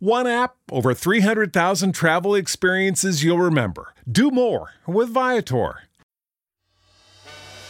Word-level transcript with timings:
One 0.00 0.28
app, 0.28 0.54
over 0.70 0.94
300,000 0.94 1.92
travel 1.92 2.36
experiences 2.36 3.24
you'll 3.24 3.40
remember. 3.40 3.94
Do 4.10 4.30
more 4.30 4.70
with 4.86 5.08
Viator. 5.08 5.80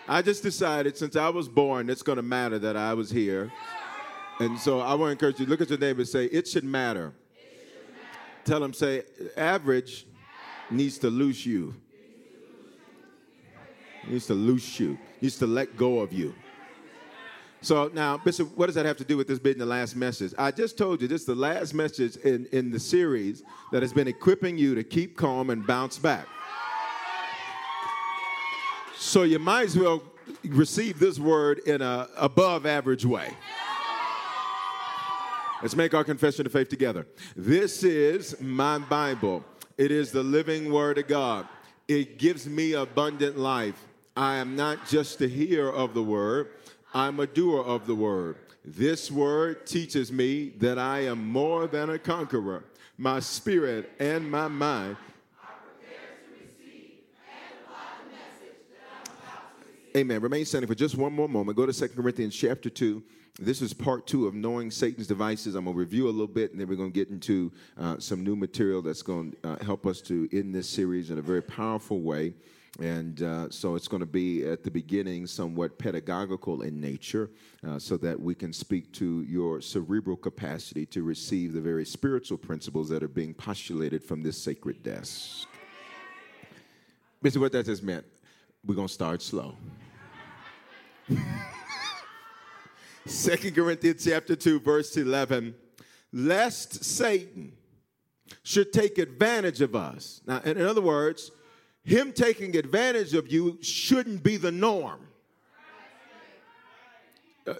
I 0.06 0.22
just 0.22 0.44
decided 0.44 0.96
since 0.96 1.16
I 1.16 1.28
was 1.28 1.48
born, 1.48 1.90
it's 1.90 2.02
gonna 2.02 2.22
matter 2.22 2.60
that 2.60 2.76
I 2.76 2.94
was 2.94 3.10
here. 3.10 3.52
And 4.38 4.56
so 4.60 4.78
I 4.78 4.94
want 4.94 5.08
to 5.08 5.12
encourage 5.12 5.40
you, 5.40 5.46
look 5.46 5.60
at 5.60 5.70
your 5.70 5.78
neighbor 5.80 6.02
and 6.02 6.08
say, 6.08 6.26
it 6.26 6.46
should 6.46 6.62
matter. 6.62 7.14
Tell 8.44 8.60
them, 8.60 8.72
say, 8.72 9.02
average 9.36 10.06
needs 10.70 10.98
to 10.98 11.10
lose 11.10 11.44
you. 11.44 11.74
Needs 14.08 14.26
to 14.26 14.34
loose 14.34 14.78
you. 14.78 14.98
Needs 15.20 15.36
to 15.38 15.46
let 15.46 15.76
go 15.76 16.00
of 16.00 16.12
you. 16.12 16.34
So 17.60 17.90
now, 17.92 18.18
Bishop, 18.18 18.56
what 18.56 18.66
does 18.66 18.74
that 18.76 18.86
have 18.86 18.96
to 18.98 19.04
do 19.04 19.16
with 19.16 19.26
this 19.26 19.38
being 19.38 19.58
the 19.58 19.66
last 19.66 19.96
message? 19.96 20.32
I 20.38 20.50
just 20.50 20.78
told 20.78 21.02
you 21.02 21.08
this 21.08 21.22
is 21.22 21.26
the 21.26 21.34
last 21.34 21.74
message 21.74 22.16
in, 22.18 22.46
in 22.52 22.70
the 22.70 22.78
series 22.78 23.42
that 23.72 23.82
has 23.82 23.92
been 23.92 24.06
equipping 24.06 24.56
you 24.56 24.74
to 24.74 24.84
keep 24.84 25.16
calm 25.16 25.50
and 25.50 25.66
bounce 25.66 25.98
back. 25.98 26.28
So 28.96 29.24
you 29.24 29.38
might 29.38 29.64
as 29.64 29.76
well 29.76 30.02
receive 30.44 30.98
this 30.98 31.18
word 31.18 31.60
in 31.60 31.82
a 31.82 32.08
above 32.16 32.66
average 32.66 33.04
way. 33.04 33.30
Let's 35.62 35.74
make 35.74 35.94
our 35.94 36.04
confession 36.04 36.46
of 36.46 36.52
faith 36.52 36.68
together. 36.68 37.06
This 37.34 37.82
is 37.82 38.40
my 38.40 38.78
Bible. 38.78 39.42
It 39.78 39.90
is 39.90 40.12
the 40.12 40.22
living 40.22 40.72
word 40.72 40.98
of 40.98 41.08
God. 41.08 41.48
It 41.88 42.18
gives 42.18 42.46
me 42.46 42.74
abundant 42.74 43.38
life. 43.38 43.85
I 44.16 44.36
am 44.36 44.56
not 44.56 44.86
just 44.88 45.20
a 45.20 45.28
hearer 45.28 45.70
of 45.70 45.92
the 45.92 46.02
word, 46.02 46.48
I'm 46.94 47.20
a 47.20 47.26
doer 47.26 47.62
of 47.62 47.86
the 47.86 47.94
word. 47.94 48.36
This 48.64 49.10
word 49.10 49.66
teaches 49.66 50.10
me 50.10 50.48
that 50.58 50.78
I 50.78 51.00
am 51.00 51.28
more 51.28 51.66
than 51.66 51.90
a 51.90 51.98
conqueror. 51.98 52.64
My 52.98 53.20
spirit 53.20 53.92
and 54.00 54.28
my 54.30 54.48
mind. 54.48 54.96
Amen. 59.94 60.20
Remain 60.20 60.44
standing 60.44 60.68
for 60.68 60.74
just 60.74 60.94
one 60.96 61.12
more 61.12 61.28
moment. 61.28 61.56
Go 61.56 61.64
to 61.64 61.72
2 61.72 61.88
Corinthians 61.94 62.34
chapter 62.34 62.68
2. 62.68 63.02
This 63.38 63.62
is 63.62 63.72
part 63.72 64.06
two 64.06 64.26
of 64.26 64.34
knowing 64.34 64.70
Satan's 64.70 65.06
devices. 65.06 65.54
I'm 65.54 65.64
going 65.64 65.74
to 65.74 65.78
review 65.78 66.08
a 66.08 66.10
little 66.10 66.26
bit, 66.26 66.52
and 66.52 66.60
then 66.60 66.68
we're 66.68 66.76
going 66.76 66.90
to 66.90 66.94
get 66.94 67.08
into 67.08 67.52
uh, 67.78 67.98
some 67.98 68.24
new 68.24 68.36
material 68.36 68.82
that's 68.82 69.02
going 69.02 69.32
to 69.42 69.48
uh, 69.48 69.64
help 69.64 69.86
us 69.86 70.00
to 70.02 70.28
end 70.32 70.54
this 70.54 70.68
series 70.68 71.10
in 71.10 71.18
a 71.18 71.22
very 71.22 71.42
powerful 71.42 72.00
way. 72.00 72.34
And 72.78 73.22
uh, 73.22 73.48
so 73.50 73.74
it's 73.74 73.88
going 73.88 74.00
to 74.00 74.06
be 74.06 74.44
at 74.44 74.62
the 74.62 74.70
beginning 74.70 75.26
somewhat 75.26 75.78
pedagogical 75.78 76.62
in 76.62 76.80
nature 76.80 77.30
uh, 77.66 77.78
so 77.78 77.96
that 77.98 78.20
we 78.20 78.34
can 78.34 78.52
speak 78.52 78.92
to 78.94 79.22
your 79.22 79.62
cerebral 79.62 80.16
capacity 80.16 80.84
to 80.86 81.02
receive 81.02 81.54
the 81.54 81.60
very 81.60 81.86
spiritual 81.86 82.36
principles 82.36 82.88
that 82.90 83.02
are 83.02 83.08
being 83.08 83.32
postulated 83.32 84.04
from 84.04 84.22
this 84.22 84.36
sacred 84.36 84.82
desk. 84.82 85.48
Basically, 87.22 87.40
what 87.40 87.52
that 87.52 87.64
just 87.64 87.82
meant, 87.82 88.04
we're 88.64 88.74
going 88.74 88.88
to 88.88 88.92
start 88.92 89.22
slow. 89.22 89.54
Second 93.06 93.54
Corinthians 93.54 94.04
chapter 94.04 94.36
2, 94.36 94.60
verse 94.60 94.96
11. 94.96 95.54
Lest 96.12 96.84
Satan 96.84 97.52
should 98.42 98.72
take 98.72 98.98
advantage 98.98 99.60
of 99.60 99.74
us. 99.74 100.20
Now, 100.26 100.40
in 100.44 100.60
other 100.60 100.80
words, 100.80 101.30
him 101.86 102.12
taking 102.12 102.56
advantage 102.56 103.14
of 103.14 103.30
you 103.30 103.58
shouldn't 103.62 104.24
be 104.24 104.36
the 104.36 104.50
norm. 104.50 105.06
Uh, 107.46 107.54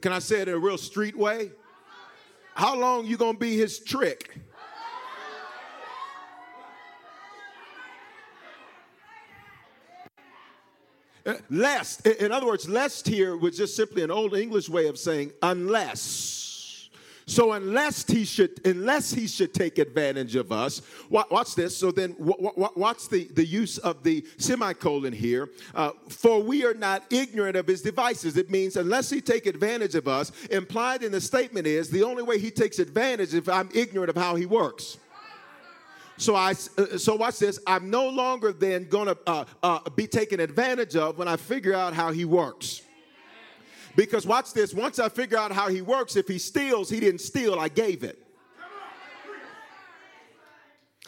can 0.00 0.12
I 0.12 0.20
say 0.20 0.42
it 0.42 0.48
in 0.48 0.54
a 0.54 0.58
real 0.58 0.78
street 0.78 1.18
way? 1.18 1.50
How 2.54 2.78
long 2.78 3.04
you 3.04 3.16
gonna 3.16 3.36
be 3.36 3.56
his 3.56 3.80
trick? 3.80 4.40
Uh, 11.26 11.34
lest, 11.50 12.06
in 12.06 12.30
other 12.30 12.46
words, 12.46 12.68
lest 12.68 13.08
here 13.08 13.36
was 13.36 13.56
just 13.56 13.74
simply 13.74 14.02
an 14.02 14.10
old 14.10 14.36
English 14.36 14.68
way 14.68 14.86
of 14.86 14.96
saying 14.96 15.32
unless. 15.42 16.43
So 17.26 17.52
unless 17.52 18.06
he 18.06 18.24
should, 18.24 18.60
unless 18.66 19.10
he 19.10 19.26
should 19.26 19.54
take 19.54 19.78
advantage 19.78 20.36
of 20.36 20.52
us, 20.52 20.82
watch 21.08 21.54
this. 21.54 21.76
So 21.76 21.90
then, 21.90 22.14
watch 22.18 23.08
the, 23.08 23.24
the 23.24 23.44
use 23.44 23.78
of 23.78 24.02
the 24.02 24.24
semicolon 24.36 25.12
here. 25.12 25.48
Uh, 25.74 25.92
for 26.08 26.42
we 26.42 26.66
are 26.66 26.74
not 26.74 27.02
ignorant 27.10 27.56
of 27.56 27.66
his 27.66 27.80
devices. 27.80 28.36
It 28.36 28.50
means 28.50 28.76
unless 28.76 29.08
he 29.08 29.20
take 29.20 29.46
advantage 29.46 29.94
of 29.94 30.06
us. 30.06 30.32
Implied 30.50 31.02
in 31.02 31.12
the 31.12 31.20
statement 31.20 31.66
is 31.66 31.88
the 31.88 32.02
only 32.02 32.22
way 32.22 32.38
he 32.38 32.50
takes 32.50 32.78
advantage 32.78 33.32
if 33.32 33.48
I'm 33.48 33.70
ignorant 33.74 34.10
of 34.10 34.16
how 34.16 34.34
he 34.36 34.44
works. 34.44 34.98
So 36.16 36.36
I, 36.36 36.50
uh, 36.78 36.98
so 36.98 37.16
watch 37.16 37.38
this. 37.38 37.58
I'm 37.66 37.90
no 37.90 38.08
longer 38.08 38.52
then 38.52 38.84
going 38.88 39.08
to 39.08 39.18
uh, 39.26 39.44
uh, 39.62 39.90
be 39.90 40.06
taken 40.06 40.40
advantage 40.40 40.94
of 40.94 41.18
when 41.18 41.26
I 41.26 41.36
figure 41.36 41.74
out 41.74 41.92
how 41.92 42.12
he 42.12 42.24
works. 42.24 42.82
Because 43.96 44.26
watch 44.26 44.52
this, 44.52 44.74
once 44.74 44.98
I 44.98 45.08
figure 45.08 45.38
out 45.38 45.52
how 45.52 45.68
he 45.68 45.80
works, 45.80 46.16
if 46.16 46.26
he 46.26 46.38
steals, 46.38 46.90
he 46.90 47.00
didn't 47.00 47.20
steal, 47.20 47.58
I 47.58 47.68
gave 47.68 48.02
it. 48.02 48.20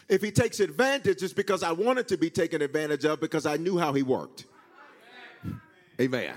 If 0.09 0.21
he 0.21 0.31
takes 0.31 0.61
advantage, 0.61 1.21
it's 1.21 1.33
because 1.33 1.63
I 1.63 1.73
wanted 1.73 2.07
to 2.07 2.17
be 2.17 2.29
taken 2.29 2.61
advantage 2.61 3.03
of 3.03 3.19
because 3.19 3.45
I 3.45 3.57
knew 3.57 3.77
how 3.77 3.91
he 3.91 4.03
worked. 4.03 4.45
Amen. 5.99 6.33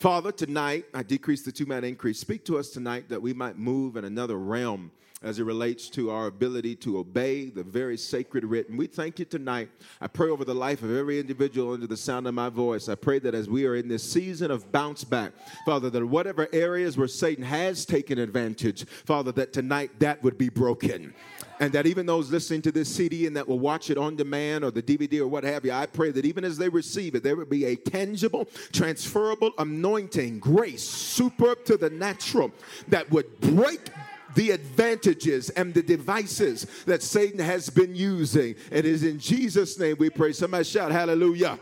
Father, 0.00 0.30
tonight 0.30 0.84
I 0.94 1.02
decrease 1.02 1.42
the 1.42 1.50
two 1.50 1.66
man 1.66 1.82
increase. 1.82 2.20
Speak 2.20 2.44
to 2.44 2.56
us 2.56 2.70
tonight 2.70 3.08
that 3.08 3.20
we 3.20 3.32
might 3.32 3.58
move 3.58 3.96
in 3.96 4.04
another 4.04 4.38
realm 4.38 4.92
as 5.24 5.40
it 5.40 5.42
relates 5.42 5.88
to 5.90 6.12
our 6.12 6.28
ability 6.28 6.76
to 6.76 6.98
obey 6.98 7.46
the 7.46 7.64
very 7.64 7.96
sacred 7.96 8.44
written. 8.44 8.76
We 8.76 8.86
thank 8.86 9.18
you 9.18 9.24
tonight. 9.24 9.70
I 10.00 10.06
pray 10.06 10.28
over 10.28 10.44
the 10.44 10.54
life 10.54 10.84
of 10.84 10.96
every 10.96 11.18
individual 11.18 11.72
under 11.72 11.88
the 11.88 11.96
sound 11.96 12.28
of 12.28 12.34
my 12.34 12.48
voice. 12.48 12.88
I 12.88 12.94
pray 12.94 13.18
that 13.18 13.34
as 13.34 13.48
we 13.48 13.66
are 13.66 13.74
in 13.74 13.88
this 13.88 14.04
season 14.04 14.52
of 14.52 14.70
bounce 14.70 15.02
back, 15.02 15.32
Father, 15.66 15.90
that 15.90 16.06
whatever 16.06 16.46
areas 16.52 16.96
where 16.96 17.08
Satan 17.08 17.42
has 17.42 17.84
taken 17.84 18.20
advantage, 18.20 18.86
Father, 18.86 19.32
that 19.32 19.52
tonight 19.52 19.98
that 19.98 20.22
would 20.22 20.38
be 20.38 20.48
broken 20.48 21.12
and 21.60 21.72
that 21.72 21.86
even 21.86 22.06
those 22.06 22.30
listening 22.30 22.62
to 22.62 22.72
this 22.72 22.94
CD 22.94 23.26
and 23.26 23.36
that 23.36 23.48
will 23.48 23.58
watch 23.58 23.90
it 23.90 23.98
on 23.98 24.16
demand 24.16 24.64
or 24.64 24.70
the 24.70 24.82
DVD 24.82 25.20
or 25.20 25.28
what 25.28 25.44
have 25.44 25.64
you, 25.64 25.72
I 25.72 25.86
pray 25.86 26.10
that 26.12 26.24
even 26.24 26.44
as 26.44 26.56
they 26.56 26.68
receive 26.68 27.14
it, 27.14 27.22
there 27.22 27.36
would 27.36 27.50
be 27.50 27.64
a 27.64 27.76
tangible, 27.76 28.48
transferable 28.72 29.52
anointing, 29.58 30.38
grace, 30.38 30.82
super 30.82 31.54
to 31.54 31.76
the 31.76 31.90
natural, 31.90 32.52
that 32.88 33.10
would 33.10 33.40
break 33.40 33.90
the 34.34 34.50
advantages 34.50 35.50
and 35.50 35.74
the 35.74 35.82
devices 35.82 36.66
that 36.86 37.02
Satan 37.02 37.40
has 37.40 37.70
been 37.70 37.96
using. 37.96 38.54
It 38.70 38.84
is 38.84 39.02
in 39.02 39.18
Jesus' 39.18 39.78
name 39.78 39.96
we 39.98 40.10
pray. 40.10 40.32
Somebody 40.32 40.64
shout 40.64 40.92
hallelujah. 40.92 41.58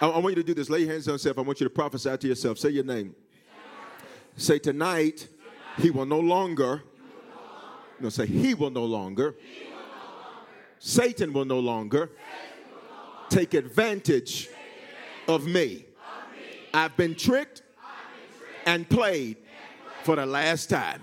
I, 0.00 0.08
I 0.08 0.18
want 0.18 0.36
you 0.36 0.42
to 0.42 0.46
do 0.46 0.54
this. 0.54 0.68
Lay 0.68 0.80
your 0.80 0.92
hands 0.92 1.08
on 1.08 1.14
yourself. 1.14 1.38
I 1.38 1.42
want 1.42 1.60
you 1.60 1.64
to 1.64 1.70
prophesy 1.70 2.16
to 2.16 2.28
yourself. 2.28 2.58
Say 2.58 2.70
your 2.70 2.84
name. 2.84 3.14
Say 4.36 4.58
tonight, 4.58 5.28
he 5.78 5.90
will 5.90 6.06
no 6.06 6.18
longer. 6.18 6.82
No, 8.04 8.10
say 8.10 8.26
he 8.26 8.52
will 8.52 8.68
no 8.68 8.84
longer. 8.84 9.34
Satan 10.78 11.32
will 11.32 11.46
no 11.46 11.58
longer 11.58 12.10
take 13.30 13.54
advantage 13.54 14.50
of 15.26 15.46
me. 15.46 15.86
I've 16.74 16.94
been 16.98 17.14
tricked 17.14 17.62
and 18.66 18.86
played 18.86 19.38
for 20.02 20.16
the 20.16 20.26
last 20.26 20.68
time. 20.68 21.00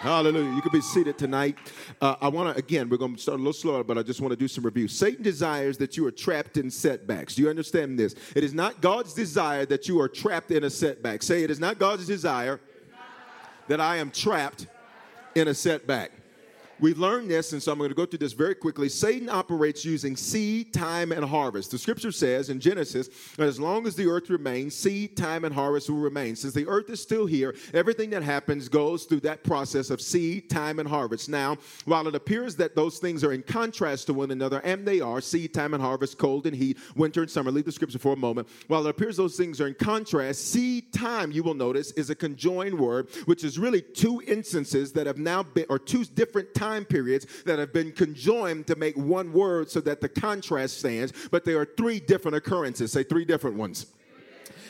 Hallelujah. 0.00 0.54
You 0.54 0.62
can 0.62 0.70
be 0.70 0.80
seated 0.80 1.18
tonight. 1.18 1.58
Uh, 2.00 2.14
I 2.20 2.28
want 2.28 2.54
to, 2.54 2.58
again, 2.58 2.88
we're 2.88 2.98
going 2.98 3.16
to 3.16 3.20
start 3.20 3.34
a 3.34 3.42
little 3.42 3.52
slower, 3.52 3.82
but 3.82 3.98
I 3.98 4.04
just 4.04 4.20
want 4.20 4.30
to 4.30 4.36
do 4.36 4.46
some 4.46 4.64
review. 4.64 4.86
Satan 4.86 5.24
desires 5.24 5.76
that 5.78 5.96
you 5.96 6.06
are 6.06 6.12
trapped 6.12 6.56
in 6.56 6.70
setbacks. 6.70 7.34
Do 7.34 7.42
you 7.42 7.50
understand 7.50 7.98
this? 7.98 8.14
It 8.36 8.44
is 8.44 8.54
not 8.54 8.80
God's 8.80 9.12
desire 9.12 9.66
that 9.66 9.88
you 9.88 10.00
are 10.00 10.08
trapped 10.08 10.52
in 10.52 10.62
a 10.62 10.70
setback. 10.70 11.24
Say, 11.24 11.42
it 11.42 11.50
is 11.50 11.58
not 11.58 11.80
God's 11.80 12.06
desire 12.06 12.60
that 13.66 13.80
I 13.80 13.96
am 13.96 14.12
trapped 14.12 14.68
in 15.34 15.48
a 15.48 15.54
setback. 15.54 16.12
We 16.80 16.94
learned 16.94 17.28
this, 17.28 17.52
and 17.52 17.60
so 17.60 17.72
I'm 17.72 17.78
going 17.78 17.90
to 17.90 17.94
go 17.94 18.06
through 18.06 18.20
this 18.20 18.34
very 18.34 18.54
quickly. 18.54 18.88
Satan 18.88 19.28
operates 19.28 19.84
using 19.84 20.16
seed, 20.16 20.72
time, 20.72 21.10
and 21.10 21.24
harvest. 21.24 21.72
The 21.72 21.78
scripture 21.78 22.12
says 22.12 22.50
in 22.50 22.60
Genesis 22.60 23.08
that 23.36 23.48
as 23.48 23.58
long 23.58 23.86
as 23.86 23.96
the 23.96 24.06
earth 24.06 24.30
remains, 24.30 24.76
seed, 24.76 25.16
time, 25.16 25.44
and 25.44 25.52
harvest 25.52 25.90
will 25.90 25.98
remain. 25.98 26.36
Since 26.36 26.54
the 26.54 26.68
earth 26.68 26.88
is 26.88 27.02
still 27.02 27.26
here, 27.26 27.56
everything 27.74 28.10
that 28.10 28.22
happens 28.22 28.68
goes 28.68 29.04
through 29.04 29.20
that 29.20 29.42
process 29.42 29.90
of 29.90 30.00
seed, 30.00 30.48
time, 30.48 30.78
and 30.78 30.88
harvest. 30.88 31.28
Now, 31.28 31.56
while 31.84 32.06
it 32.06 32.14
appears 32.14 32.54
that 32.56 32.76
those 32.76 32.98
things 32.98 33.24
are 33.24 33.32
in 33.32 33.42
contrast 33.42 34.06
to 34.06 34.14
one 34.14 34.30
another, 34.30 34.60
and 34.60 34.86
they 34.86 35.00
are 35.00 35.20
seed, 35.20 35.52
time, 35.52 35.74
and 35.74 35.82
harvest, 35.82 36.16
cold 36.16 36.46
and 36.46 36.54
heat, 36.54 36.78
winter 36.94 37.22
and 37.22 37.30
summer, 37.30 37.50
leave 37.50 37.64
the 37.64 37.72
scripture 37.72 37.98
for 37.98 38.12
a 38.12 38.16
moment. 38.16 38.46
While 38.68 38.86
it 38.86 38.90
appears 38.90 39.16
those 39.16 39.36
things 39.36 39.60
are 39.60 39.66
in 39.66 39.74
contrast, 39.74 40.52
seed, 40.52 40.92
time, 40.92 41.32
you 41.32 41.42
will 41.42 41.54
notice, 41.54 41.90
is 41.92 42.10
a 42.10 42.14
conjoined 42.14 42.78
word, 42.78 43.08
which 43.24 43.42
is 43.42 43.58
really 43.58 43.82
two 43.82 44.22
instances 44.28 44.92
that 44.92 45.08
have 45.08 45.18
now 45.18 45.42
been, 45.42 45.66
or 45.68 45.80
two 45.80 46.04
different 46.04 46.54
times 46.54 46.67
time 46.68 46.84
periods 46.84 47.26
that 47.44 47.58
have 47.58 47.72
been 47.72 47.92
conjoined 47.92 48.66
to 48.66 48.76
make 48.76 48.96
one 48.96 49.32
word 49.32 49.70
so 49.70 49.80
that 49.80 50.00
the 50.00 50.08
contrast 50.08 50.78
stands, 50.78 51.12
but 51.30 51.44
there 51.44 51.58
are 51.60 51.68
three 51.76 51.98
different 52.00 52.36
occurrences. 52.36 52.92
Say 52.92 53.02
three 53.02 53.24
different 53.24 53.56
ones. 53.56 53.86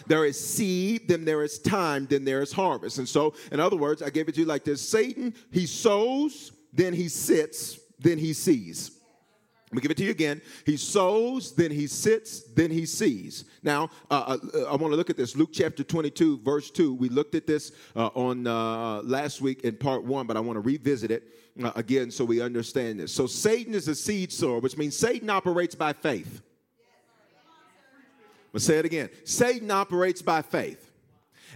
There 0.06 0.24
is 0.24 0.38
seed, 0.38 1.08
then 1.08 1.24
there 1.24 1.42
is 1.42 1.58
time, 1.58 2.06
then 2.06 2.24
there 2.24 2.40
is 2.40 2.52
harvest. 2.52 2.98
And 2.98 3.08
so, 3.08 3.34
in 3.52 3.60
other 3.60 3.76
words, 3.76 4.00
I 4.02 4.10
gave 4.10 4.28
it 4.28 4.34
to 4.36 4.40
you 4.40 4.46
like 4.46 4.64
this 4.64 4.80
Satan, 4.80 5.34
he 5.52 5.66
sows, 5.66 6.52
then 6.72 6.94
he 6.94 7.08
sits, 7.08 7.78
then 7.98 8.16
he 8.16 8.32
sees. 8.32 8.97
Let 9.70 9.74
me 9.74 9.80
give 9.82 9.90
it 9.90 9.98
to 9.98 10.04
you 10.04 10.10
again. 10.10 10.40
He 10.64 10.78
sows, 10.78 11.54
then 11.54 11.70
he 11.70 11.86
sits, 11.86 12.40
then 12.40 12.70
he 12.70 12.86
sees. 12.86 13.44
Now, 13.62 13.90
uh, 14.10 14.38
uh, 14.54 14.62
I 14.62 14.76
want 14.76 14.92
to 14.92 14.96
look 14.96 15.10
at 15.10 15.18
this. 15.18 15.36
Luke 15.36 15.50
chapter 15.52 15.84
22, 15.84 16.38
verse 16.38 16.70
2. 16.70 16.94
We 16.94 17.10
looked 17.10 17.34
at 17.34 17.46
this 17.46 17.72
uh, 17.94 18.06
on 18.14 18.46
uh, 18.46 19.02
last 19.02 19.42
week 19.42 19.64
in 19.64 19.76
part 19.76 20.04
one, 20.04 20.26
but 20.26 20.38
I 20.38 20.40
want 20.40 20.56
to 20.56 20.60
revisit 20.60 21.10
it 21.10 21.24
uh, 21.62 21.72
again 21.76 22.10
so 22.10 22.24
we 22.24 22.40
understand 22.40 23.00
this. 23.00 23.12
So, 23.12 23.26
Satan 23.26 23.74
is 23.74 23.88
a 23.88 23.94
seed 23.94 24.32
sower, 24.32 24.58
which 24.58 24.78
means 24.78 24.96
Satan 24.96 25.28
operates 25.28 25.74
by 25.74 25.92
faith. 25.92 26.40
But 28.50 28.62
say 28.62 28.78
it 28.78 28.86
again 28.86 29.10
Satan 29.24 29.70
operates 29.70 30.22
by 30.22 30.40
faith. 30.40 30.90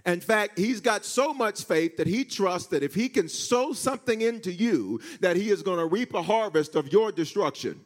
In 0.05 0.21
fact, 0.21 0.59
he's 0.59 0.81
got 0.81 1.05
so 1.07 1.33
much 1.33 1.65
faith 1.65 1.97
that 1.97 2.07
he 2.07 2.25
trusts 2.25 2.69
that 2.69 2.83
if 2.83 2.95
he 2.95 3.09
can 3.09 3.29
sow 3.29 3.73
something 3.73 4.21
into 4.21 4.53
you, 4.53 5.01
that 5.21 5.37
he 5.37 5.49
is 5.49 5.63
going 5.63 5.79
to 5.79 5.87
reap 5.87 6.13
a 6.13 6.23
harvest 6.23 6.75
of 6.75 6.93
your 6.93 7.13
destruction. 7.13 7.85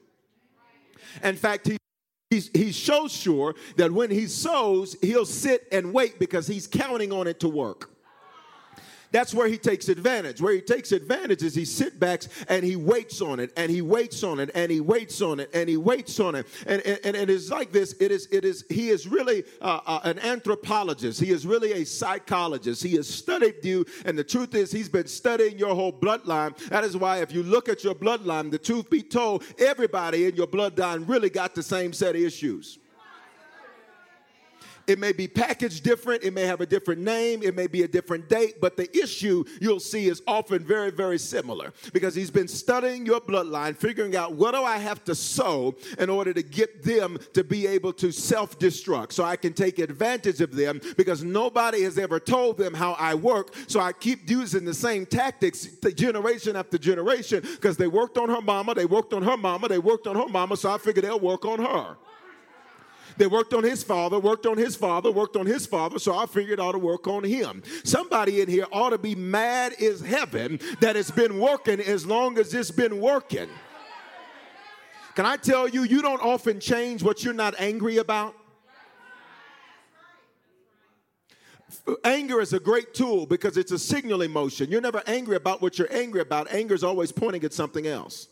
In 1.22 1.36
fact, 1.36 1.66
he 1.66 1.76
He's, 2.30 2.50
he's 2.52 2.76
so 2.76 3.06
sure 3.06 3.54
that 3.76 3.92
when 3.92 4.10
he 4.10 4.26
sows, 4.26 4.96
he'll 5.00 5.24
sit 5.24 5.68
and 5.70 5.94
wait 5.94 6.18
because 6.18 6.48
he's 6.48 6.66
counting 6.66 7.12
on 7.12 7.28
it 7.28 7.38
to 7.40 7.48
work. 7.48 7.95
That's 9.12 9.34
where 9.34 9.48
he 9.48 9.58
takes 9.58 9.88
advantage. 9.88 10.40
Where 10.40 10.52
he 10.52 10.60
takes 10.60 10.92
advantage 10.92 11.42
is 11.42 11.54
he 11.54 11.64
sits 11.64 11.96
back 11.96 12.22
and 12.48 12.64
he 12.64 12.76
waits 12.76 13.20
on 13.20 13.40
it 13.40 13.52
and 13.56 13.70
he 13.70 13.82
waits 13.82 14.22
on 14.22 14.40
it 14.40 14.50
and 14.54 14.70
he 14.70 14.80
waits 14.80 15.20
on 15.22 15.40
it 15.40 15.50
and 15.54 15.68
he 15.68 15.76
waits 15.76 16.20
on 16.20 16.34
it. 16.34 16.46
And, 16.66 16.82
and, 16.82 17.00
and 17.04 17.16
it 17.16 17.30
is 17.30 17.50
like 17.50 17.72
this. 17.72 17.94
It 18.00 18.10
is, 18.10 18.28
it 18.30 18.44
is, 18.44 18.64
he 18.68 18.90
is 18.90 19.06
really 19.06 19.44
uh, 19.60 19.80
uh, 19.86 20.00
an 20.04 20.18
anthropologist. 20.20 21.20
He 21.20 21.30
is 21.30 21.46
really 21.46 21.72
a 21.72 21.84
psychologist. 21.84 22.82
He 22.82 22.96
has 22.96 23.08
studied 23.08 23.64
you. 23.64 23.84
And 24.04 24.18
the 24.18 24.24
truth 24.24 24.54
is, 24.54 24.70
he's 24.70 24.88
been 24.88 25.06
studying 25.06 25.58
your 25.58 25.74
whole 25.74 25.92
bloodline. 25.92 26.56
That 26.68 26.84
is 26.84 26.96
why 26.96 27.18
if 27.18 27.32
you 27.32 27.42
look 27.42 27.68
at 27.68 27.84
your 27.84 27.94
bloodline, 27.94 28.50
the 28.50 28.58
truth 28.58 28.90
be 28.90 29.02
told, 29.02 29.44
everybody 29.58 30.26
in 30.26 30.36
your 30.36 30.46
bloodline 30.46 31.08
really 31.08 31.30
got 31.30 31.54
the 31.54 31.62
same 31.62 31.92
set 31.92 32.14
of 32.14 32.22
issues. 32.22 32.78
It 34.86 35.00
may 35.00 35.12
be 35.12 35.26
packaged 35.26 35.82
different, 35.82 36.22
it 36.22 36.32
may 36.32 36.44
have 36.44 36.60
a 36.60 36.66
different 36.66 37.00
name, 37.00 37.42
it 37.42 37.56
may 37.56 37.66
be 37.66 37.82
a 37.82 37.88
different 37.88 38.28
date, 38.28 38.60
but 38.60 38.76
the 38.76 38.94
issue 38.96 39.44
you'll 39.60 39.80
see 39.80 40.06
is 40.06 40.22
often 40.26 40.62
very, 40.62 40.92
very 40.92 41.18
similar 41.18 41.72
because 41.92 42.14
he's 42.14 42.30
been 42.30 42.46
studying 42.46 43.04
your 43.04 43.20
bloodline, 43.20 43.76
figuring 43.76 44.14
out 44.14 44.34
what 44.34 44.54
do 44.54 44.62
I 44.62 44.78
have 44.78 45.02
to 45.04 45.14
sow 45.14 45.74
in 45.98 46.08
order 46.08 46.32
to 46.32 46.42
get 46.42 46.84
them 46.84 47.18
to 47.32 47.42
be 47.42 47.66
able 47.66 47.92
to 47.94 48.12
self 48.12 48.58
destruct 48.58 49.12
so 49.12 49.24
I 49.24 49.36
can 49.36 49.52
take 49.52 49.80
advantage 49.80 50.40
of 50.40 50.54
them 50.54 50.80
because 50.96 51.24
nobody 51.24 51.82
has 51.82 51.98
ever 51.98 52.20
told 52.20 52.56
them 52.56 52.72
how 52.72 52.92
I 52.92 53.14
work. 53.14 53.54
So 53.66 53.80
I 53.80 53.92
keep 53.92 54.30
using 54.30 54.64
the 54.64 54.74
same 54.74 55.04
tactics 55.04 55.66
generation 55.94 56.54
after 56.54 56.78
generation 56.78 57.40
because 57.42 57.76
they 57.76 57.88
worked 57.88 58.18
on 58.18 58.28
her 58.28 58.40
mama, 58.40 58.74
they 58.74 58.86
worked 58.86 59.12
on 59.12 59.22
her 59.22 59.36
mama, 59.36 59.68
they 59.68 59.78
worked 59.78 60.06
on 60.06 60.14
her 60.14 60.28
mama, 60.28 60.56
so 60.56 60.70
I 60.70 60.78
figure 60.78 61.02
they'll 61.02 61.18
work 61.18 61.44
on 61.44 61.58
her. 61.58 61.96
They 63.16 63.26
worked 63.26 63.54
on 63.54 63.64
his 63.64 63.82
father, 63.82 64.18
worked 64.18 64.46
on 64.46 64.58
his 64.58 64.76
father, 64.76 65.10
worked 65.10 65.36
on 65.36 65.46
his 65.46 65.66
father, 65.66 65.98
so 65.98 66.16
I 66.16 66.26
figured 66.26 66.60
I 66.60 66.64
ought 66.64 66.72
to 66.72 66.78
work 66.78 67.06
on 67.06 67.24
him. 67.24 67.62
Somebody 67.84 68.40
in 68.40 68.48
here 68.48 68.66
ought 68.72 68.90
to 68.90 68.98
be 68.98 69.14
mad 69.14 69.72
as 69.82 70.00
heaven 70.00 70.60
that 70.80 70.96
it's 70.96 71.10
been 71.10 71.38
working 71.38 71.80
as 71.80 72.06
long 72.06 72.38
as 72.38 72.52
it's 72.52 72.70
been 72.70 73.00
working. 73.00 73.48
Can 75.14 75.24
I 75.24 75.36
tell 75.36 75.66
you, 75.66 75.84
you 75.84 76.02
don't 76.02 76.22
often 76.22 76.60
change 76.60 77.02
what 77.02 77.24
you're 77.24 77.32
not 77.32 77.54
angry 77.58 77.96
about? 77.96 78.34
Anger 82.04 82.40
is 82.40 82.52
a 82.52 82.60
great 82.60 82.94
tool 82.94 83.26
because 83.26 83.56
it's 83.56 83.72
a 83.72 83.78
signal 83.78 84.22
emotion. 84.22 84.70
You're 84.70 84.80
never 84.80 85.02
angry 85.06 85.36
about 85.36 85.62
what 85.62 85.78
you're 85.78 85.92
angry 85.92 86.20
about. 86.20 86.52
Anger 86.52 86.74
is 86.74 86.84
always 86.84 87.12
pointing 87.12 87.44
at 87.44 87.52
something 87.52 87.86
else. 87.86 88.28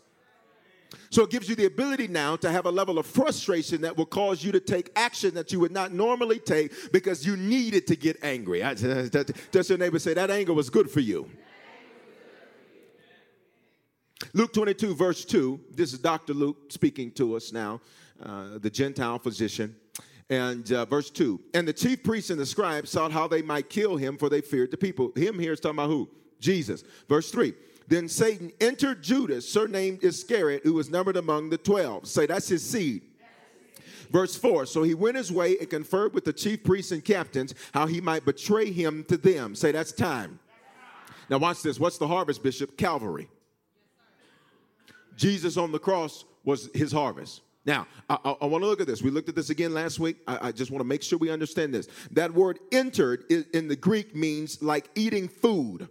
So 1.11 1.25
it 1.25 1.31
gives 1.31 1.49
you 1.49 1.55
the 1.55 1.67
ability 1.67 2.09
now 2.09 2.37
to 2.37 2.51
have 2.51 2.67
a 2.67 2.71
level 2.71 2.99
of 2.99 3.07
frustration 3.07 3.81
that 3.83 3.97
will 3.97 4.07
cause 4.07 4.45
you 4.45 4.53
to 4.53 4.61
take 4.61 4.91
action 4.97 5.35
that 5.35 5.53
you 5.53 5.61
would 5.61 5.73
not 5.73 5.93
normally 5.93 6.39
take 6.39 6.93
because 6.93 7.27
you 7.27 7.37
needed 7.37 7.87
to 7.89 7.97
get 7.97 8.19
angry. 8.23 8.61
Does 9.51 9.69
your 9.69 9.79
neighbor 9.79 9.99
say 9.99 10.15
that 10.15 10.31
anger 10.31 10.53
was 10.53 10.71
good 10.71 10.91
for 10.91 11.01
you? 11.01 11.31
Luke 14.33 14.53
22, 14.53 14.95
verse 14.95 15.25
2. 15.25 15.61
This 15.73 15.93
is 15.93 15.99
Dr. 15.99 16.35
Luke 16.35 16.57
speaking 16.71 17.11
to 17.13 17.37
us 17.37 17.53
now, 17.53 17.81
uh, 18.23 18.59
the 18.59 18.71
Gentile 18.71 19.19
physician. 19.19 19.77
And 20.31 20.71
uh, 20.73 20.87
verse 20.87 21.11
2 21.11 21.41
And 21.53 21.69
the 21.69 21.73
chief 21.73 22.03
priests 22.03 22.31
and 22.31 22.41
the 22.41 22.47
scribes 22.47 22.91
sought 22.91 23.13
how 23.13 23.29
they 23.29 23.43
might 23.43 23.69
kill 23.69 23.97
him, 23.97 24.17
for 24.17 24.29
they 24.29 24.41
feared 24.41 24.71
the 24.71 24.77
people. 24.77 25.13
Him 25.15 25.39
here 25.39 25.53
is 25.53 25.61
talking 25.61 25.79
about 25.79 25.91
who? 25.91 26.09
Jesus. 26.41 26.83
Verse 27.09 27.31
3 27.31 27.55
then 27.87 28.09
Satan 28.09 28.51
entered 28.61 29.03
Judas, 29.03 29.49
surnamed 29.49 30.03
Iscariot, 30.03 30.63
who 30.63 30.73
was 30.73 30.89
numbered 30.89 31.17
among 31.17 31.51
the 31.51 31.59
12. 31.59 32.09
Say, 32.09 32.27
that's 32.27 32.49
his 32.49 32.65
seed. 32.65 33.03
Verse 34.11 34.37
4 34.37 34.67
So 34.67 34.83
he 34.83 34.95
went 34.95 35.17
his 35.17 35.31
way 35.31 35.59
and 35.59 35.69
conferred 35.69 36.15
with 36.15 36.25
the 36.25 36.33
chief 36.33 36.65
priests 36.65 36.93
and 36.93 37.05
captains 37.05 37.55
how 37.73 37.87
he 37.87 38.01
might 38.01 38.25
betray 38.25 38.71
him 38.71 39.05
to 39.09 39.17
them. 39.17 39.55
Say, 39.55 39.73
that's 39.73 39.93
time. 39.93 40.39
Now, 41.29 41.39
watch 41.39 41.63
this. 41.63 41.81
What's 41.81 41.99
the 41.99 42.07
harvest, 42.07 42.43
Bishop? 42.43 42.77
Calvary. 42.77 43.29
Jesus 45.17 45.57
on 45.57 45.73
the 45.73 45.79
cross 45.79 46.25
was 46.45 46.71
his 46.75 46.93
harvest. 46.93 47.43
Now, 47.67 47.87
I, 48.11 48.19
I, 48.25 48.31
I 48.43 48.47
want 48.47 48.63
to 48.63 48.69
look 48.69 48.81
at 48.81 48.87
this. 48.87 49.01
We 49.01 49.11
looked 49.11 49.29
at 49.29 49.35
this 49.35 49.49
again 49.49 49.73
last 49.73 49.99
week. 49.99 50.17
I, 50.27 50.49
I 50.49 50.53
just 50.53 50.71
want 50.71 50.81
to 50.81 50.87
make 50.87 51.03
sure 51.03 51.19
we 51.19 51.31
understand 51.31 51.73
this. 51.73 51.89
That 52.11 52.33
word 52.33 52.59
entered 52.73 53.25
in, 53.31 53.47
in 53.55 53.69
the 53.69 53.77
Greek 53.77 54.15
means 54.15 54.63
like 54.63 54.91
eating 54.95 55.29
food 55.29 55.89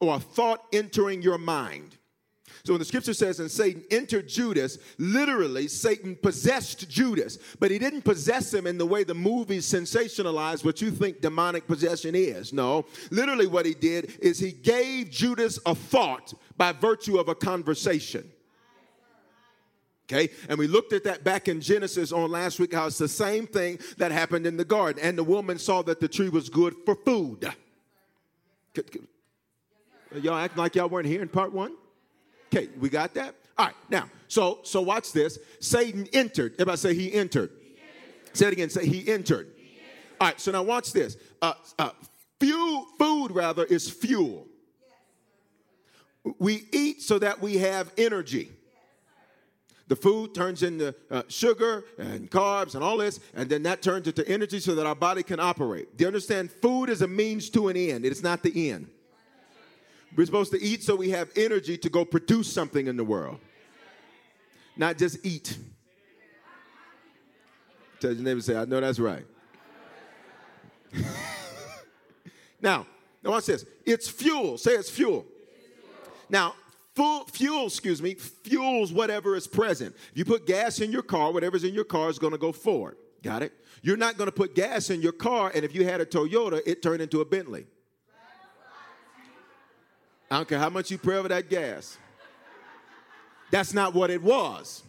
or 0.00 0.16
a 0.16 0.20
thought 0.20 0.64
entering 0.72 1.22
your 1.22 1.38
mind. 1.38 1.96
So 2.64 2.74
when 2.74 2.78
the 2.78 2.84
scripture 2.84 3.14
says, 3.14 3.40
and 3.40 3.50
Satan 3.50 3.82
entered 3.90 4.28
Judas, 4.28 4.78
literally, 4.98 5.66
Satan 5.66 6.16
possessed 6.16 6.90
Judas, 6.90 7.38
but 7.58 7.70
he 7.70 7.78
didn't 7.78 8.02
possess 8.02 8.52
him 8.52 8.66
in 8.66 8.76
the 8.76 8.84
way 8.84 9.02
the 9.02 9.14
movies 9.14 9.64
sensationalize 9.66 10.64
what 10.64 10.82
you 10.82 10.90
think 10.90 11.20
demonic 11.20 11.66
possession 11.66 12.14
is. 12.14 12.52
No, 12.52 12.84
literally, 13.10 13.46
what 13.46 13.64
he 13.64 13.74
did 13.74 14.18
is 14.20 14.38
he 14.38 14.52
gave 14.52 15.10
Judas 15.10 15.58
a 15.64 15.74
thought 15.74 16.34
by 16.56 16.72
virtue 16.72 17.18
of 17.18 17.28
a 17.28 17.34
conversation. 17.34 18.30
Okay, 20.12 20.28
and 20.48 20.58
we 20.58 20.66
looked 20.66 20.92
at 20.92 21.04
that 21.04 21.22
back 21.22 21.46
in 21.46 21.60
Genesis 21.60 22.10
on 22.10 22.30
last 22.32 22.58
week, 22.58 22.74
how 22.74 22.88
it's 22.88 22.98
the 22.98 23.06
same 23.06 23.46
thing 23.46 23.78
that 23.96 24.10
happened 24.10 24.44
in 24.44 24.56
the 24.56 24.64
garden. 24.64 25.00
And 25.02 25.16
the 25.16 25.24
woman 25.24 25.56
saw 25.56 25.82
that 25.82 26.00
the 26.00 26.08
tree 26.08 26.28
was 26.28 26.48
good 26.48 26.74
for 26.84 26.96
food. 26.96 27.48
Y'all 30.14 30.34
acting 30.34 30.58
like 30.58 30.74
y'all 30.74 30.88
weren't 30.88 31.06
here 31.06 31.22
in 31.22 31.28
part 31.28 31.52
one? 31.52 31.74
Okay, 32.52 32.68
we 32.78 32.88
got 32.88 33.14
that? 33.14 33.34
All 33.56 33.66
right, 33.66 33.74
now, 33.88 34.10
so 34.28 34.60
so 34.64 34.80
watch 34.80 35.12
this. 35.12 35.38
Satan 35.60 36.08
entered. 36.12 36.54
Everybody 36.54 36.78
say 36.78 36.94
he 36.94 37.12
entered. 37.12 37.50
He 37.62 37.70
entered. 37.70 38.36
Say 38.36 38.46
it 38.48 38.52
again. 38.52 38.70
Say 38.70 38.86
he 38.86 39.08
entered. 39.08 39.48
He 39.56 39.62
entered. 39.62 39.76
All 40.20 40.28
right, 40.28 40.40
so 40.40 40.50
now 40.50 40.62
watch 40.62 40.92
this. 40.92 41.16
Uh, 41.40 41.52
uh, 41.78 41.90
fuel, 42.40 42.86
food 42.98 43.30
rather, 43.30 43.64
is 43.64 43.88
fuel. 43.88 44.48
We 46.38 46.66
eat 46.72 47.02
so 47.02 47.18
that 47.18 47.40
we 47.40 47.58
have 47.58 47.92
energy. 47.96 48.50
The 49.86 49.96
food 49.96 50.34
turns 50.34 50.62
into 50.62 50.94
uh, 51.10 51.24
sugar 51.28 51.84
and 51.98 52.30
carbs 52.30 52.76
and 52.76 52.84
all 52.84 52.96
this, 52.96 53.18
and 53.34 53.48
then 53.48 53.64
that 53.64 53.82
turns 53.82 54.06
into 54.06 54.26
energy 54.28 54.60
so 54.60 54.76
that 54.76 54.86
our 54.86 54.94
body 54.94 55.24
can 55.24 55.40
operate. 55.40 55.96
Do 55.96 56.04
you 56.04 56.06
understand? 56.06 56.50
Food 56.50 56.90
is 56.90 57.02
a 57.02 57.08
means 57.08 57.50
to 57.50 57.68
an 57.68 57.76
end, 57.76 58.04
it 58.04 58.12
is 58.12 58.22
not 58.22 58.42
the 58.42 58.70
end. 58.70 58.88
We're 60.16 60.26
supposed 60.26 60.52
to 60.52 60.60
eat 60.60 60.82
so 60.82 60.96
we 60.96 61.10
have 61.10 61.30
energy 61.36 61.78
to 61.78 61.88
go 61.88 62.04
produce 62.04 62.52
something 62.52 62.86
in 62.86 62.96
the 62.96 63.04
world, 63.04 63.38
not 64.76 64.98
just 64.98 65.24
eat. 65.24 65.56
Tell 68.00 68.12
your 68.12 68.22
neighbor, 68.22 68.40
say, 68.40 68.56
I 68.56 68.64
know 68.64 68.80
that's 68.80 68.98
right. 68.98 69.24
now, 72.60 72.86
now 73.22 73.30
watch 73.30 73.46
this. 73.46 73.64
It's 73.84 74.08
fuel. 74.08 74.58
Say 74.58 74.72
it's 74.72 74.90
fuel. 74.90 75.26
Now, 76.28 76.54
full, 76.94 77.26
fuel, 77.26 77.66
excuse 77.66 78.00
me, 78.00 78.14
fuels 78.14 78.92
whatever 78.92 79.36
is 79.36 79.46
present. 79.46 79.94
If 80.12 80.18
you 80.18 80.24
put 80.24 80.46
gas 80.46 80.80
in 80.80 80.90
your 80.90 81.02
car, 81.02 81.32
whatever's 81.32 81.64
in 81.64 81.74
your 81.74 81.84
car 81.84 82.08
is 82.08 82.18
going 82.18 82.32
to 82.32 82.38
go 82.38 82.52
forward. 82.52 82.96
Got 83.22 83.42
it? 83.42 83.52
You're 83.82 83.96
not 83.96 84.16
going 84.16 84.28
to 84.28 84.32
put 84.32 84.54
gas 84.54 84.90
in 84.90 85.02
your 85.02 85.12
car, 85.12 85.52
and 85.54 85.64
if 85.64 85.74
you 85.74 85.84
had 85.84 86.00
a 86.00 86.06
Toyota, 86.06 86.60
it 86.66 86.82
turned 86.82 87.02
into 87.02 87.20
a 87.20 87.24
Bentley. 87.24 87.66
I 90.30 90.36
don't 90.36 90.48
care 90.48 90.58
how 90.58 90.70
much 90.70 90.90
you 90.90 90.98
pray 90.98 91.16
over 91.16 91.28
that 91.28 91.50
gas. 91.50 91.98
That's 93.50 93.74
not 93.74 93.94
what 93.94 94.10
it 94.10 94.22
was. 94.22 94.84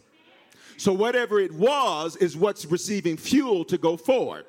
So, 0.76 0.92
whatever 0.92 1.40
it 1.40 1.52
was 1.52 2.16
is 2.16 2.36
what's 2.36 2.64
receiving 2.64 3.16
fuel 3.16 3.64
to 3.66 3.78
go 3.78 3.96
forward 3.96 4.46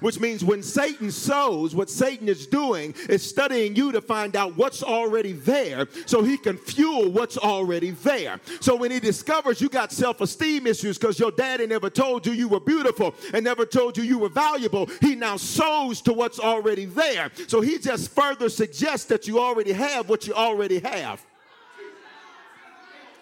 which 0.00 0.20
means 0.20 0.44
when 0.44 0.62
Satan 0.62 1.10
sows, 1.10 1.74
what 1.74 1.90
Satan 1.90 2.28
is 2.28 2.46
doing 2.46 2.94
is 3.08 3.28
studying 3.28 3.74
you 3.74 3.92
to 3.92 4.00
find 4.00 4.36
out 4.36 4.56
what's 4.56 4.82
already 4.82 5.32
there 5.32 5.88
so 6.06 6.22
he 6.22 6.36
can 6.36 6.56
fuel 6.56 7.10
what's 7.10 7.36
already 7.36 7.90
there. 7.90 8.40
So 8.60 8.76
when 8.76 8.90
he 8.90 9.00
discovers 9.00 9.60
you 9.60 9.68
got 9.68 9.92
self 9.92 10.20
esteem 10.20 10.66
issues 10.66 10.98
because 10.98 11.18
your 11.18 11.30
daddy 11.30 11.66
never 11.66 11.90
told 11.90 12.26
you 12.26 12.32
you 12.32 12.48
were 12.48 12.60
beautiful 12.60 13.14
and 13.32 13.44
never 13.44 13.64
told 13.64 13.96
you 13.96 14.04
you 14.04 14.18
were 14.18 14.28
valuable, 14.28 14.88
he 15.00 15.14
now 15.14 15.36
sows 15.36 16.00
to 16.02 16.12
what's 16.12 16.38
already 16.38 16.84
there. 16.84 17.30
So 17.46 17.60
he 17.60 17.78
just 17.78 18.10
further 18.10 18.48
suggests 18.48 19.06
that 19.06 19.26
you 19.26 19.38
already 19.40 19.72
have 19.72 20.08
what 20.08 20.26
you 20.26 20.34
already 20.34 20.80
have. 20.80 21.24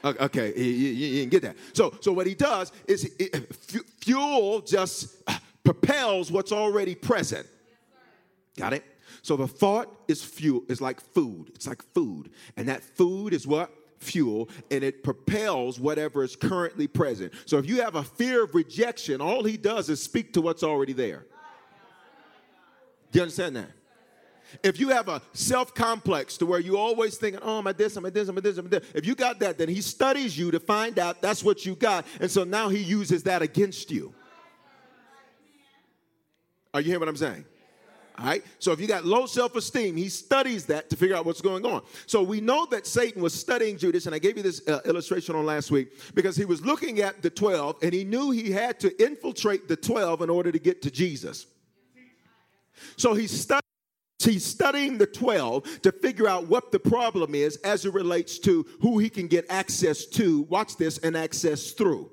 Okay, 0.05 0.53
you, 0.57 0.65
you, 0.65 0.89
you, 0.89 1.15
didn't 1.21 1.31
get 1.33 1.43
that. 1.43 1.57
So, 1.73 1.97
so 2.01 2.13
what 2.13 2.29
he 2.29 2.35
does 2.35 2.71
is 2.87 3.11
fuel 3.99 4.61
just 4.61 5.16
propels 5.87 6.31
what's 6.31 6.53
already 6.53 6.95
present. 6.95 7.47
Got 8.59 8.73
it? 8.73 8.85
So 9.23 9.37
the 9.37 9.49
thought 9.49 9.95
is 10.09 10.23
fuel, 10.23 10.63
is 10.69 10.81
like 10.81 11.01
food. 11.01 11.51
It's 11.55 11.67
like 11.67 11.83
food. 11.95 12.31
And 12.57 12.69
that 12.69 12.83
food 12.83 13.33
is 13.33 13.47
what? 13.47 13.71
Fuel, 13.99 14.49
and 14.71 14.85
it 14.85 15.03
propels 15.03 15.81
whatever 15.81 16.23
is 16.23 16.37
currently 16.37 16.87
present. 16.87 17.33
So 17.47 17.59
if 17.59 17.67
you 17.67 17.81
have 17.81 17.95
a 17.95 18.03
fear 18.03 18.45
of 18.45 18.55
rejection, 18.55 19.21
all 19.21 19.43
he 19.43 19.57
does 19.57 19.89
is 19.89 20.03
speak 20.03 20.35
to 20.35 20.43
what's 20.43 20.63
already 20.63 20.93
there. 20.93 21.25
Do 23.11 23.19
you 23.19 23.23
understand 23.23 23.57
that? 23.57 23.71
If 24.63 24.79
you 24.79 24.91
have 24.91 25.09
a 25.09 25.23
self 25.33 25.75
complex 25.75 26.37
to 26.39 26.47
where 26.47 26.61
you 26.61 26.77
always 26.77 27.17
thinking, 27.17 27.41
oh, 27.43 27.59
am 27.59 27.67
I 27.67 27.73
this, 27.73 27.97
am 27.97 28.05
I 28.05 28.11
this, 28.11 28.29
I'm 28.29 28.37
I 28.37 28.41
this, 28.41 28.59
I'm 28.59 28.67
I 28.67 28.69
this? 28.69 28.85
If 28.95 29.07
you 29.07 29.15
got 29.15 29.39
that, 29.41 29.59
then 29.59 29.69
he 29.69 29.81
studies 29.81 30.39
you 30.39 30.51
to 30.51 30.61
find 30.61 30.99
out 30.99 31.23
that's 31.23 31.43
what 31.43 31.65
you 31.65 31.75
got. 31.75 32.07
And 32.21 32.31
so 32.31 32.45
now 32.45 32.69
he 32.69 32.79
uses 32.79 33.23
that 33.25 33.43
against 33.43 33.91
you. 33.91 34.15
Are 36.77 36.81
you 36.83 36.89
hearing 36.89 37.01
what 37.01 37.09
I'm 37.09 37.17
saying? 37.17 37.43
All 38.19 38.27
right. 38.27 38.45
So 38.59 38.71
if 38.71 38.81
you 38.81 38.87
got 38.87 39.07
low 39.07 39.25
self 39.25 39.57
esteem, 39.57 39.97
he 39.97 40.11
studies 40.11 40.67
that 40.67 40.91
to 40.91 40.97
figure 40.97 41.17
out 41.17 41.25
what's 41.25 41.41
going 41.41 41.65
on. 41.65 41.81
So 42.05 42.23
we 42.23 42.43
know 42.43 42.67
that 42.67 42.87
Satan 42.87 43.23
was 43.23 43.33
studying 43.33 43.79
Judas, 43.79 44.05
and 44.05 44.15
I 44.15 44.19
gave 44.19 44.37
you 44.37 44.43
this 44.43 44.61
uh, 44.69 44.81
illustration 44.85 45.35
on 45.35 45.47
last 45.47 45.71
week 45.71 45.89
because 46.15 46.37
he 46.37 46.45
was 46.45 46.61
looking 46.67 47.01
at 47.01 47.23
the 47.23 47.31
12 47.31 47.79
and 47.83 47.95
he 47.95 48.05
knew 48.05 48.31
he 48.31 48.51
had 48.51 48.79
to 48.81 49.03
infiltrate 49.03 49.69
the 49.69 49.77
12 49.77 50.21
in 50.21 50.29
order 50.29 50.53
to 50.53 50.59
get 50.59 50.83
to 50.83 50.91
Jesus. 50.91 51.47
So 52.99 53.15
he 53.15 53.27
studied. 53.27 53.63
He's 54.19 54.45
studying 54.45 54.99
the 54.99 55.07
12 55.07 55.81
to 55.81 55.93
figure 55.93 56.29
out 56.29 56.47
what 56.47 56.73
the 56.73 56.79
problem 56.79 57.35
is 57.35 57.57
as 57.59 57.87
it 57.87 57.95
relates 57.95 58.39
to 58.41 58.67
who 58.83 58.99
he 58.99 59.09
can 59.09 59.29
get 59.29 59.47
access 59.49 60.05
to, 60.05 60.43
watch 60.43 60.77
this, 60.77 60.99
and 60.99 61.17
access 61.17 61.71
through. 61.71 62.11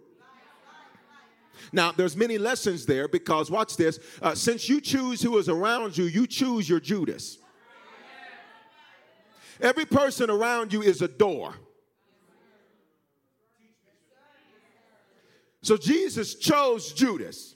Now, 1.74 1.92
there's 1.92 2.15
many 2.15 2.38
lessons 2.38 2.86
there 2.86 3.08
because 3.08 3.50
watch 3.50 3.75
this. 3.75 4.00
Uh, 4.22 4.36
since 4.36 4.70
you 4.70 4.80
choose 4.80 5.22
who 5.24 5.38
is 5.39 5.50
around 5.50 5.98
you, 5.98 6.06
you 6.06 6.27
choose 6.27 6.70
your 6.70 6.80
Judas. 6.80 7.39
Every 9.60 9.86
person 9.86 10.30
around 10.30 10.72
you 10.72 10.84
is 10.84 11.01
a 11.01 11.08
door. 11.08 11.56
So 15.63 15.75
Jesus 15.75 16.36
chose 16.36 16.94
Judas. 16.94 17.56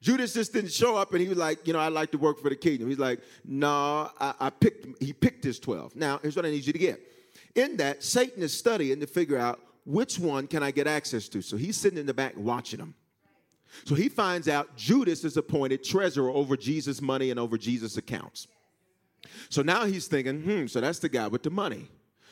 Judas 0.00 0.34
just 0.34 0.52
didn't 0.52 0.72
show 0.72 0.96
up 0.96 1.12
and 1.12 1.20
he 1.20 1.28
was 1.28 1.38
like, 1.38 1.66
you 1.66 1.72
know, 1.72 1.80
I'd 1.80 1.92
like 1.92 2.12
to 2.12 2.18
work 2.18 2.40
for 2.40 2.50
the 2.50 2.56
kingdom. 2.56 2.88
He's 2.88 2.98
like, 2.98 3.20
no, 3.44 4.10
I, 4.20 4.34
I 4.38 4.50
picked, 4.50 5.02
he 5.02 5.12
picked 5.12 5.42
his 5.42 5.58
12. 5.58 5.96
Now, 5.96 6.20
here's 6.20 6.36
what 6.36 6.44
I 6.44 6.50
need 6.50 6.66
you 6.66 6.74
to 6.74 6.78
get. 6.78 7.00
In 7.54 7.78
that, 7.78 8.04
Satan 8.04 8.42
is 8.42 8.56
studying 8.56 9.00
to 9.00 9.06
figure 9.06 9.38
out 9.38 9.58
which 9.86 10.18
one 10.18 10.46
can 10.46 10.62
I 10.62 10.70
get 10.70 10.86
access 10.86 11.28
to. 11.30 11.40
So 11.40 11.56
he's 11.56 11.76
sitting 11.76 11.98
in 11.98 12.06
the 12.06 12.14
back 12.14 12.34
watching 12.36 12.78
them. 12.78 12.94
So 13.84 13.94
he 13.94 14.08
finds 14.08 14.48
out 14.48 14.76
Judas 14.76 15.24
is 15.24 15.36
appointed 15.36 15.82
treasurer 15.82 16.30
over 16.30 16.56
Jesus' 16.56 17.02
money 17.02 17.30
and 17.30 17.40
over 17.40 17.58
Jesus' 17.58 17.96
accounts. 17.96 18.46
So 19.48 19.62
now 19.62 19.84
he's 19.84 20.06
thinking, 20.06 20.42
hmm, 20.42 20.66
so 20.66 20.80
that's 20.80 20.98
the 20.98 21.08
guy 21.08 21.28
with 21.28 21.42
the 21.42 21.50
money. 21.50 21.88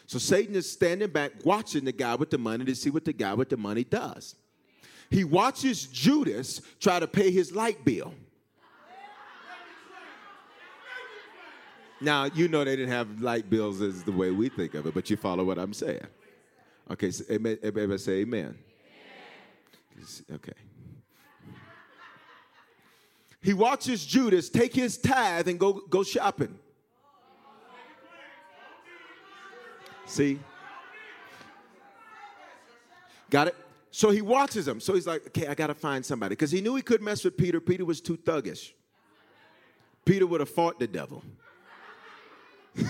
So 0.06 0.18
Satan 0.18 0.54
is 0.54 0.70
standing 0.70 1.08
back 1.08 1.32
watching 1.44 1.84
the 1.84 1.92
guy 1.92 2.14
with 2.14 2.30
the 2.30 2.38
money 2.38 2.64
to 2.64 2.74
see 2.74 2.90
what 2.90 3.04
the 3.04 3.12
guy 3.12 3.34
with 3.34 3.48
the 3.48 3.56
money 3.56 3.84
does. 3.84 4.34
He 5.10 5.24
watches 5.24 5.86
Judas 5.86 6.60
try 6.80 7.00
to 7.00 7.06
pay 7.06 7.30
his 7.30 7.52
light 7.54 7.84
bill. 7.84 8.14
Now, 12.00 12.24
you 12.24 12.48
know 12.48 12.64
they 12.64 12.74
didn't 12.74 12.90
have 12.90 13.22
light 13.22 13.48
bills 13.48 13.80
as 13.80 14.02
the 14.02 14.10
way 14.10 14.32
we 14.32 14.48
think 14.48 14.74
of 14.74 14.86
it, 14.86 14.94
but 14.94 15.08
you 15.08 15.16
follow 15.16 15.44
what 15.44 15.56
I'm 15.56 15.72
saying. 15.72 16.04
Okay, 16.90 17.12
so 17.12 17.24
everybody 17.28 17.98
say 17.98 18.12
amen. 18.20 18.58
amen. 19.96 20.06
Okay. 20.32 20.52
He 23.42 23.54
watches 23.54 24.06
Judas 24.06 24.48
take 24.48 24.74
his 24.74 24.96
tithe 24.96 25.48
and 25.48 25.58
go, 25.58 25.72
go 25.72 26.04
shopping. 26.04 26.58
See? 30.06 30.38
Got 33.30 33.48
it? 33.48 33.56
So 33.90 34.10
he 34.10 34.22
watches 34.22 34.68
him. 34.68 34.78
So 34.80 34.94
he's 34.94 35.06
like, 35.06 35.26
okay, 35.28 35.46
I 35.46 35.54
got 35.54 35.66
to 35.68 35.74
find 35.74 36.06
somebody. 36.06 36.34
Because 36.34 36.50
he 36.50 36.60
knew 36.60 36.76
he 36.76 36.82
couldn't 36.82 37.04
mess 37.04 37.24
with 37.24 37.36
Peter. 37.36 37.60
Peter 37.60 37.84
was 37.84 38.00
too 38.00 38.16
thuggish. 38.16 38.72
Peter 40.04 40.26
would 40.26 40.40
have 40.40 40.50
fought 40.50 40.78
the 40.78 40.86
devil. 40.86 41.22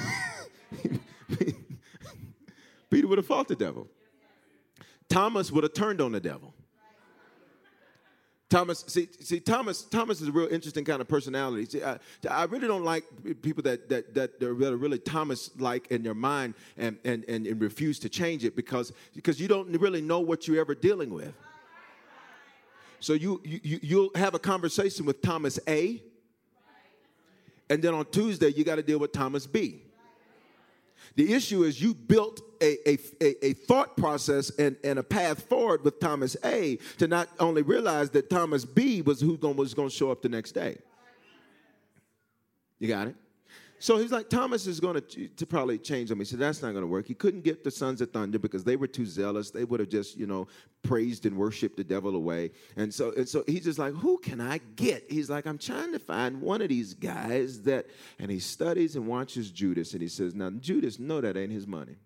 Peter 2.91 3.07
would 3.07 3.19
have 3.19 3.27
fought 3.27 3.49
the 3.49 3.57
devil. 3.57 3.89
Thomas 5.09 5.51
would 5.51 5.65
have 5.65 5.75
turned 5.75 6.01
on 6.01 6.13
the 6.13 6.21
devil. 6.21 6.55
Thomas, 8.53 8.85
see, 8.87 9.09
see, 9.21 9.41
Thomas, 9.41 9.81
Thomas 9.81 10.21
is 10.21 10.29
a 10.29 10.33
real 10.33 10.49
interesting 10.49 10.85
kind 10.85 11.01
of 11.01 11.09
personality. 11.09 11.65
See, 11.65 11.83
I, 11.83 11.99
I 12.29 12.45
really 12.45 12.69
don't 12.69 12.85
like 12.85 13.03
people 13.41 13.63
that 13.63 13.89
that 13.89 14.13
that 14.13 14.43
are 14.43 14.53
really 14.53 14.99
Thomas-like 14.99 15.87
in 15.91 16.03
their 16.03 16.13
mind 16.13 16.53
and, 16.77 16.99
and 17.03 17.25
and 17.29 17.47
and 17.47 17.63
refuse 17.63 17.99
to 18.01 18.11
change 18.11 18.45
it 18.45 18.55
because 18.55 18.93
because 19.15 19.41
you 19.41 19.49
don't 19.49 19.71
really 19.81 20.03
know 20.03 20.21
what 20.21 20.47
you're 20.47 20.61
ever 20.61 20.75
dealing 20.75 21.15
with. 21.15 21.33
So 23.01 23.15
you 23.15 23.41
you 23.43 23.81
you'll 23.83 24.11
have 24.17 24.35
a 24.35 24.39
conversation 24.39 25.07
with 25.07 25.23
Thomas 25.23 25.59
A, 25.67 26.03
and 27.71 27.83
then 27.83 27.95
on 27.95 28.05
Tuesday 28.05 28.49
you 28.49 28.65
got 28.65 28.77
to 28.77 28.83
deal 28.83 28.99
with 28.99 29.13
Thomas 29.13 29.47
B. 29.47 29.81
The 31.17 31.33
issue 31.33 31.65
is 31.65 31.81
you 31.81 31.95
built 31.95 32.41
a, 32.63 32.89
a, 32.89 32.99
a, 33.45 33.53
thought 33.53 33.97
process 33.97 34.51
and, 34.51 34.77
and 34.85 34.99
a 34.99 35.03
path 35.03 35.43
forward 35.43 35.85
with 35.85 36.01
Thomas 36.01 36.37
A 36.45 36.79
to 36.99 37.09
not 37.09 37.29
only 37.41 37.63
realize 37.63 38.11
that 38.11 38.31
Thomas 38.31 38.65
B 38.65 39.03
was 39.03 39.21
who 39.21 39.35
was 39.35 39.75
going 39.75 39.89
to 39.89 39.95
show 39.95 40.11
up 40.11 40.23
the 40.23 40.29
next 40.29 40.53
day. 40.53 40.79
You 42.79 42.89
got 42.89 43.09
it? 43.09 43.17
So 43.83 43.97
he's 43.97 44.13
like, 44.13 44.31
Thomas 44.31 44.69
is 44.69 44.79
going 44.79 45.03
to, 45.03 45.27
to 45.27 45.45
probably 45.45 45.77
change 45.77 46.09
them. 46.09 46.21
He 46.21 46.25
said, 46.25 46.39
that's 46.39 46.63
not 46.63 46.71
going 46.71 46.85
to 46.85 46.87
work. 46.87 47.05
He 47.05 47.15
couldn't 47.15 47.43
get 47.43 47.65
the 47.65 47.71
sons 47.73 48.01
of 48.01 48.13
thunder 48.13 48.39
because 48.39 48.63
they 48.63 48.77
were 48.77 48.87
too 48.87 49.05
zealous. 49.05 49.51
They 49.51 49.65
would 49.65 49.81
have 49.81 49.89
just, 49.89 50.17
you 50.17 50.29
know, 50.29 50.47
praised 50.85 51.27
and 51.27 51.37
worshiped 51.37 51.77
the 51.77 51.83
devil 51.83 52.15
away. 52.15 52.53
And 52.77 52.95
so, 52.95 53.13
and 53.17 53.29
so 53.29 53.43
he's 53.45 53.65
just 53.65 53.81
like, 53.81 53.93
who 53.93 54.19
can 54.19 54.41
I 54.41 54.61
get? 54.77 55.11
He's 55.11 55.29
like, 55.29 55.49
I'm 55.49 55.59
trying 55.59 55.91
to 55.95 55.99
find 55.99 56.41
one 56.41 56.63
of 56.63 56.69
these 56.69 56.95
guys 56.95 57.63
that, 57.63 57.87
and 58.21 58.31
he 58.31 58.39
studies 58.39 58.95
and 58.95 59.09
watches 59.09 59.51
Judas. 59.51 59.95
And 59.95 60.01
he 60.01 60.07
says, 60.07 60.33
now, 60.33 60.51
Judas, 60.51 61.01
no, 61.01 61.21
that 61.21 61.37
ain't 61.37 61.51
his 61.51 61.67
money. 61.67 61.97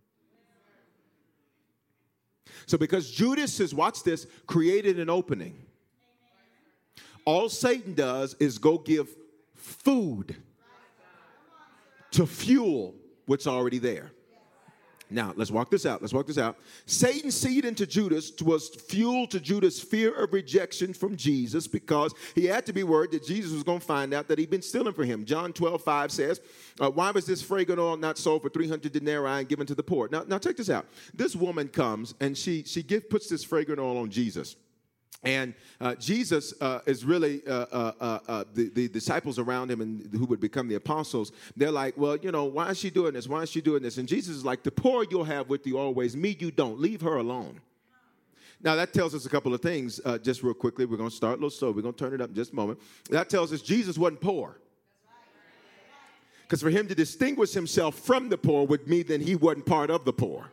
So 2.64 2.78
because 2.78 3.10
Judas 3.10 3.58
has, 3.58 3.74
watch 3.74 4.02
this, 4.02 4.26
created 4.46 4.98
an 4.98 5.10
opening, 5.10 5.58
all 7.26 7.50
Satan 7.50 7.92
does 7.92 8.34
is 8.40 8.56
go 8.56 8.78
give 8.78 9.10
food 9.54 10.36
to 12.16 12.26
fuel 12.26 12.94
what's 13.26 13.46
already 13.46 13.78
there. 13.78 14.10
Now, 15.08 15.32
let's 15.36 15.52
walk 15.52 15.70
this 15.70 15.86
out. 15.86 16.00
Let's 16.00 16.12
walk 16.12 16.26
this 16.26 16.38
out. 16.38 16.58
Satan's 16.86 17.36
seed 17.36 17.64
into 17.64 17.86
Judas 17.86 18.32
was 18.42 18.70
fuel 18.70 19.28
to 19.28 19.38
Judas' 19.38 19.78
fear 19.78 20.12
of 20.12 20.32
rejection 20.32 20.92
from 20.92 21.14
Jesus 21.14 21.68
because 21.68 22.12
he 22.34 22.46
had 22.46 22.66
to 22.66 22.72
be 22.72 22.82
worried 22.82 23.12
that 23.12 23.24
Jesus 23.24 23.52
was 23.52 23.62
going 23.62 23.78
to 23.78 23.86
find 23.86 24.12
out 24.12 24.26
that 24.26 24.38
he'd 24.38 24.50
been 24.50 24.62
stealing 24.62 24.94
from 24.94 25.04
him. 25.04 25.24
John 25.24 25.52
12, 25.52 25.80
5 25.80 26.10
says, 26.10 26.40
uh, 26.80 26.90
Why 26.90 27.12
was 27.12 27.24
this 27.24 27.40
fragrant 27.40 27.80
oil 27.80 27.96
not 27.96 28.18
sold 28.18 28.42
for 28.42 28.48
300 28.48 28.90
denarii 28.90 29.40
and 29.40 29.48
given 29.48 29.66
to 29.66 29.76
the 29.76 29.82
poor? 29.82 30.08
Now, 30.10 30.24
now 30.26 30.38
check 30.38 30.56
this 30.56 30.70
out. 30.70 30.86
This 31.14 31.36
woman 31.36 31.68
comes 31.68 32.14
and 32.20 32.36
she, 32.36 32.64
she 32.64 32.82
puts 32.82 33.28
this 33.28 33.44
fragrant 33.44 33.80
oil 33.80 33.98
on 33.98 34.10
Jesus. 34.10 34.56
And 35.22 35.54
uh, 35.80 35.94
Jesus 35.96 36.54
uh, 36.60 36.80
is 36.86 37.04
really, 37.04 37.44
uh, 37.46 37.66
uh, 37.72 37.92
uh, 38.00 38.18
uh, 38.28 38.44
the, 38.54 38.68
the 38.68 38.88
disciples 38.88 39.38
around 39.38 39.70
him 39.70 39.80
and 39.80 40.08
who 40.12 40.24
would 40.26 40.40
become 40.40 40.68
the 40.68 40.76
apostles, 40.76 41.32
they're 41.56 41.72
like, 41.72 41.96
well, 41.96 42.16
you 42.16 42.30
know, 42.30 42.44
why 42.44 42.70
is 42.70 42.78
she 42.78 42.90
doing 42.90 43.14
this? 43.14 43.26
Why 43.26 43.42
is 43.42 43.50
she 43.50 43.60
doing 43.60 43.82
this? 43.82 43.98
And 43.98 44.06
Jesus 44.06 44.36
is 44.36 44.44
like, 44.44 44.62
the 44.62 44.70
poor 44.70 45.04
you'll 45.10 45.24
have 45.24 45.48
with 45.48 45.66
you 45.66 45.78
always, 45.78 46.16
me 46.16 46.36
you 46.38 46.50
don't. 46.50 46.78
Leave 46.78 47.00
her 47.00 47.16
alone. 47.16 47.60
Now, 48.62 48.76
that 48.76 48.92
tells 48.92 49.14
us 49.14 49.26
a 49.26 49.28
couple 49.28 49.52
of 49.52 49.60
things 49.60 50.00
just 50.22 50.42
real 50.42 50.54
quickly. 50.54 50.86
We're 50.86 50.96
going 50.96 51.10
to 51.10 51.16
start 51.16 51.32
a 51.32 51.36
little 51.36 51.50
slow. 51.50 51.72
We're 51.72 51.82
going 51.82 51.94
to 51.94 52.04
turn 52.04 52.14
it 52.14 52.20
up 52.20 52.28
in 52.28 52.34
just 52.34 52.52
a 52.52 52.56
moment. 52.56 52.80
That 53.10 53.28
tells 53.28 53.52
us 53.52 53.62
Jesus 53.62 53.98
wasn't 53.98 54.20
poor. 54.20 54.60
Because 56.42 56.62
for 56.62 56.70
him 56.70 56.86
to 56.86 56.94
distinguish 56.94 57.52
himself 57.52 57.96
from 57.96 58.28
the 58.28 58.38
poor 58.38 58.64
would 58.66 58.86
mean 58.86 59.08
that 59.08 59.20
he 59.20 59.34
wasn't 59.34 59.66
part 59.66 59.90
of 59.90 60.04
the 60.04 60.12
poor. 60.12 60.52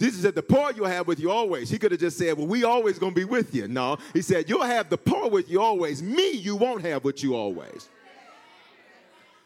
Jesus 0.00 0.22
said, 0.22 0.34
The 0.34 0.42
poor 0.42 0.72
you'll 0.72 0.86
have 0.86 1.06
with 1.06 1.20
you 1.20 1.30
always. 1.30 1.68
He 1.68 1.78
could 1.78 1.92
have 1.92 2.00
just 2.00 2.16
said, 2.16 2.36
Well, 2.36 2.46
we 2.46 2.64
always 2.64 2.98
gonna 2.98 3.12
be 3.12 3.24
with 3.24 3.54
you. 3.54 3.68
No, 3.68 3.98
he 4.14 4.22
said, 4.22 4.48
You'll 4.48 4.62
have 4.62 4.88
the 4.88 4.96
poor 4.96 5.28
with 5.28 5.50
you 5.50 5.60
always. 5.60 6.02
Me, 6.02 6.30
you 6.30 6.56
won't 6.56 6.82
have 6.82 7.04
with 7.04 7.22
you 7.22 7.36
always. 7.36 7.88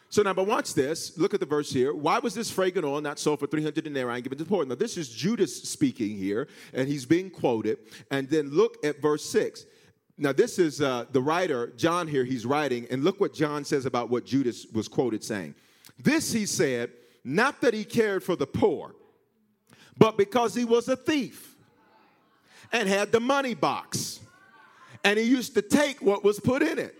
So 0.09 0.21
now, 0.21 0.33
but 0.33 0.47
watch 0.47 0.73
this. 0.73 1.17
Look 1.17 1.33
at 1.33 1.41
the 1.41 1.45
verse 1.45 1.73
here. 1.73 1.93
Why 1.93 2.19
was 2.19 2.33
this 2.33 2.49
fragrant 2.49 2.85
oil 2.85 3.01
not 3.01 3.19
sold 3.19 3.39
for 3.39 3.47
300 3.47 3.83
denarii 3.83 4.15
and 4.15 4.23
given 4.23 4.37
to 4.37 4.45
the 4.45 4.49
poor? 4.49 4.63
Now, 4.63 4.75
this 4.75 4.95
is 4.95 5.09
Judas 5.09 5.63
speaking 5.63 6.15
here, 6.15 6.47
and 6.73 6.87
he's 6.87 7.05
being 7.05 7.29
quoted. 7.29 7.79
And 8.09 8.29
then 8.29 8.49
look 8.49 8.77
at 8.85 9.01
verse 9.01 9.25
6. 9.25 9.65
Now, 10.17 10.31
this 10.31 10.57
is 10.57 10.79
uh, 10.79 11.05
the 11.11 11.21
writer, 11.21 11.73
John 11.75 12.07
here, 12.07 12.23
he's 12.23 12.45
writing, 12.45 12.87
and 12.89 13.03
look 13.03 13.19
what 13.19 13.33
John 13.33 13.65
says 13.65 13.85
about 13.85 14.09
what 14.09 14.25
Judas 14.25 14.65
was 14.71 14.87
quoted 14.87 15.21
saying. 15.21 15.53
This, 15.99 16.31
he 16.31 16.45
said, 16.45 16.91
not 17.25 17.59
that 17.59 17.73
he 17.73 17.83
cared 17.83 18.23
for 18.23 18.37
the 18.37 18.47
poor 18.47 18.94
but 19.97 20.17
because 20.17 20.53
he 20.53 20.65
was 20.65 20.87
a 20.87 20.95
thief 20.95 21.55
and 22.71 22.89
had 22.89 23.11
the 23.11 23.19
money 23.19 23.53
box. 23.53 24.19
And 25.03 25.19
he 25.19 25.25
used 25.25 25.53
to 25.55 25.61
take 25.61 26.01
what 26.01 26.23
was 26.23 26.39
put 26.39 26.61
in 26.61 26.79
it. 26.79 26.95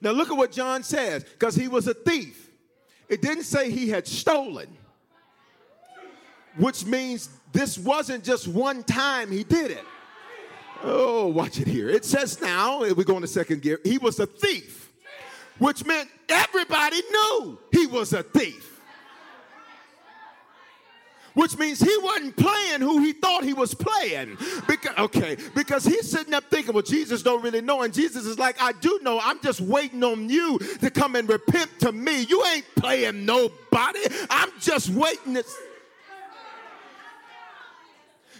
Now, 0.00 0.10
look 0.10 0.30
at 0.30 0.36
what 0.36 0.52
John 0.52 0.82
says 0.82 1.24
because 1.24 1.54
he 1.54 1.68
was 1.68 1.88
a 1.88 1.94
thief. 1.94 2.50
It 3.08 3.22
didn't 3.22 3.44
say 3.44 3.70
he 3.70 3.88
had 3.88 4.06
stolen, 4.06 4.68
which 6.56 6.84
means 6.84 7.28
this 7.52 7.78
wasn't 7.78 8.24
just 8.24 8.48
one 8.48 8.82
time 8.82 9.30
he 9.30 9.44
did 9.44 9.70
it. 9.70 9.84
Oh, 10.82 11.28
watch 11.28 11.58
it 11.58 11.66
here. 11.66 11.88
It 11.88 12.04
says 12.04 12.40
now, 12.40 12.84
we 12.84 13.04
go 13.04 13.16
into 13.16 13.28
second 13.28 13.62
gear, 13.62 13.80
he 13.84 13.98
was 13.98 14.20
a 14.20 14.26
thief, 14.26 14.92
which 15.58 15.84
meant 15.84 16.08
everybody 16.28 17.00
knew 17.10 17.58
he 17.72 17.86
was 17.86 18.12
a 18.12 18.22
thief 18.22 18.73
which 21.34 21.58
means 21.58 21.80
he 21.80 21.96
wasn't 21.98 22.36
playing 22.36 22.80
who 22.80 23.00
he 23.00 23.12
thought 23.12 23.44
he 23.44 23.54
was 23.54 23.74
playing. 23.74 24.36
Because, 24.66 24.96
okay, 24.98 25.36
because 25.54 25.84
he's 25.84 26.10
sitting 26.10 26.32
up 26.32 26.44
thinking, 26.44 26.72
well, 26.72 26.82
Jesus 26.82 27.22
don't 27.22 27.42
really 27.42 27.60
know. 27.60 27.82
And 27.82 27.92
Jesus 27.92 28.24
is 28.24 28.38
like, 28.38 28.60
I 28.60 28.72
do 28.72 29.00
know. 29.02 29.20
I'm 29.22 29.40
just 29.42 29.60
waiting 29.60 30.02
on 30.02 30.30
you 30.30 30.58
to 30.80 30.90
come 30.90 31.16
and 31.16 31.28
repent 31.28 31.70
to 31.80 31.92
me. 31.92 32.22
You 32.22 32.44
ain't 32.46 32.66
playing 32.76 33.26
nobody. 33.26 34.00
I'm 34.30 34.50
just 34.60 34.90
waiting. 34.90 35.34
To... 35.34 35.44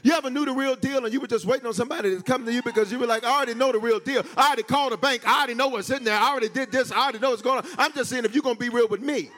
You 0.03 0.13
ever 0.13 0.31
knew 0.31 0.45
the 0.45 0.53
real 0.53 0.77
deal 0.77 1.05
and 1.05 1.13
you 1.13 1.19
were 1.19 1.27
just 1.27 1.47
waiting 1.47 1.67
on 1.67 1.73
somebody 1.73 2.15
to 2.15 2.23
come 2.23 2.45
to 2.45 2.53
you 2.53 2.63
because 2.63 2.93
you 2.93 2.99
were 2.99 3.07
like, 3.07 3.25
I 3.25 3.37
already 3.37 3.55
know 3.55 3.73
the 3.73 3.79
real 3.79 3.99
deal. 3.99 4.23
I 4.37 4.49
already 4.49 4.63
called 4.63 4.93
the 4.93 4.99
bank. 4.99 5.27
I 5.27 5.39
already 5.39 5.55
know 5.55 5.69
what's 5.69 5.91
in 5.91 6.05
there. 6.05 6.17
I 6.17 6.29
already 6.29 6.51
did 6.51 6.71
this. 6.71 6.93
I 6.93 7.05
already 7.05 7.21
know 7.21 7.31
what's 7.31 7.43
going 7.43 7.59
on. 7.59 7.67
I'm 7.79 7.93
just 7.93 8.11
saying 8.11 8.27
if 8.27 8.35
you're 8.35 8.43
going 8.43 8.57
to 8.57 8.61
be 8.61 8.69
real 8.69 8.87
with 8.87 9.01
me. 9.01 9.31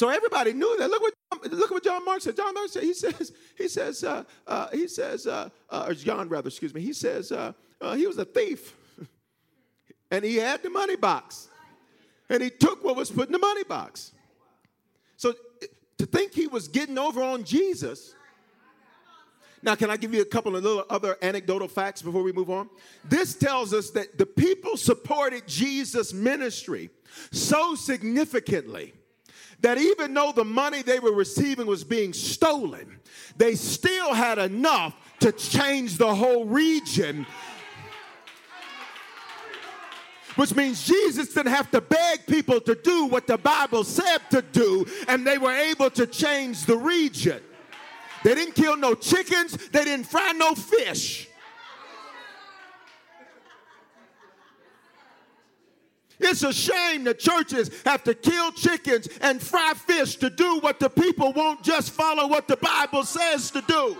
So 0.00 0.08
everybody 0.08 0.54
knew 0.54 0.78
that. 0.78 0.88
Look 0.88 1.02
what 1.02 1.52
look 1.52 1.70
what 1.70 1.84
John 1.84 2.02
Mark 2.06 2.22
said. 2.22 2.34
John 2.34 2.54
Mark 2.54 2.70
said 2.70 2.84
he 2.84 2.94
says 2.94 3.34
he 3.58 3.68
says 3.68 4.02
uh, 4.02 4.24
uh, 4.46 4.68
he 4.72 4.88
says 4.88 5.26
uh, 5.26 5.50
uh 5.68 5.84
or 5.88 5.92
John 5.92 6.26
rather 6.30 6.48
excuse 6.48 6.72
me. 6.72 6.80
He 6.80 6.94
says 6.94 7.30
uh, 7.30 7.52
uh, 7.82 7.96
he 7.96 8.06
was 8.06 8.16
a 8.16 8.24
thief, 8.24 8.74
and 10.10 10.24
he 10.24 10.36
had 10.36 10.62
the 10.62 10.70
money 10.70 10.96
box, 10.96 11.48
and 12.30 12.42
he 12.42 12.48
took 12.48 12.82
what 12.82 12.96
was 12.96 13.10
put 13.10 13.26
in 13.26 13.32
the 13.32 13.38
money 13.38 13.62
box. 13.62 14.12
So 15.18 15.34
to 15.98 16.06
think 16.06 16.32
he 16.32 16.46
was 16.46 16.66
getting 16.66 16.96
over 16.96 17.22
on 17.22 17.44
Jesus. 17.44 18.14
Now, 19.62 19.74
can 19.74 19.90
I 19.90 19.98
give 19.98 20.14
you 20.14 20.22
a 20.22 20.24
couple 20.24 20.56
of 20.56 20.64
little 20.64 20.86
other 20.88 21.18
anecdotal 21.20 21.68
facts 21.68 22.00
before 22.00 22.22
we 22.22 22.32
move 22.32 22.48
on? 22.48 22.70
This 23.04 23.34
tells 23.34 23.74
us 23.74 23.90
that 23.90 24.16
the 24.16 24.24
people 24.24 24.78
supported 24.78 25.46
Jesus' 25.46 26.14
ministry 26.14 26.88
so 27.30 27.74
significantly 27.74 28.94
that 29.62 29.78
even 29.78 30.14
though 30.14 30.32
the 30.32 30.44
money 30.44 30.82
they 30.82 31.00
were 31.00 31.12
receiving 31.12 31.66
was 31.66 31.84
being 31.84 32.12
stolen, 32.12 33.00
they 33.36 33.54
still 33.54 34.14
had 34.14 34.38
enough 34.38 34.94
to 35.20 35.32
change 35.32 35.98
the 35.98 36.14
whole 36.14 36.44
region. 36.44 37.26
Which 40.36 40.54
means 40.54 40.86
Jesus 40.86 41.34
didn't 41.34 41.52
have 41.52 41.70
to 41.72 41.80
beg 41.80 42.26
people 42.26 42.60
to 42.60 42.74
do 42.74 43.06
what 43.06 43.26
the 43.26 43.36
Bible 43.36 43.84
said 43.84 44.18
to 44.30 44.42
do, 44.42 44.86
and 45.08 45.26
they 45.26 45.38
were 45.38 45.52
able 45.52 45.90
to 45.90 46.06
change 46.06 46.64
the 46.64 46.76
region. 46.76 47.42
They 48.22 48.34
didn't 48.34 48.54
kill 48.54 48.76
no 48.76 48.94
chickens, 48.94 49.56
they 49.68 49.84
didn't 49.84 50.06
fry 50.06 50.32
no 50.32 50.54
fish. 50.54 51.29
It's 56.20 56.42
a 56.42 56.52
shame 56.52 57.04
that 57.04 57.18
churches 57.18 57.70
have 57.84 58.04
to 58.04 58.14
kill 58.14 58.52
chickens 58.52 59.08
and 59.22 59.40
fry 59.40 59.72
fish 59.74 60.16
to 60.16 60.28
do 60.28 60.58
what 60.58 60.78
the 60.78 60.90
people 60.90 61.32
won't 61.32 61.62
just 61.62 61.92
follow 61.92 62.26
what 62.26 62.46
the 62.46 62.56
Bible 62.56 63.04
says 63.04 63.50
to 63.52 63.62
do. 63.62 63.96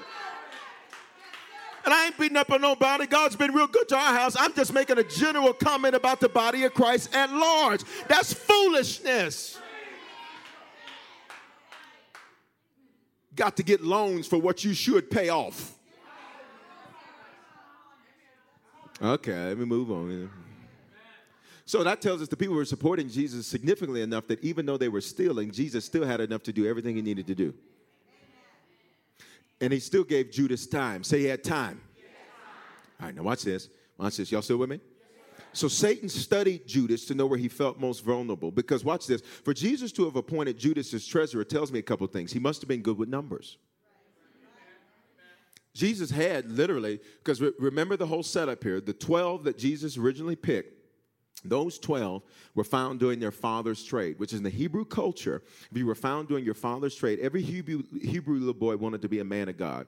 And 1.83 1.95
I 1.95 2.07
ain't 2.07 2.19
beating 2.19 2.37
up 2.37 2.51
on 2.51 2.61
nobody. 2.61 3.07
God's 3.07 3.37
been 3.37 3.53
real 3.53 3.67
good 3.67 3.89
to 3.89 3.97
our 3.97 4.15
house. 4.15 4.37
I'm 4.39 4.53
just 4.53 4.73
making 4.75 4.99
a 4.99 5.05
general 5.05 5.55
comment 5.55 5.95
about 5.95 6.21
the 6.21 6.29
body 6.29 6.65
of 6.65 6.75
Christ 6.75 7.15
at 7.15 7.33
large. 7.33 7.83
That's 8.07 8.35
foolishness. 8.35 9.59
Got 13.35 13.57
to 13.57 13.63
get 13.63 13.83
loans 13.83 14.27
for 14.27 14.39
what 14.39 14.63
you 14.63 14.75
should 14.75 15.11
pay 15.11 15.31
off. 15.31 15.75
Okay, 19.01 19.47
let 19.47 19.57
me 19.57 19.65
move 19.65 19.91
on. 19.91 20.31
So 21.71 21.85
that 21.85 22.01
tells 22.01 22.21
us 22.21 22.27
the 22.27 22.37
people 22.37 22.57
were 22.57 22.65
supporting 22.65 23.09
Jesus 23.09 23.47
significantly 23.47 24.03
enough 24.03 24.27
that 24.27 24.43
even 24.43 24.67
though 24.67 24.77
they 24.77 24.89
were 24.89 25.01
stealing, 25.01 25.53
Jesus 25.53 25.85
still 25.85 26.05
had 26.05 26.21
enough 26.21 26.43
to 26.43 26.53
do 26.53 26.67
everything 26.67 26.97
he 26.97 27.01
needed 27.01 27.29
to 27.29 27.35
do. 27.37 27.55
And 29.61 29.73
he 29.73 29.79
still 29.79 30.03
gave 30.03 30.33
Judas 30.33 30.67
time. 30.67 31.05
Say 31.05 31.21
he 31.21 31.27
had 31.27 31.45
time. 31.45 31.81
All 32.99 33.07
right, 33.07 33.15
now 33.15 33.23
watch 33.23 33.45
this. 33.45 33.69
Watch 33.97 34.17
this. 34.17 34.33
Y'all 34.33 34.43
still 34.43 34.57
with 34.57 34.69
me? 34.69 34.81
So 35.53 35.69
Satan 35.69 36.09
studied 36.09 36.67
Judas 36.67 37.05
to 37.05 37.15
know 37.15 37.27
where 37.27 37.39
he 37.39 37.47
felt 37.47 37.79
most 37.79 38.03
vulnerable. 38.03 38.51
Because 38.51 38.85
watch 38.85 39.07
this. 39.07 39.23
For 39.45 39.55
Jesus 39.55 39.93
to 39.93 40.07
have 40.07 40.17
appointed 40.17 40.59
Judas 40.59 40.93
as 40.93 41.07
treasurer 41.07 41.45
tells 41.45 41.71
me 41.71 41.79
a 41.79 41.83
couple 41.83 42.05
things. 42.09 42.33
He 42.33 42.41
must 42.41 42.61
have 42.63 42.69
been 42.69 42.83
good 42.83 42.99
with 42.99 43.09
numbers. 43.09 43.59
Jesus 45.73 46.11
had 46.11 46.51
literally, 46.51 46.99
because 47.19 47.41
re- 47.41 47.53
remember 47.61 47.97
the 47.97 48.09
whole 48.09 48.25
setup 48.25 48.65
here, 48.65 48.81
the 48.81 48.93
12 48.93 49.45
that 49.45 49.57
Jesus 49.57 49.97
originally 49.97 50.35
picked, 50.35 50.80
those 51.45 51.79
12 51.79 52.23
were 52.55 52.65
found 52.65 53.01
doing 53.01 53.19
their 53.19 53.31
father's 53.31 53.83
trade, 53.83 54.19
which 54.19 54.33
is 54.33 54.39
in 54.39 54.45
the 54.45 54.51
Hebrew 54.51 54.85
culture. 54.85 55.43
If 55.71 55.77
you 55.77 55.87
were 55.87 55.95
found 55.95 56.29
doing 56.29 56.45
your 56.45 56.55
father's 56.55 56.95
trade, 56.95 57.19
every 57.21 57.43
Hebrew, 57.43 57.83
Hebrew 58.01 58.39
little 58.39 58.55
boy 58.55 58.77
wanted 58.77 59.03
to 59.03 59.09
be 59.09 59.21
a 59.21 59.25
man 59.25 59.49
of 59.49 59.57
God. 59.57 59.87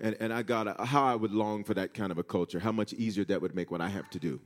And, 0.00 0.16
and 0.20 0.32
I 0.32 0.42
got 0.42 0.66
a, 0.66 0.84
how 0.84 1.04
I 1.04 1.14
would 1.14 1.32
long 1.32 1.64
for 1.64 1.74
that 1.74 1.94
kind 1.94 2.12
of 2.12 2.18
a 2.18 2.22
culture, 2.22 2.58
how 2.58 2.72
much 2.72 2.92
easier 2.92 3.24
that 3.26 3.40
would 3.40 3.54
make 3.54 3.70
what 3.70 3.80
I 3.80 3.88
have 3.88 4.08
to 4.10 4.18
do. 4.18 4.40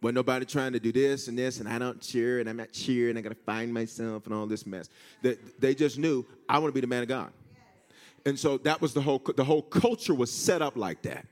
When 0.00 0.14
nobody 0.14 0.44
trying 0.44 0.74
to 0.74 0.80
do 0.80 0.92
this 0.92 1.28
and 1.28 1.38
this, 1.38 1.60
and 1.60 1.68
I 1.68 1.78
don't 1.78 2.00
cheer, 2.00 2.40
and 2.40 2.48
I'm 2.48 2.58
not 2.58 2.72
cheering, 2.72 3.10
and 3.10 3.18
I 3.18 3.22
got 3.22 3.30
to 3.30 3.42
find 3.46 3.72
myself 3.72 4.26
and 4.26 4.34
all 4.34 4.46
this 4.46 4.66
mess. 4.66 4.90
They, 5.22 5.38
they 5.58 5.74
just 5.74 5.98
knew 5.98 6.26
I 6.46 6.58
want 6.58 6.68
to 6.68 6.74
be 6.74 6.82
the 6.82 6.86
man 6.86 7.02
of 7.02 7.08
God. 7.08 7.32
And 8.26 8.38
so 8.38 8.58
that 8.58 8.80
was 8.80 8.94
the 8.94 9.00
whole 9.00 9.22
the 9.36 9.44
whole 9.44 9.62
culture 9.62 10.14
was 10.14 10.32
set 10.32 10.62
up 10.62 10.76
like 10.76 11.02
that. 11.02 11.26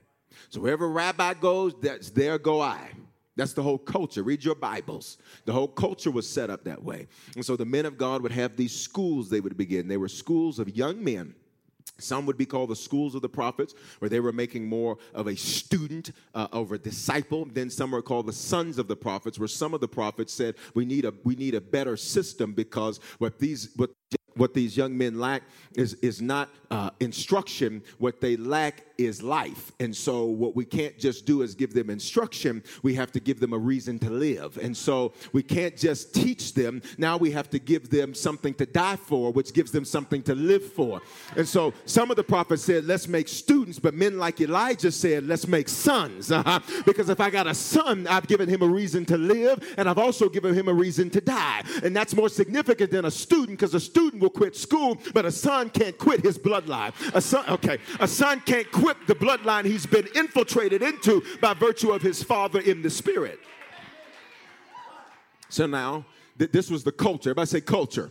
So 0.49 0.61
wherever 0.61 0.87
rabbi 0.87 1.33
goes, 1.33 1.73
that's 1.81 2.11
there 2.11 2.37
go 2.37 2.61
I. 2.61 2.91
That's 3.35 3.53
the 3.53 3.63
whole 3.63 3.79
culture. 3.79 4.23
Read 4.23 4.43
your 4.43 4.55
Bibles. 4.55 5.17
The 5.45 5.53
whole 5.53 5.67
culture 5.67 6.11
was 6.11 6.29
set 6.29 6.49
up 6.49 6.63
that 6.65 6.83
way. 6.83 7.07
And 7.35 7.45
so 7.45 7.55
the 7.55 7.65
men 7.65 7.85
of 7.85 7.97
God 7.97 8.21
would 8.21 8.31
have 8.31 8.55
these 8.55 8.79
schools 8.79 9.29
they 9.29 9.39
would 9.39 9.57
begin. 9.57 9.87
They 9.87 9.97
were 9.97 10.07
schools 10.07 10.59
of 10.59 10.75
young 10.75 11.03
men 11.03 11.33
some 11.99 12.25
would 12.25 12.37
be 12.37 12.45
called 12.45 12.69
the 12.69 12.75
schools 12.75 13.15
of 13.15 13.21
the 13.21 13.29
prophets, 13.29 13.75
where 13.99 14.09
they 14.09 14.19
were 14.19 14.31
making 14.31 14.65
more 14.65 14.97
of 15.13 15.27
a 15.27 15.35
student 15.35 16.11
uh, 16.33 16.47
over 16.51 16.75
a 16.75 16.79
disciple. 16.79 17.45
Then 17.45 17.69
some 17.69 17.91
were 17.91 18.01
called 18.01 18.25
the 18.25 18.33
sons 18.33 18.77
of 18.77 18.87
the 18.87 18.95
prophets, 18.95 19.37
where 19.37 19.47
some 19.47 19.73
of 19.73 19.81
the 19.81 19.87
prophets 19.87 20.33
said, 20.33 20.55
"We 20.73 20.85
need 20.85 21.05
a 21.05 21.13
we 21.23 21.35
need 21.35 21.55
a 21.55 21.61
better 21.61 21.95
system 21.95 22.53
because 22.53 22.99
what 23.19 23.37
these 23.39 23.69
what 23.75 23.91
what 24.35 24.53
these 24.53 24.75
young 24.75 24.97
men 24.97 25.19
lack 25.19 25.43
is, 25.75 25.93
is 25.95 26.19
not 26.21 26.49
uh, 26.73 26.89
instruction. 26.99 27.83
What 27.99 28.19
they 28.19 28.35
lack 28.35 28.83
is 28.97 29.21
life. 29.21 29.71
And 29.79 29.95
so, 29.95 30.25
what 30.25 30.55
we 30.55 30.65
can't 30.65 30.97
just 30.97 31.23
do 31.25 31.43
is 31.43 31.53
give 31.53 31.71
them 31.73 31.91
instruction. 31.91 32.63
We 32.81 32.95
have 32.95 33.11
to 33.11 33.19
give 33.19 33.39
them 33.39 33.53
a 33.53 33.57
reason 33.57 33.99
to 33.99 34.09
live. 34.09 34.57
And 34.57 34.75
so, 34.75 35.13
we 35.33 35.43
can't 35.43 35.77
just 35.77 36.15
teach 36.15 36.55
them. 36.55 36.81
Now, 36.97 37.17
we 37.17 37.29
have 37.29 37.49
to 37.51 37.59
give 37.59 37.91
them 37.91 38.15
something 38.15 38.55
to 38.55 38.65
die 38.65 38.95
for, 38.95 39.31
which 39.31 39.53
gives 39.53 39.71
them 39.71 39.85
something 39.85 40.23
to 40.23 40.33
live 40.33 40.63
for. 40.63 41.01
And 41.37 41.47
so, 41.47 41.73
some 41.85 42.09
of 42.09 42.17
the 42.17 42.23
prophets 42.23 42.63
said, 42.63 42.85
let's 42.85 43.07
make 43.07 43.27
students. 43.27 43.77
But 43.77 43.93
men 43.93 44.17
like 44.17 44.41
Elijah 44.41 44.91
said, 44.91 45.27
let's 45.27 45.47
make 45.47 45.69
sons. 45.69 46.31
Uh-huh. 46.31 46.59
Because 46.85 47.09
if 47.09 47.19
I 47.19 47.29
got 47.29 47.47
a 47.47 47.53
son, 47.53 48.07
I've 48.07 48.27
given 48.27 48.49
him 48.49 48.61
a 48.61 48.67
reason 48.67 49.05
to 49.05 49.17
live, 49.17 49.75
and 49.77 49.87
I've 49.87 49.97
also 49.97 50.27
given 50.27 50.53
him 50.53 50.67
a 50.67 50.73
reason 50.73 51.09
to 51.11 51.21
die. 51.21 51.63
And 51.83 51.95
that's 51.95 52.15
more 52.15 52.29
significant 52.29 52.91
than 52.91 53.05
a 53.05 53.11
student, 53.11 53.59
because 53.59 53.73
a 53.73 53.79
student 53.79 54.21
will 54.21 54.29
quit 54.29 54.55
school, 54.55 54.97
but 55.13 55.25
a 55.25 55.31
son 55.31 55.69
can't 55.69 55.97
quit 55.97 56.21
his 56.21 56.37
bloodline. 56.63 56.93
A 57.13 57.21
son, 57.21 57.45
okay, 57.49 57.77
a 57.99 58.07
son 58.07 58.41
can't 58.45 58.71
quit 58.71 58.97
the 59.07 59.15
bloodline 59.15 59.65
he's 59.65 59.85
been 59.85 60.07
infiltrated 60.15 60.81
into 60.81 61.23
by 61.41 61.53
virtue 61.53 61.91
of 61.91 62.01
his 62.01 62.23
father 62.23 62.59
in 62.59 62.81
the 62.81 62.89
spirit. 62.89 63.39
So 65.49 65.67
now, 65.67 66.05
th- 66.39 66.51
this 66.51 66.71
was 66.71 66.83
the 66.83 66.91
culture. 66.91 67.29
Everybody 67.29 67.47
say 67.47 67.61
culture. 67.61 68.09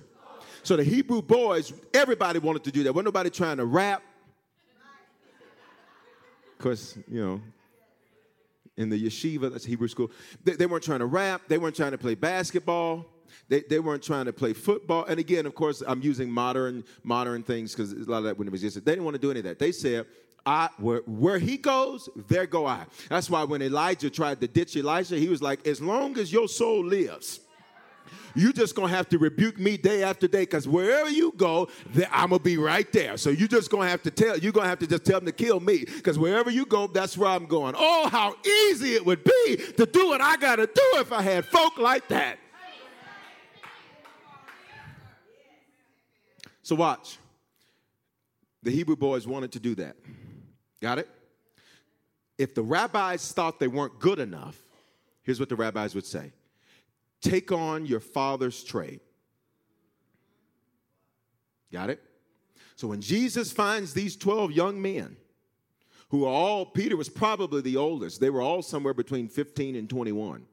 So 0.62 0.76
the 0.76 0.84
Hebrew 0.84 1.22
boys, 1.22 1.72
everybody 1.92 2.38
wanted 2.38 2.64
to 2.64 2.70
do 2.70 2.84
that. 2.84 2.92
Wasn't 2.92 3.06
nobody 3.06 3.30
trying 3.30 3.56
to 3.56 3.64
rap. 3.64 4.02
Because, 6.56 6.96
you 7.08 7.20
know, 7.20 7.40
in 8.76 8.88
the 8.88 9.04
yeshiva, 9.04 9.50
that's 9.50 9.64
Hebrew 9.64 9.88
school, 9.88 10.12
they, 10.44 10.52
they 10.52 10.66
weren't 10.66 10.84
trying 10.84 11.00
to 11.00 11.06
rap. 11.06 11.42
They 11.48 11.58
weren't 11.58 11.74
trying 11.74 11.90
to 11.90 11.98
play 11.98 12.14
basketball. 12.14 13.06
They, 13.48 13.62
they 13.68 13.78
weren't 13.78 14.02
trying 14.02 14.26
to 14.26 14.32
play 14.32 14.52
football. 14.52 15.04
And 15.04 15.18
again, 15.18 15.46
of 15.46 15.54
course, 15.54 15.82
I'm 15.86 16.02
using 16.02 16.30
modern 16.30 16.84
modern 17.02 17.42
things 17.42 17.74
because 17.74 17.92
a 17.92 18.10
lot 18.10 18.18
of 18.18 18.24
that 18.24 18.38
wouldn't 18.38 18.54
existed. 18.54 18.84
They 18.84 18.92
didn't 18.92 19.04
want 19.04 19.14
to 19.14 19.20
do 19.20 19.30
any 19.30 19.40
of 19.40 19.44
that. 19.44 19.58
They 19.58 19.72
said, 19.72 20.06
I, 20.44 20.68
where, 20.78 21.02
where 21.06 21.38
he 21.38 21.56
goes, 21.56 22.08
there 22.28 22.46
go 22.46 22.66
I. 22.66 22.84
That's 23.08 23.30
why 23.30 23.44
when 23.44 23.62
Elijah 23.62 24.10
tried 24.10 24.40
to 24.40 24.48
ditch 24.48 24.76
Elisha, 24.76 25.16
he 25.16 25.28
was 25.28 25.40
like, 25.40 25.66
as 25.66 25.80
long 25.80 26.18
as 26.18 26.32
your 26.32 26.48
soul 26.48 26.84
lives, 26.84 27.40
you're 28.34 28.52
just 28.52 28.74
gonna 28.74 28.88
have 28.88 29.08
to 29.10 29.18
rebuke 29.18 29.58
me 29.58 29.76
day 29.76 30.02
after 30.02 30.26
day 30.26 30.40
because 30.40 30.66
wherever 30.66 31.10
you 31.10 31.32
go, 31.36 31.68
I'm 32.10 32.30
gonna 32.30 32.40
be 32.40 32.56
right 32.56 32.90
there. 32.92 33.16
So 33.16 33.30
you're 33.30 33.48
just 33.48 33.70
gonna 33.70 33.88
have 33.88 34.02
to 34.02 34.10
tell, 34.10 34.38
you're 34.38 34.52
gonna 34.52 34.68
have 34.68 34.78
to 34.80 34.86
just 34.86 35.04
tell 35.04 35.20
them 35.20 35.26
to 35.26 35.32
kill 35.32 35.60
me 35.60 35.84
because 35.84 36.18
wherever 36.18 36.50
you 36.50 36.64
go, 36.64 36.86
that's 36.86 37.16
where 37.16 37.28
I'm 37.28 37.46
going. 37.46 37.74
Oh, 37.76 38.08
how 38.08 38.34
easy 38.44 38.94
it 38.94 39.04
would 39.04 39.22
be 39.22 39.56
to 39.76 39.86
do 39.86 40.08
what 40.08 40.20
I 40.20 40.36
gotta 40.36 40.66
do 40.66 40.90
if 40.94 41.12
I 41.12 41.22
had 41.22 41.44
folk 41.44 41.78
like 41.78 42.08
that. 42.08 42.38
So 46.62 46.76
watch. 46.76 47.18
The 48.62 48.70
Hebrew 48.70 48.96
boys 48.96 49.26
wanted 49.26 49.52
to 49.52 49.60
do 49.60 49.74
that. 49.76 49.96
Got 50.80 50.98
it? 50.98 51.08
If 52.38 52.54
the 52.54 52.62
rabbis 52.62 53.32
thought 53.32 53.58
they 53.58 53.68
weren't 53.68 53.98
good 53.98 54.18
enough, 54.18 54.56
here's 55.22 55.40
what 55.40 55.48
the 55.48 55.56
rabbis 55.56 55.94
would 55.94 56.06
say 56.06 56.32
Take 57.20 57.52
on 57.52 57.86
your 57.86 58.00
father's 58.00 58.62
trade. 58.64 59.00
Got 61.72 61.90
it? 61.90 62.02
So 62.76 62.88
when 62.88 63.00
Jesus 63.00 63.52
finds 63.52 63.94
these 63.94 64.16
12 64.16 64.52
young 64.52 64.82
men, 64.82 65.16
who 66.08 66.24
are 66.24 66.28
all, 66.28 66.66
Peter 66.66 66.96
was 66.96 67.08
probably 67.08 67.62
the 67.62 67.76
oldest, 67.76 68.20
they 68.20 68.28
were 68.28 68.42
all 68.42 68.60
somewhere 68.60 68.92
between 68.92 69.28
15 69.28 69.76
and 69.76 69.88
21. 69.88 70.44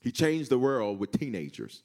He 0.00 0.12
changed 0.12 0.48
the 0.48 0.58
world 0.58 0.98
with 1.00 1.18
teenagers. 1.18 1.82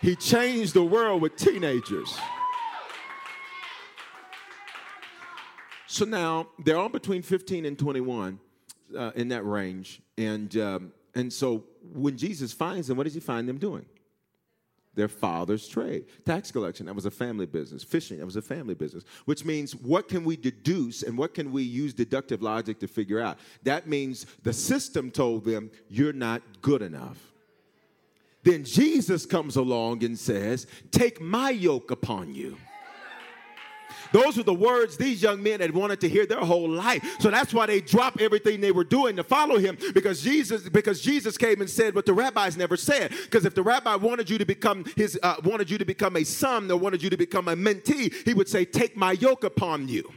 He 0.00 0.14
changed 0.14 0.74
the 0.74 0.84
world 0.84 1.22
with 1.22 1.36
teenagers. 1.36 2.16
So 5.86 6.04
now 6.04 6.48
they're 6.64 6.76
all 6.76 6.88
between 6.88 7.22
15 7.22 7.64
and 7.64 7.78
21 7.78 8.38
uh, 8.96 9.10
in 9.16 9.28
that 9.28 9.44
range. 9.44 10.00
And, 10.16 10.54
um, 10.56 10.92
and 11.14 11.32
so 11.32 11.64
when 11.92 12.16
Jesus 12.16 12.52
finds 12.52 12.86
them, 12.86 12.96
what 12.96 13.04
does 13.04 13.14
he 13.14 13.20
find 13.20 13.48
them 13.48 13.58
doing? 13.58 13.86
Their 14.94 15.08
father's 15.08 15.66
trade. 15.66 16.06
Tax 16.24 16.52
collection, 16.52 16.86
that 16.86 16.94
was 16.94 17.06
a 17.06 17.10
family 17.10 17.46
business. 17.46 17.82
Fishing, 17.82 18.18
that 18.18 18.26
was 18.26 18.36
a 18.36 18.42
family 18.42 18.74
business. 18.74 19.04
Which 19.24 19.44
means 19.44 19.74
what 19.74 20.08
can 20.08 20.24
we 20.24 20.36
deduce 20.36 21.02
and 21.02 21.16
what 21.16 21.34
can 21.34 21.50
we 21.52 21.62
use 21.62 21.94
deductive 21.94 22.42
logic 22.42 22.78
to 22.80 22.86
figure 22.86 23.20
out? 23.20 23.38
That 23.62 23.86
means 23.88 24.26
the 24.42 24.52
system 24.52 25.10
told 25.10 25.44
them, 25.44 25.70
you're 25.88 26.12
not 26.12 26.42
good 26.62 26.82
enough. 26.82 27.18
Then 28.42 28.64
Jesus 28.64 29.26
comes 29.26 29.56
along 29.56 30.04
and 30.04 30.18
says, 30.18 30.66
Take 30.90 31.20
my 31.20 31.50
yoke 31.50 31.90
upon 31.90 32.34
you. 32.34 32.56
Those 34.12 34.38
are 34.38 34.42
the 34.42 34.54
words 34.54 34.96
these 34.96 35.22
young 35.22 35.42
men 35.42 35.60
had 35.60 35.74
wanted 35.74 36.00
to 36.00 36.08
hear 36.08 36.26
their 36.26 36.40
whole 36.40 36.68
life. 36.68 37.04
So 37.20 37.30
that's 37.30 37.52
why 37.52 37.66
they 37.66 37.80
dropped 37.80 38.20
everything 38.20 38.60
they 38.60 38.72
were 38.72 38.84
doing 38.84 39.16
to 39.16 39.24
follow 39.24 39.58
him 39.58 39.76
because 39.92 40.22
Jesus 40.22 40.68
because 40.68 41.00
Jesus 41.00 41.36
came 41.36 41.60
and 41.60 41.68
said 41.68 41.94
what 41.94 42.06
the 42.06 42.12
rabbis 42.12 42.56
never 42.56 42.76
said. 42.76 43.10
Because 43.10 43.44
if 43.44 43.54
the 43.54 43.62
rabbi 43.62 43.96
wanted 43.96 44.30
you 44.30 44.38
to 44.38 44.44
become 44.44 44.84
his 44.96 45.18
uh, 45.22 45.36
wanted 45.44 45.70
you 45.70 45.78
to 45.78 45.84
become 45.84 46.16
a 46.16 46.24
son 46.24 46.70
or 46.70 46.78
wanted 46.78 47.02
you 47.02 47.10
to 47.10 47.16
become 47.16 47.48
a 47.48 47.56
mentee, 47.56 48.12
he 48.24 48.34
would 48.34 48.48
say, 48.48 48.64
"Take 48.64 48.96
my 48.96 49.12
yoke 49.12 49.44
upon 49.44 49.88
you." 49.88 50.10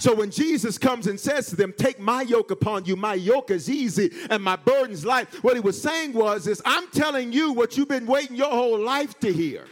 So 0.00 0.14
when 0.14 0.30
Jesus 0.30 0.78
comes 0.78 1.06
and 1.06 1.20
says 1.20 1.50
to 1.50 1.56
them, 1.56 1.74
Take 1.76 2.00
my 2.00 2.22
yoke 2.22 2.50
upon 2.50 2.86
you, 2.86 2.96
my 2.96 3.12
yoke 3.12 3.50
is 3.50 3.68
easy 3.68 4.10
and 4.30 4.42
my 4.42 4.56
burden's 4.56 5.04
light, 5.04 5.28
what 5.44 5.54
he 5.54 5.60
was 5.60 5.80
saying 5.80 6.14
was, 6.14 6.46
is 6.46 6.62
I'm 6.64 6.88
telling 6.88 7.32
you 7.34 7.52
what 7.52 7.76
you've 7.76 7.88
been 7.88 8.06
waiting 8.06 8.34
your 8.34 8.50
whole 8.50 8.78
life 8.78 9.20
to 9.20 9.30
hear. 9.30 9.66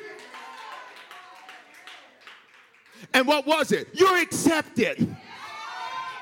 And 3.15 3.27
what 3.27 3.47
was 3.47 3.73
it? 3.73 3.89
You're 3.95 4.19
accepted. 4.19 5.17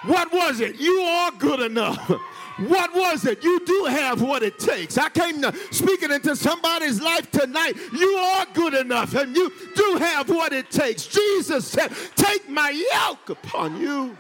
What 0.05 0.33
was 0.33 0.61
it? 0.61 0.77
You 0.77 1.01
are 1.01 1.33
good 1.33 1.61
enough. 1.61 2.13
What 2.59 2.95
was 2.95 3.27
it? 3.27 3.45
You 3.45 3.61
do 3.67 3.85
have 3.85 4.23
what 4.23 4.43
it 4.43 4.59
takes. 4.59 4.97
I 4.97 5.11
came 5.11 5.43
to 5.43 5.55
speaking 5.71 6.11
into 6.11 6.35
somebody's 6.35 7.01
life 7.03 7.31
tonight. 7.31 7.75
You 7.93 8.15
are 8.17 8.47
good 8.55 8.75
enough 8.75 9.15
and 9.15 9.37
you 9.37 9.53
do 9.75 9.97
have 9.99 10.31
what 10.31 10.53
it 10.53 10.71
takes. 10.71 11.07
Jesus 11.07 11.67
said, 11.67 11.93
Take 12.15 12.49
my 12.49 12.71
yoke 12.71 13.29
upon 13.29 13.81
you. 13.81 14.17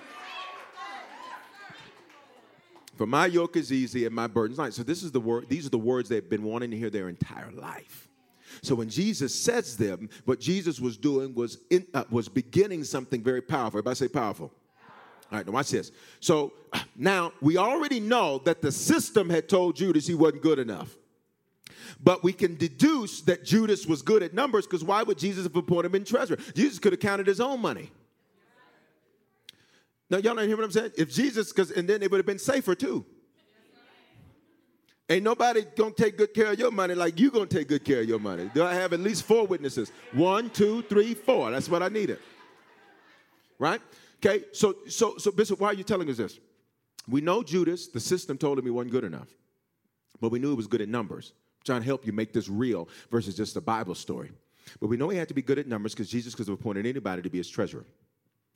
For 2.97 3.07
my 3.07 3.27
yoke 3.27 3.57
is 3.57 3.73
easy 3.73 4.07
and 4.07 4.15
my 4.15 4.27
burden 4.27 4.53
is 4.53 4.59
light. 4.59 4.75
So 4.75 4.83
this 4.83 5.03
is 5.03 5.13
the 5.13 5.21
word, 5.21 5.49
these 5.49 5.67
are 5.67 5.71
the 5.71 5.79
words 5.79 6.09
they've 6.09 6.29
been 6.29 6.43
wanting 6.43 6.71
to 6.71 6.77
hear 6.77 6.91
their 6.91 7.09
entire 7.09 7.51
life. 7.53 8.09
So 8.63 8.75
when 8.75 8.89
Jesus 8.89 9.35
says 9.35 9.77
them, 9.77 10.09
what 10.25 10.41
Jesus 10.41 10.81
was 10.81 10.97
doing 10.97 11.35
was 11.35 11.59
in, 11.71 11.87
uh, 11.93 12.05
was 12.11 12.29
beginning 12.29 12.85
something 12.85 13.23
very 13.23 13.43
powerful. 13.43 13.79
Everybody 13.79 13.97
say 13.97 14.09
powerful. 14.09 14.53
All 15.31 15.39
right, 15.39 15.47
now 15.47 15.53
watch 15.53 15.71
this. 15.71 15.91
So 16.21 16.53
now 16.97 17.33
we 17.41 17.57
already 17.57 18.01
know 18.01 18.39
that 18.45 18.63
the 18.63 18.71
system 18.71 19.29
had 19.29 19.49
told 19.49 19.77
Judas 19.77 20.07
he 20.07 20.15
wasn't 20.15 20.43
good 20.43 20.59
enough. 20.59 20.97
but 22.03 22.23
we 22.23 22.33
can 22.33 22.57
deduce 22.57 23.21
that 23.23 23.45
Judas 23.45 23.87
was 23.87 24.03
good 24.03 24.23
at 24.23 24.35
numbers 24.35 24.67
because 24.67 24.85
why 24.85 25.03
would 25.03 25.19
Jesus 25.19 25.45
have 25.45 25.57
appointed 25.57 25.87
him 25.91 25.97
in 25.97 26.05
treasurer? 26.05 26.39
Jesus 26.55 26.79
could 26.79 26.93
have 26.93 27.01
counted 27.01 27.27
his 27.27 27.41
own 27.41 27.61
money. 27.61 27.91
Now, 30.09 30.19
y'all 30.19 30.35
not 30.35 30.45
hear 30.47 30.57
what 30.57 30.65
I'm 30.65 30.71
saying? 30.71 30.93
If 30.97 31.11
Jesus, 31.13 31.53
because 31.53 31.73
and 31.73 31.89
then 31.89 32.03
it 32.03 32.11
would 32.11 32.19
have 32.19 32.27
been 32.27 32.39
safer 32.39 32.75
too. 32.75 33.05
Ain't 35.09 35.23
nobody 35.23 35.65
gonna 35.77 35.93
take 35.93 36.17
good 36.17 36.35
care 36.35 36.53
of 36.53 36.59
your 36.59 36.73
money 36.73 36.95
like 36.95 37.19
you 37.19 37.31
gonna 37.31 37.47
take 37.47 37.69
good 37.69 37.85
care 37.85 38.01
of 38.01 38.09
your 38.09 38.19
money. 38.19 38.51
Do 38.55 38.65
I 38.65 38.75
have 38.75 38.93
at 38.93 39.01
least 39.01 39.23
four 39.23 39.47
witnesses? 39.47 39.93
One, 40.13 40.51
two, 40.51 40.83
three, 40.83 41.15
four. 41.15 41.51
That's 41.53 41.69
what 41.69 41.83
I 41.83 41.89
needed. 41.89 42.19
Right? 43.59 43.81
Okay, 44.17 44.45
so 44.53 44.77
so 44.89 45.17
so 45.19 45.31
Bishop, 45.31 45.61
why 45.61 45.69
are 45.69 45.75
you 45.75 45.85
telling 45.85 46.09
us 46.11 46.17
this? 46.17 46.39
We 47.09 47.21
know 47.21 47.43
Judas, 47.43 47.89
the 47.89 48.01
system 48.01 48.37
told 48.37 48.59
him 48.59 48.65
he 48.65 48.71
wasn't 48.71 48.93
good 48.93 49.05
enough. 49.05 49.29
But 50.21 50.31
we 50.31 50.39
knew 50.39 50.51
he 50.51 50.57
was 50.57 50.67
good 50.67 50.81
at 50.81 50.89
numbers. 50.89 51.33
I'm 51.61 51.65
trying 51.65 51.81
to 51.83 51.87
help 51.87 52.07
you 52.07 52.13
make 52.13 52.33
this 52.33 52.49
real 52.49 52.89
versus 53.11 53.37
just 53.37 53.57
a 53.57 53.61
Bible 53.61 53.95
story. 53.95 54.31
But 54.81 54.89
we 54.89 54.97
know 54.97 55.09
he 55.09 55.19
had 55.19 55.29
to 55.29 55.35
be 55.35 55.43
good 55.43 55.59
at 55.59 55.67
numbers 55.67 55.95
because 55.95 56.09
Jesus 56.09 56.35
could 56.35 56.49
have 56.49 56.59
appointed 56.59 56.87
anybody 56.87 57.23
to 57.23 57.31
be 57.31 57.39
his 57.39 57.49
treasurer. 57.49 57.85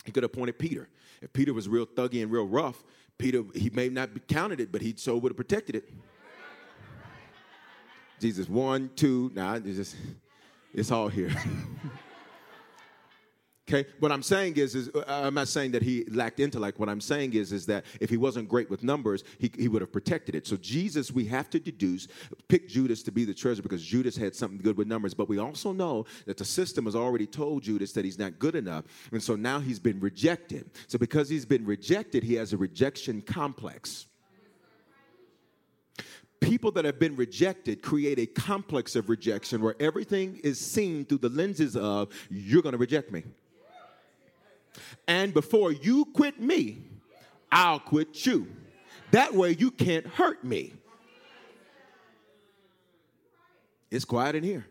He 0.05 0.13
could 0.13 0.23
have 0.23 0.33
appointed 0.33 0.59
Peter. 0.59 0.89
If 1.21 1.33
Peter 1.33 1.53
was 1.53 1.69
real 1.69 1.87
thuggy 1.87 2.23
and 2.23 2.33
real 2.33 2.47
rough, 2.47 2.83
Peter, 3.19 3.45
he 3.55 3.71
may 3.71 3.89
not 3.89 4.09
have 4.09 4.27
counted 4.27 4.61
it, 4.61 4.73
but 4.73 4.81
he 4.81 4.95
so 4.97 5.17
would 5.19 5.31
have 5.31 5.37
protected 5.37 5.77
it. 5.77 5.93
Jesus, 8.19 8.49
one, 8.49 8.91
two, 8.97 9.31
now 9.35 9.53
nah, 9.53 9.57
it's 9.57 9.77
just, 9.77 9.97
it's 10.75 10.91
all 10.91 11.09
here. 11.09 11.31
Okay, 13.73 13.89
what 14.01 14.11
I'm 14.11 14.25
saying 14.25 14.57
is, 14.57 14.75
is 14.75 14.89
uh, 14.89 15.05
I'm 15.07 15.35
not 15.35 15.47
saying 15.47 15.71
that 15.73 15.83
he 15.83 16.05
lacked 16.07 16.41
intellect. 16.41 16.81
What 16.81 16.89
I'm 16.89 17.01
saying 17.01 17.35
is, 17.35 17.53
is 17.53 17.67
that 17.67 17.85
if 18.01 18.11
he 18.11 18.17
wasn't 18.17 18.49
great 18.49 18.69
with 18.69 18.83
numbers, 18.83 19.23
he, 19.39 19.49
he 19.57 19.69
would 19.69 19.81
have 19.81 19.93
protected 19.93 20.35
it. 20.35 20.45
So 20.45 20.57
Jesus, 20.57 21.13
we 21.13 21.25
have 21.27 21.49
to 21.51 21.61
deduce, 21.61 22.09
pick 22.49 22.69
Judas 22.69 23.05
to 23.05 23.13
be 23.13 23.25
the 23.25 23.33
treasurer 23.33 23.63
because 23.63 23.85
Judas 23.85 24.17
had 24.17 24.35
something 24.35 24.59
good 24.59 24.77
with 24.77 24.89
numbers. 24.89 25.15
But 25.15 25.29
we 25.29 25.39
also 25.39 25.71
know 25.71 26.05
that 26.27 26.37
the 26.37 26.45
system 26.45 26.87
has 26.87 26.97
already 26.97 27.29
told 27.29 27.63
Judas 27.63 27.93
that 27.93 28.05
he's 28.05 28.19
not 28.19 28.41
good 28.41 28.57
enough, 28.57 28.87
and 29.13 29.23
so 29.23 29.37
now 29.37 29.61
he's 29.61 29.79
been 29.79 30.01
rejected. 30.01 30.69
So 30.89 30.99
because 30.99 31.29
he's 31.29 31.47
been 31.47 31.65
rejected, 31.65 32.25
he 32.25 32.35
has 32.35 32.53
a 32.53 32.57
rejection 32.57 33.23
complex 33.23 34.07
people 36.41 36.71
that 36.73 36.87
have 36.87 36.99
been 36.99 37.15
rejected 37.17 37.83
create 37.83 38.19
a 38.19 38.25
complex 38.25 38.97
of 38.97 39.11
rejection 39.11 39.61
where 39.61 39.75
everything 39.79 40.41
is 40.43 40.59
seen 40.59 41.05
through 41.05 41.19
the 41.19 41.29
lenses 41.29 41.77
of 41.77 42.09
you're 42.31 42.63
going 42.63 42.73
to 42.73 42.79
reject 42.79 43.13
me 43.13 43.23
and 45.07 45.35
before 45.35 45.73
you 45.73 46.05
quit 46.07 46.41
me, 46.41 46.79
I'll 47.51 47.81
quit 47.81 48.27
you. 48.27 48.47
That 49.11 49.35
way 49.35 49.57
you 49.59 49.71
can't 49.71 50.07
hurt 50.07 50.45
me. 50.45 50.73
It's 53.91 54.05
quiet 54.05 54.37
in 54.37 54.45
here. 54.45 54.67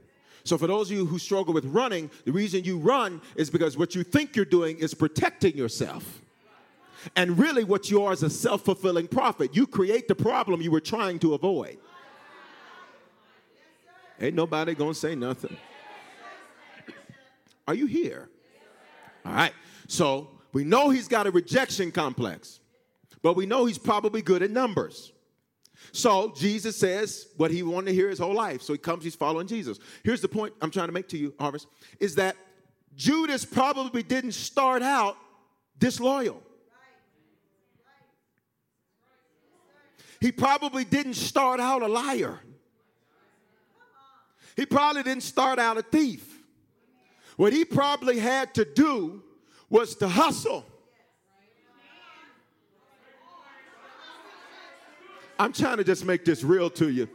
So, 0.46 0.58
for 0.58 0.68
those 0.68 0.90
of 0.90 0.98
you 0.98 1.06
who 1.06 1.20
struggle 1.20 1.54
with 1.54 1.66
running, 1.66 2.10
the 2.26 2.32
reason 2.32 2.64
you 2.64 2.78
run 2.78 3.22
is 3.36 3.50
because 3.50 3.78
what 3.78 3.94
you 3.96 4.04
think 4.04 4.36
you're 4.36 4.46
doing 4.46 4.78
is 4.78 4.94
protecting 4.94 5.56
yourself. 5.56 6.22
And 7.16 7.38
really, 7.38 7.64
what 7.64 7.92
you 7.92 8.04
are 8.04 8.14
is 8.14 8.24
a 8.24 8.30
self 8.30 8.64
fulfilling 8.64 9.08
prophet. 9.08 9.56
You 9.56 9.68
create 9.68 10.08
the 10.08 10.16
problem 10.16 10.62
you 10.62 10.72
were 10.72 10.80
trying 10.80 11.20
to 11.20 11.34
avoid. 11.34 11.78
Ain't 14.22 14.36
nobody 14.36 14.74
gonna 14.76 14.94
say 14.94 15.16
nothing. 15.16 15.56
Are 17.68 17.76
you 17.76 17.86
here? 17.86 18.30
All 19.26 19.34
right. 19.34 19.54
So 19.90 20.30
we 20.54 20.64
know 20.64 20.92
he's 20.92 21.08
got 21.08 21.26
a 21.26 21.32
rejection 21.32 21.92
complex, 21.92 22.60
but 23.24 23.36
we 23.36 23.48
know 23.48 23.66
he's 23.66 23.80
probably 23.80 24.22
good 24.22 24.44
at 24.44 24.52
numbers. 24.52 25.12
So 25.92 26.32
Jesus 26.38 26.78
says 26.78 27.28
what 27.38 27.50
he 27.50 27.64
wanted 27.64 27.88
to 27.88 27.94
hear 27.94 28.08
his 28.08 28.20
whole 28.20 28.36
life. 28.36 28.62
So 28.62 28.72
he 28.74 28.78
comes, 28.78 29.04
he's 29.04 29.16
following 29.16 29.48
Jesus. 29.48 29.80
Here's 30.04 30.22
the 30.22 30.28
point 30.28 30.54
I'm 30.62 30.70
trying 30.70 30.90
to 30.90 30.94
make 30.94 31.08
to 31.10 31.18
you, 31.18 31.34
Harvest, 31.40 31.68
is 32.00 32.16
that 32.16 32.36
Judas 32.96 33.44
probably 33.46 34.04
didn't 34.04 34.34
start 34.34 34.84
out 34.84 35.18
disloyal. 35.80 36.44
He 40.22 40.32
probably 40.32 40.86
didn't 40.86 41.16
start 41.16 41.60
out 41.60 41.82
a 41.82 41.88
liar. 41.88 42.40
He 44.56 44.68
probably 44.68 45.02
didn't 45.02 45.24
start 45.24 45.58
out 45.58 45.78
a 45.78 45.82
thief. 45.82 46.44
What 47.38 47.54
he 47.54 47.66
probably 47.66 48.20
had 48.20 48.54
to 48.54 48.66
do 48.66 49.24
was 49.70 49.96
to 49.96 50.08
hustle. 50.08 50.66
I'm 55.38 55.54
trying 55.54 55.78
to 55.78 55.84
just 55.84 56.04
make 56.04 56.26
this 56.26 56.44
real 56.44 56.70
to 56.72 56.90
you. 56.90 57.08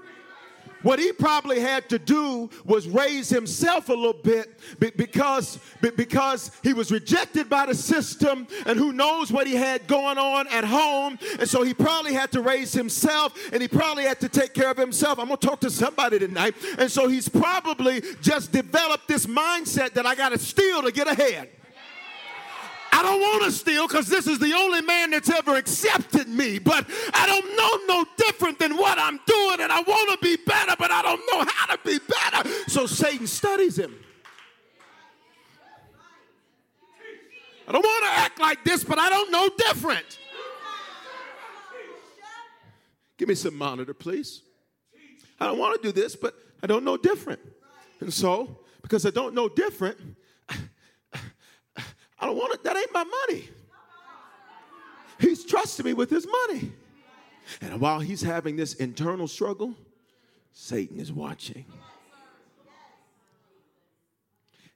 What 0.85 0.99
he 0.99 1.13
probably 1.13 1.61
had 1.61 1.89
to 1.89 1.99
do 1.99 2.51
was 2.67 2.87
raise 2.87 3.31
himself 3.31 3.89
a 3.89 3.95
little 3.95 4.13
bit 4.13 4.61
because, 4.79 5.59
because 5.81 6.51
he 6.63 6.75
was 6.75 6.93
rejected 6.93 7.49
by 7.49 7.65
the 7.65 7.75
system 7.75 8.47
and 8.67 8.79
who 8.79 8.93
knows 8.93 9.33
what 9.33 9.47
he 9.47 9.55
had 9.55 9.87
going 9.87 10.19
on 10.19 10.47
at 10.49 10.63
home. 10.65 11.19
And 11.39 11.49
so 11.49 11.63
he 11.63 11.73
probably 11.73 12.13
had 12.13 12.33
to 12.33 12.43
raise 12.43 12.75
himself 12.75 13.35
and 13.51 13.63
he 13.63 13.69
probably 13.69 14.05
had 14.05 14.21
to 14.21 14.29
take 14.29 14.53
care 14.53 14.71
of 14.71 14.77
himself. 14.77 15.19
I'm 15.19 15.29
going 15.29 15.39
to 15.39 15.47
talk 15.47 15.61
to 15.61 15.71
somebody 15.71 16.19
tonight. 16.19 16.55
And 16.79 16.91
so 16.91 17.09
he's 17.09 17.31
probably 17.31 18.03
just 18.21 18.53
developed 18.53 19.09
this 19.09 19.25
mindset 19.25 19.95
that 19.95 20.05
I 20.05 20.15
got 20.15 20.33
to 20.33 20.39
steal 20.39 20.83
to 20.83 20.93
get 20.93 21.09
ahead. 21.09 21.49
I 23.05 23.07
don't 23.07 23.21
want 23.21 23.45
to 23.45 23.53
steal 23.53 23.87
because 23.87 24.09
this 24.09 24.27
is 24.27 24.39
the 24.39 24.55
only 24.55 24.81
man 24.81 25.11
that's 25.11 25.29
ever 25.29 25.57
accepted 25.57 26.27
me. 26.27 26.59
But 26.59 26.87
I 27.13 27.27
don't 27.27 27.45
know 27.55 27.97
no 27.97 28.07
different 28.17 28.59
than 28.59 28.79
what 28.79 28.99
I'm 28.99 29.21
doing, 29.27 29.61
and 29.61 29.71
I 29.71 29.83
want 29.83 30.19
to 30.19 30.25
be 30.25 30.43
better, 30.43 30.75
but 30.79 30.91
I 30.91 31.03
don't 31.03 31.21
know 31.31 31.45
how 31.47 31.75
to 31.75 31.79
be 31.85 31.99
better. 31.99 32.49
So 32.67 32.87
Satan 32.87 33.27
studies 33.27 33.79
him. 33.79 33.95
I 37.69 37.73
don't 37.73 37.85
want 37.85 38.05
to 38.05 38.11
act 38.21 38.41
like 38.41 38.65
this, 38.65 38.85
but 38.85 38.99
I 38.99 39.11
don't 39.11 39.31
know 39.31 39.51
different. 39.59 40.19
Give 43.19 43.29
me 43.29 43.35
some 43.35 43.55
monitor, 43.55 43.93
please. 43.93 44.41
I 45.39 45.47
don't 45.47 45.59
want 45.59 45.81
to 45.81 45.87
do 45.87 45.93
this, 45.93 46.17
but 46.17 46.35
I 46.63 46.67
don't 46.67 46.85
know 46.85 46.97
different. 46.97 47.41
And 48.01 48.13
so, 48.13 48.61
because 48.81 49.05
I 49.05 49.11
don't 49.11 49.35
know 49.35 49.51
different, 49.51 49.99
I 52.25 52.27
don't 52.27 52.39
want 52.39 52.55
it. 52.55 52.65
That 52.65 52.75
ain't 52.75 52.91
my 52.91 53.05
money. 53.05 53.51
He's 55.19 55.45
trusting 55.45 55.85
me 55.85 55.93
with 55.93 56.09
his 56.09 56.27
money. 56.27 56.73
And 57.61 57.79
while 57.79 58.01
he's 58.01 58.23
having 58.23 58.57
this 58.57 58.73
internal 58.73 59.29
struggle, 59.29 59.75
Satan 60.51 60.99
is 60.99 61.13
watching. 61.13 61.67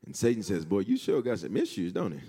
And 0.05 0.15
Satan 0.15 0.43
says, 0.43 0.67
Boy, 0.67 0.81
you 0.81 0.99
sure 0.99 1.23
got 1.23 1.39
some 1.39 1.57
issues, 1.57 1.91
don't 1.91 2.13
you? 2.13 2.21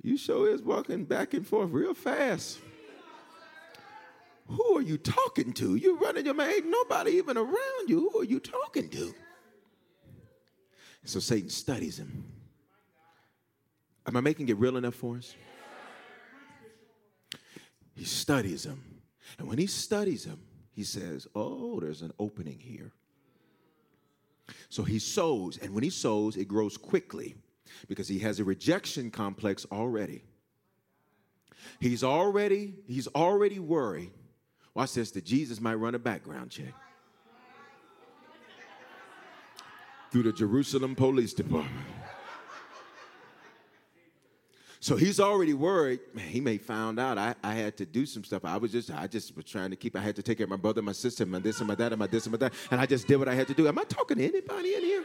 You 0.00 0.16
sure 0.16 0.48
is 0.48 0.62
walking 0.62 1.04
back 1.04 1.34
and 1.34 1.44
forth 1.44 1.70
real 1.72 1.94
fast. 1.94 2.60
Who 4.46 4.78
are 4.78 4.82
you 4.82 4.98
talking 4.98 5.52
to? 5.54 5.74
You 5.74 5.98
running 5.98 6.26
your 6.26 6.34
mouth, 6.34 6.48
ain't 6.48 6.66
nobody 6.66 7.12
even 7.12 7.38
around 7.38 7.88
you. 7.88 8.08
Who 8.12 8.20
are 8.20 8.24
you 8.24 8.38
talking 8.38 8.88
to? 8.90 9.12
So 11.04 11.18
Satan 11.18 11.50
studies 11.50 11.98
him. 11.98 12.33
Am 14.06 14.16
I 14.16 14.20
making 14.20 14.48
it 14.48 14.58
real 14.58 14.76
enough 14.76 14.94
for 14.94 15.16
us? 15.16 15.34
He 17.96 18.04
studies 18.04 18.64
them. 18.64 18.82
And 19.38 19.48
when 19.48 19.58
he 19.58 19.66
studies 19.66 20.24
them, 20.24 20.40
he 20.72 20.84
says, 20.84 21.26
Oh, 21.34 21.80
there's 21.80 22.02
an 22.02 22.12
opening 22.18 22.58
here. 22.58 22.92
So 24.68 24.82
he 24.82 24.98
sows, 24.98 25.58
and 25.58 25.72
when 25.72 25.82
he 25.82 25.90
sows, 25.90 26.36
it 26.36 26.48
grows 26.48 26.76
quickly 26.76 27.36
because 27.88 28.08
he 28.08 28.18
has 28.18 28.40
a 28.40 28.44
rejection 28.44 29.10
complex 29.10 29.66
already. 29.72 30.22
He's 31.80 32.04
already, 32.04 32.74
he's 32.86 33.08
already 33.08 33.58
worried. 33.58 34.10
Watch 34.74 34.94
this, 34.94 35.10
that 35.12 35.24
Jesus 35.24 35.60
might 35.60 35.76
run 35.76 35.94
a 35.94 35.98
background 35.98 36.50
check 36.50 36.74
through 40.10 40.24
the 40.24 40.32
Jerusalem 40.32 40.94
Police 40.94 41.32
Department. 41.32 41.86
So 44.84 44.96
he's 44.96 45.18
already 45.18 45.54
worried. 45.54 46.00
Man, 46.12 46.28
he 46.28 46.42
may 46.42 46.58
found 46.58 47.00
out 47.00 47.16
I, 47.16 47.34
I 47.42 47.54
had 47.54 47.74
to 47.78 47.86
do 47.86 48.04
some 48.04 48.22
stuff. 48.22 48.44
I 48.44 48.58
was 48.58 48.70
just 48.70 48.90
I 48.90 49.06
just 49.06 49.34
was 49.34 49.46
trying 49.46 49.70
to 49.70 49.76
keep. 49.76 49.96
I 49.96 50.00
had 50.00 50.14
to 50.16 50.22
take 50.22 50.36
care 50.36 50.44
of 50.44 50.50
my 50.50 50.56
brother, 50.56 50.82
my 50.82 50.92
sister, 50.92 51.24
my 51.24 51.38
this 51.38 51.58
and 51.60 51.68
my 51.68 51.74
that, 51.76 51.92
and 51.92 51.98
my 51.98 52.06
this 52.06 52.26
and 52.26 52.32
my 52.32 52.36
that, 52.36 52.52
and 52.70 52.78
I 52.78 52.84
just 52.84 53.06
did 53.06 53.16
what 53.16 53.26
I 53.26 53.34
had 53.34 53.46
to 53.46 53.54
do. 53.54 53.66
Am 53.66 53.78
I 53.78 53.84
talking 53.84 54.18
to 54.18 54.28
anybody 54.28 54.74
in 54.74 54.82
here? 54.82 55.04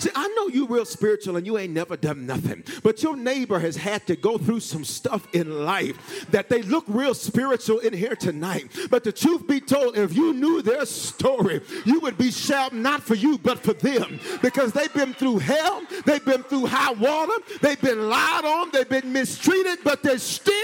See, 0.00 0.10
I 0.16 0.26
know 0.28 0.48
you 0.48 0.66
real 0.66 0.84
spiritual 0.84 1.36
and 1.36 1.46
you 1.46 1.58
ain't 1.58 1.72
never 1.72 1.96
done 1.96 2.26
nothing, 2.26 2.64
but 2.82 3.04
your 3.04 3.14
neighbor 3.14 3.60
has 3.60 3.76
had 3.76 4.04
to 4.08 4.16
go 4.16 4.36
through 4.36 4.60
some 4.60 4.84
stuff 4.84 5.28
in 5.32 5.64
life 5.64 6.26
that 6.32 6.48
they 6.48 6.62
look 6.62 6.84
real 6.88 7.14
spiritual 7.14 7.78
in 7.78 7.92
here 7.92 8.16
tonight. 8.16 8.76
But 8.90 9.04
the 9.04 9.12
truth 9.12 9.46
be 9.46 9.60
told, 9.60 9.96
if 9.96 10.12
you 10.16 10.32
knew 10.32 10.60
their 10.60 10.86
story, 10.86 11.60
you 11.84 12.00
would 12.00 12.18
be 12.18 12.32
shouting 12.32 12.82
not 12.82 13.04
for 13.04 13.14
you 13.14 13.38
but 13.38 13.60
for 13.60 13.74
them 13.74 14.18
because 14.42 14.72
they've 14.72 14.92
been 14.92 15.14
through 15.14 15.38
hell, 15.38 15.82
they've 16.04 16.24
been 16.24 16.42
through 16.42 16.66
high 16.66 16.94
water, 16.94 17.34
they've 17.60 17.80
been 17.80 18.08
lied 18.08 18.44
on, 18.44 18.70
they've 18.72 18.88
been 18.88 19.19
mistreated, 19.20 19.78
but 19.84 20.02
they're 20.02 20.18
still 20.18 20.54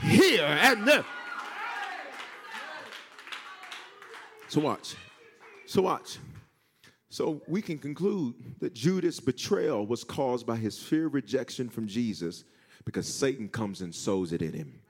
here. 0.00 0.44
And 0.44 0.86
they're... 0.86 1.04
so 4.48 4.60
watch. 4.60 4.94
So 5.66 5.82
watch. 5.82 6.18
So 7.10 7.42
we 7.46 7.60
can 7.62 7.78
conclude 7.78 8.34
that 8.60 8.74
Judas' 8.74 9.20
betrayal 9.20 9.86
was 9.86 10.02
caused 10.02 10.46
by 10.46 10.56
his 10.56 10.82
fear 10.82 11.06
of 11.06 11.14
rejection 11.14 11.68
from 11.68 11.86
Jesus 11.86 12.44
because 12.84 13.06
Satan 13.06 13.48
comes 13.48 13.82
and 13.82 13.94
sows 13.94 14.32
it 14.32 14.42
in 14.42 14.52
him. 14.52 14.80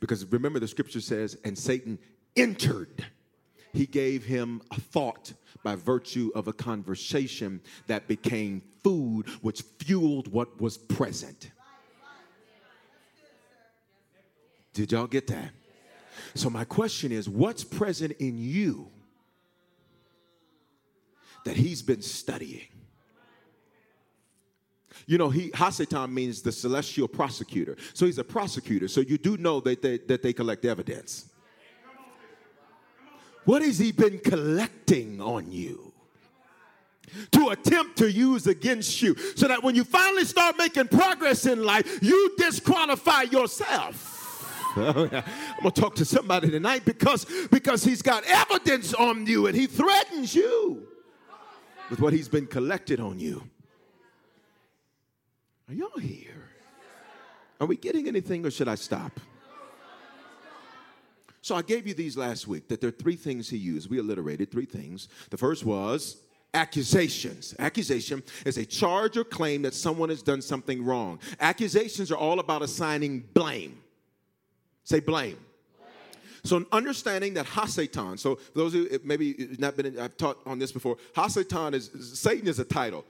Because 0.00 0.24
remember, 0.26 0.60
the 0.60 0.68
scripture 0.68 1.00
says, 1.00 1.36
and 1.44 1.58
Satan 1.58 1.98
entered. 2.36 3.04
He 3.72 3.86
gave 3.86 4.24
him 4.24 4.60
a 4.70 4.80
thought 4.80 5.32
by 5.64 5.74
virtue 5.74 6.30
of 6.34 6.46
a 6.46 6.52
conversation 6.52 7.60
that 7.86 8.06
became 8.06 8.62
food, 8.82 9.28
which 9.42 9.62
fueled 9.78 10.28
what 10.28 10.60
was 10.60 10.78
present. 10.78 11.50
Did 14.72 14.92
y'all 14.92 15.06
get 15.06 15.26
that? 15.26 15.50
So, 16.34 16.48
my 16.48 16.64
question 16.64 17.12
is 17.12 17.28
what's 17.28 17.64
present 17.64 18.12
in 18.18 18.38
you 18.38 18.88
that 21.44 21.56
he's 21.56 21.82
been 21.82 22.02
studying? 22.02 22.68
You 25.06 25.18
know, 25.18 25.30
he 25.30 25.50
Hasatan 25.50 26.12
means 26.12 26.42
the 26.42 26.52
celestial 26.52 27.08
prosecutor. 27.08 27.76
So 27.94 28.06
he's 28.06 28.18
a 28.18 28.24
prosecutor. 28.24 28.88
So 28.88 29.00
you 29.00 29.18
do 29.18 29.36
know 29.36 29.60
that 29.60 29.82
they, 29.82 29.98
that 29.98 30.22
they 30.22 30.32
collect 30.32 30.64
evidence. 30.64 31.28
What 33.44 33.62
has 33.62 33.78
he 33.78 33.90
been 33.90 34.18
collecting 34.20 35.20
on 35.20 35.50
you? 35.50 35.91
To 37.32 37.50
attempt 37.50 37.98
to 37.98 38.10
use 38.10 38.46
against 38.46 39.02
you, 39.02 39.16
so 39.36 39.48
that 39.48 39.62
when 39.62 39.74
you 39.74 39.84
finally 39.84 40.24
start 40.24 40.56
making 40.58 40.88
progress 40.88 41.46
in 41.46 41.62
life, 41.62 42.02
you 42.02 42.34
disqualify 42.36 43.22
yourself. 43.22 44.12
I'm 44.76 45.04
gonna 45.04 45.70
talk 45.70 45.94
to 45.96 46.04
somebody 46.04 46.50
tonight 46.50 46.84
because 46.84 47.26
because 47.50 47.84
he's 47.84 48.00
got 48.00 48.24
evidence 48.24 48.94
on 48.94 49.26
you 49.26 49.46
and 49.46 49.54
he 49.54 49.66
threatens 49.66 50.34
you 50.34 50.86
with 51.90 52.00
what 52.00 52.14
he's 52.14 52.28
been 52.28 52.46
collected 52.46 52.98
on 53.00 53.18
you. 53.18 53.42
Are 55.68 55.74
y'all 55.74 55.98
here? 55.98 56.48
Are 57.60 57.66
we 57.66 57.76
getting 57.76 58.08
anything 58.08 58.46
or 58.46 58.50
should 58.50 58.68
I 58.68 58.76
stop? 58.76 59.20
So 61.42 61.56
I 61.56 61.62
gave 61.62 61.86
you 61.86 61.94
these 61.94 62.16
last 62.16 62.46
week 62.46 62.68
that 62.68 62.80
there 62.80 62.88
are 62.88 62.92
three 62.92 63.16
things 63.16 63.50
he 63.50 63.58
used. 63.58 63.90
We 63.90 63.98
alliterated 63.98 64.50
three 64.50 64.64
things. 64.64 65.08
The 65.30 65.36
first 65.36 65.64
was 65.64 66.16
accusations. 66.54 67.54
Accusation 67.58 68.22
is 68.44 68.58
a 68.58 68.64
charge 68.64 69.16
or 69.16 69.24
claim 69.24 69.62
that 69.62 69.74
someone 69.74 70.08
has 70.08 70.22
done 70.22 70.42
something 70.42 70.84
wrong. 70.84 71.18
Accusations 71.40 72.10
are 72.10 72.16
all 72.16 72.40
about 72.40 72.62
assigning 72.62 73.20
blame. 73.34 73.78
Say 74.84 75.00
blame. 75.00 75.38
So 76.44 76.64
understanding 76.72 77.34
that 77.34 77.46
Hasatan, 77.46 78.18
so 78.18 78.38
those 78.54 78.72
who 78.72 78.88
maybe 79.04 79.56
not 79.58 79.76
been, 79.76 79.96
I've 79.98 80.16
taught 80.16 80.38
on 80.44 80.58
this 80.58 80.72
before. 80.72 80.96
Hasatan 81.14 81.74
is 81.74 81.90
Satan 82.18 82.48
is 82.48 82.58
a 82.58 82.64
title, 82.64 83.04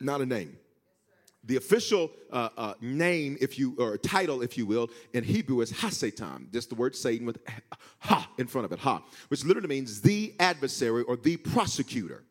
not 0.00 0.22
a 0.22 0.26
name. 0.26 0.56
The 1.44 1.56
official 1.56 2.10
uh, 2.32 2.48
uh, 2.56 2.74
name, 2.80 3.36
if 3.40 3.58
you 3.58 3.76
or 3.78 3.98
title, 3.98 4.42
if 4.42 4.56
you 4.56 4.64
will, 4.64 4.88
in 5.12 5.22
Hebrew 5.22 5.60
is 5.60 5.70
Hasatan. 5.70 6.50
Just 6.50 6.70
the 6.70 6.74
word 6.74 6.96
Satan 6.96 7.26
with 7.26 7.38
ha 7.98 8.28
in 8.38 8.46
front 8.46 8.64
of 8.64 8.72
it, 8.72 8.78
ha, 8.78 9.02
which 9.28 9.44
literally 9.44 9.68
means 9.68 10.00
the 10.00 10.34
adversary 10.40 11.02
or 11.02 11.16
the 11.16 11.36
prosecutor. 11.36 12.24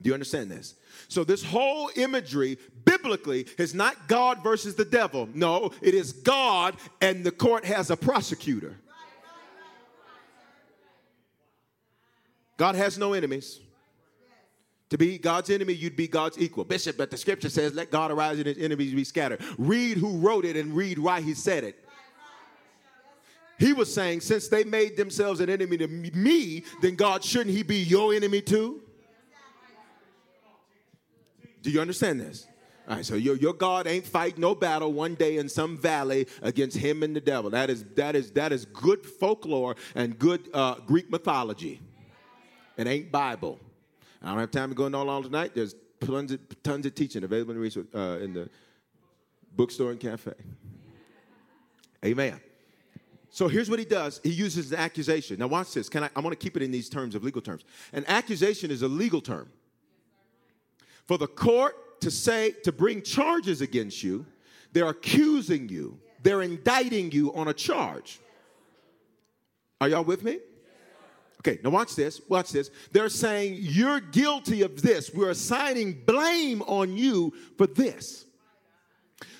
Do 0.00 0.08
you 0.08 0.14
understand 0.14 0.50
this? 0.50 0.74
So, 1.08 1.24
this 1.24 1.42
whole 1.42 1.90
imagery 1.96 2.58
biblically 2.84 3.46
is 3.58 3.74
not 3.74 4.06
God 4.06 4.42
versus 4.44 4.76
the 4.76 4.84
devil. 4.84 5.28
No, 5.34 5.72
it 5.82 5.94
is 5.94 6.12
God 6.12 6.76
and 7.00 7.24
the 7.24 7.32
court 7.32 7.64
has 7.64 7.90
a 7.90 7.96
prosecutor. 7.96 8.76
God 12.56 12.74
has 12.74 12.98
no 12.98 13.12
enemies. 13.12 13.60
To 14.90 14.98
be 14.98 15.18
God's 15.18 15.50
enemy, 15.50 15.74
you'd 15.74 15.96
be 15.96 16.08
God's 16.08 16.38
equal. 16.38 16.64
Bishop, 16.64 16.96
but 16.96 17.10
the 17.10 17.16
scripture 17.16 17.50
says, 17.50 17.74
let 17.74 17.90
God 17.90 18.10
arise 18.10 18.38
and 18.38 18.46
his 18.46 18.58
enemies 18.58 18.94
be 18.94 19.04
scattered. 19.04 19.40
Read 19.58 19.98
who 19.98 20.18
wrote 20.18 20.44
it 20.44 20.56
and 20.56 20.74
read 20.74 20.98
why 20.98 21.20
he 21.20 21.34
said 21.34 21.62
it. 21.62 21.84
He 23.58 23.72
was 23.72 23.92
saying, 23.92 24.20
since 24.20 24.48
they 24.48 24.64
made 24.64 24.96
themselves 24.96 25.40
an 25.40 25.50
enemy 25.50 25.76
to 25.78 25.88
me, 25.88 26.64
then 26.80 26.94
God, 26.94 27.22
shouldn't 27.22 27.54
he 27.54 27.62
be 27.62 27.76
your 27.76 28.14
enemy 28.14 28.40
too? 28.40 28.80
Do 31.68 31.74
you 31.74 31.82
understand 31.82 32.18
this? 32.18 32.46
All 32.88 32.96
right, 32.96 33.04
so 33.04 33.14
your, 33.14 33.36
your 33.36 33.52
God 33.52 33.86
ain't 33.86 34.06
fighting 34.06 34.40
no 34.40 34.54
battle 34.54 34.90
one 34.90 35.16
day 35.16 35.36
in 35.36 35.50
some 35.50 35.76
valley 35.76 36.26
against 36.40 36.78
him 36.78 37.02
and 37.02 37.14
the 37.14 37.20
devil. 37.20 37.50
That 37.50 37.68
is, 37.68 37.84
that 37.96 38.16
is, 38.16 38.30
that 38.30 38.52
is 38.52 38.64
good 38.64 39.04
folklore 39.04 39.76
and 39.94 40.18
good 40.18 40.48
uh, 40.54 40.76
Greek 40.86 41.10
mythology. 41.10 41.82
It 42.78 42.86
ain't 42.86 43.12
Bible. 43.12 43.60
I 44.22 44.30
don't 44.30 44.38
have 44.38 44.50
time 44.50 44.70
to 44.70 44.74
go 44.74 44.86
into 44.86 44.96
all, 44.96 45.10
all 45.10 45.22
tonight. 45.22 45.50
There's 45.54 45.74
tons 46.00 46.32
of, 46.32 46.40
tons 46.62 46.86
of 46.86 46.94
teaching 46.94 47.22
available 47.22 47.52
in, 47.52 47.58
research, 47.58 47.88
uh, 47.94 48.16
in 48.22 48.32
the 48.32 48.48
bookstore 49.54 49.90
and 49.90 50.00
cafe. 50.00 50.32
Amen. 52.02 52.40
So 53.28 53.46
here's 53.46 53.68
what 53.68 53.78
he 53.78 53.84
does. 53.84 54.22
He 54.24 54.30
uses 54.30 54.72
an 54.72 54.78
accusation. 54.78 55.38
Now 55.38 55.48
watch 55.48 55.74
this. 55.74 55.90
Can 55.90 56.04
I, 56.04 56.10
I 56.16 56.20
want 56.20 56.32
to 56.32 56.42
keep 56.42 56.56
it 56.56 56.62
in 56.62 56.70
these 56.70 56.88
terms 56.88 57.14
of 57.14 57.24
legal 57.24 57.42
terms. 57.42 57.64
An 57.92 58.06
accusation 58.08 58.70
is 58.70 58.80
a 58.80 58.88
legal 58.88 59.20
term. 59.20 59.50
For 61.08 61.18
the 61.18 61.26
court 61.26 62.00
to 62.02 62.10
say, 62.10 62.52
to 62.62 62.70
bring 62.70 63.02
charges 63.02 63.62
against 63.62 64.02
you, 64.02 64.26
they're 64.72 64.90
accusing 64.90 65.68
you. 65.68 65.98
They're 66.22 66.42
indicting 66.42 67.10
you 67.10 67.34
on 67.34 67.48
a 67.48 67.54
charge. 67.54 68.20
Are 69.80 69.88
y'all 69.88 70.04
with 70.04 70.22
me? 70.22 70.38
Okay, 71.40 71.60
now 71.64 71.70
watch 71.70 71.94
this. 71.94 72.20
Watch 72.28 72.50
this. 72.50 72.70
They're 72.92 73.08
saying 73.08 73.56
you're 73.60 74.00
guilty 74.00 74.62
of 74.62 74.82
this. 74.82 75.12
We're 75.14 75.30
assigning 75.30 76.02
blame 76.04 76.62
on 76.62 76.96
you 76.96 77.32
for 77.56 77.66
this. 77.66 78.26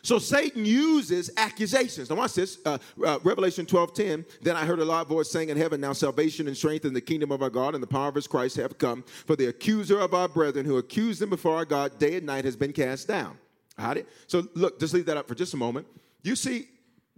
So 0.08 0.18
Satan 0.18 0.64
uses 0.64 1.30
accusations. 1.36 2.08
Now 2.08 2.16
watch 2.16 2.32
this. 2.32 2.60
Uh, 2.64 2.78
uh, 3.04 3.18
Revelation 3.24 3.66
12, 3.66 3.92
10. 3.92 4.24
Then 4.40 4.56
I 4.56 4.64
heard 4.64 4.78
a 4.78 4.84
loud 4.86 5.06
voice 5.06 5.30
saying 5.30 5.50
in 5.50 5.58
heaven, 5.58 5.82
Now 5.82 5.92
salvation 5.92 6.46
and 6.46 6.56
strength 6.56 6.86
in 6.86 6.94
the 6.94 7.00
kingdom 7.02 7.30
of 7.30 7.42
our 7.42 7.50
God 7.50 7.74
and 7.74 7.82
the 7.82 7.86
power 7.86 8.08
of 8.08 8.14
his 8.14 8.26
Christ 8.26 8.56
have 8.56 8.78
come. 8.78 9.02
For 9.02 9.36
the 9.36 9.48
accuser 9.48 10.00
of 10.00 10.14
our 10.14 10.26
brethren 10.26 10.64
who 10.64 10.78
accused 10.78 11.20
them 11.20 11.28
before 11.28 11.56
our 11.56 11.66
God 11.66 11.98
day 11.98 12.16
and 12.16 12.24
night 12.24 12.46
has 12.46 12.56
been 12.56 12.72
cast 12.72 13.06
down. 13.06 13.36
Got 13.76 13.98
it? 13.98 14.08
So 14.28 14.48
look, 14.54 14.80
just 14.80 14.94
leave 14.94 15.04
that 15.04 15.18
up 15.18 15.28
for 15.28 15.34
just 15.34 15.52
a 15.52 15.58
moment. 15.58 15.86
Do 16.22 16.30
You 16.30 16.36
see, 16.36 16.68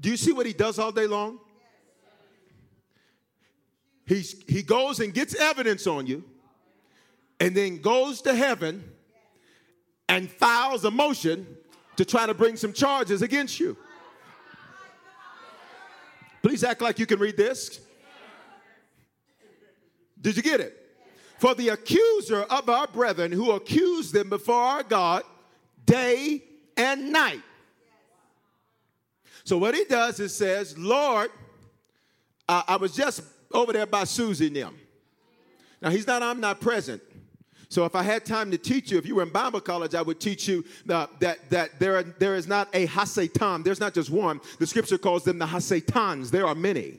do 0.00 0.10
you 0.10 0.16
see 0.16 0.32
what 0.32 0.46
he 0.46 0.52
does 0.52 0.80
all 0.80 0.90
day 0.90 1.06
long? 1.06 1.38
He's, 4.04 4.42
he 4.48 4.64
goes 4.64 4.98
and 4.98 5.14
gets 5.14 5.36
evidence 5.36 5.86
on 5.86 6.08
you 6.08 6.24
and 7.38 7.56
then 7.56 7.80
goes 7.80 8.20
to 8.22 8.34
heaven 8.34 8.82
and 10.08 10.28
files 10.28 10.84
a 10.84 10.90
motion 10.90 11.46
to 12.00 12.04
try 12.06 12.24
to 12.24 12.32
bring 12.32 12.56
some 12.56 12.72
charges 12.72 13.20
against 13.20 13.60
you. 13.60 13.76
Please 16.40 16.64
act 16.64 16.80
like 16.80 16.98
you 16.98 17.04
can 17.04 17.18
read 17.18 17.36
this. 17.36 17.78
Did 20.18 20.34
you 20.34 20.42
get 20.42 20.60
it? 20.60 20.78
For 21.36 21.54
the 21.54 21.68
accuser 21.68 22.44
of 22.44 22.70
our 22.70 22.86
brethren 22.86 23.30
who 23.30 23.50
accused 23.50 24.14
them 24.14 24.30
before 24.30 24.62
our 24.62 24.82
God 24.82 25.24
day 25.84 26.42
and 26.74 27.12
night. 27.12 27.42
So 29.44 29.58
what 29.58 29.74
he 29.74 29.84
does 29.84 30.20
is 30.20 30.34
says, 30.34 30.78
Lord, 30.78 31.30
uh, 32.48 32.62
I 32.66 32.76
was 32.76 32.94
just 32.94 33.22
over 33.52 33.74
there 33.74 33.84
by 33.84 34.04
Susie 34.04 34.46
and 34.46 34.56
them. 34.56 34.78
Now, 35.82 35.90
he's 35.90 36.06
not 36.06 36.22
I'm 36.22 36.40
not 36.40 36.62
present. 36.62 37.02
So 37.70 37.84
if 37.84 37.94
I 37.94 38.02
had 38.02 38.24
time 38.24 38.50
to 38.50 38.58
teach 38.58 38.90
you, 38.90 38.98
if 38.98 39.06
you 39.06 39.14
were 39.14 39.22
in 39.22 39.30
Bible 39.30 39.60
college, 39.60 39.94
I 39.94 40.02
would 40.02 40.18
teach 40.18 40.48
you 40.48 40.64
uh, 40.88 41.06
that, 41.20 41.48
that 41.50 41.78
there, 41.78 41.98
are, 41.98 42.02
there 42.02 42.34
is 42.34 42.48
not 42.48 42.68
a 42.74 42.88
Hasatan. 42.88 43.62
There's 43.62 43.78
not 43.78 43.94
just 43.94 44.10
one. 44.10 44.40
The 44.58 44.66
scripture 44.66 44.98
calls 44.98 45.22
them 45.22 45.38
the 45.38 45.46
Hasatans. 45.46 46.32
There 46.32 46.48
are 46.48 46.56
many. 46.56 46.98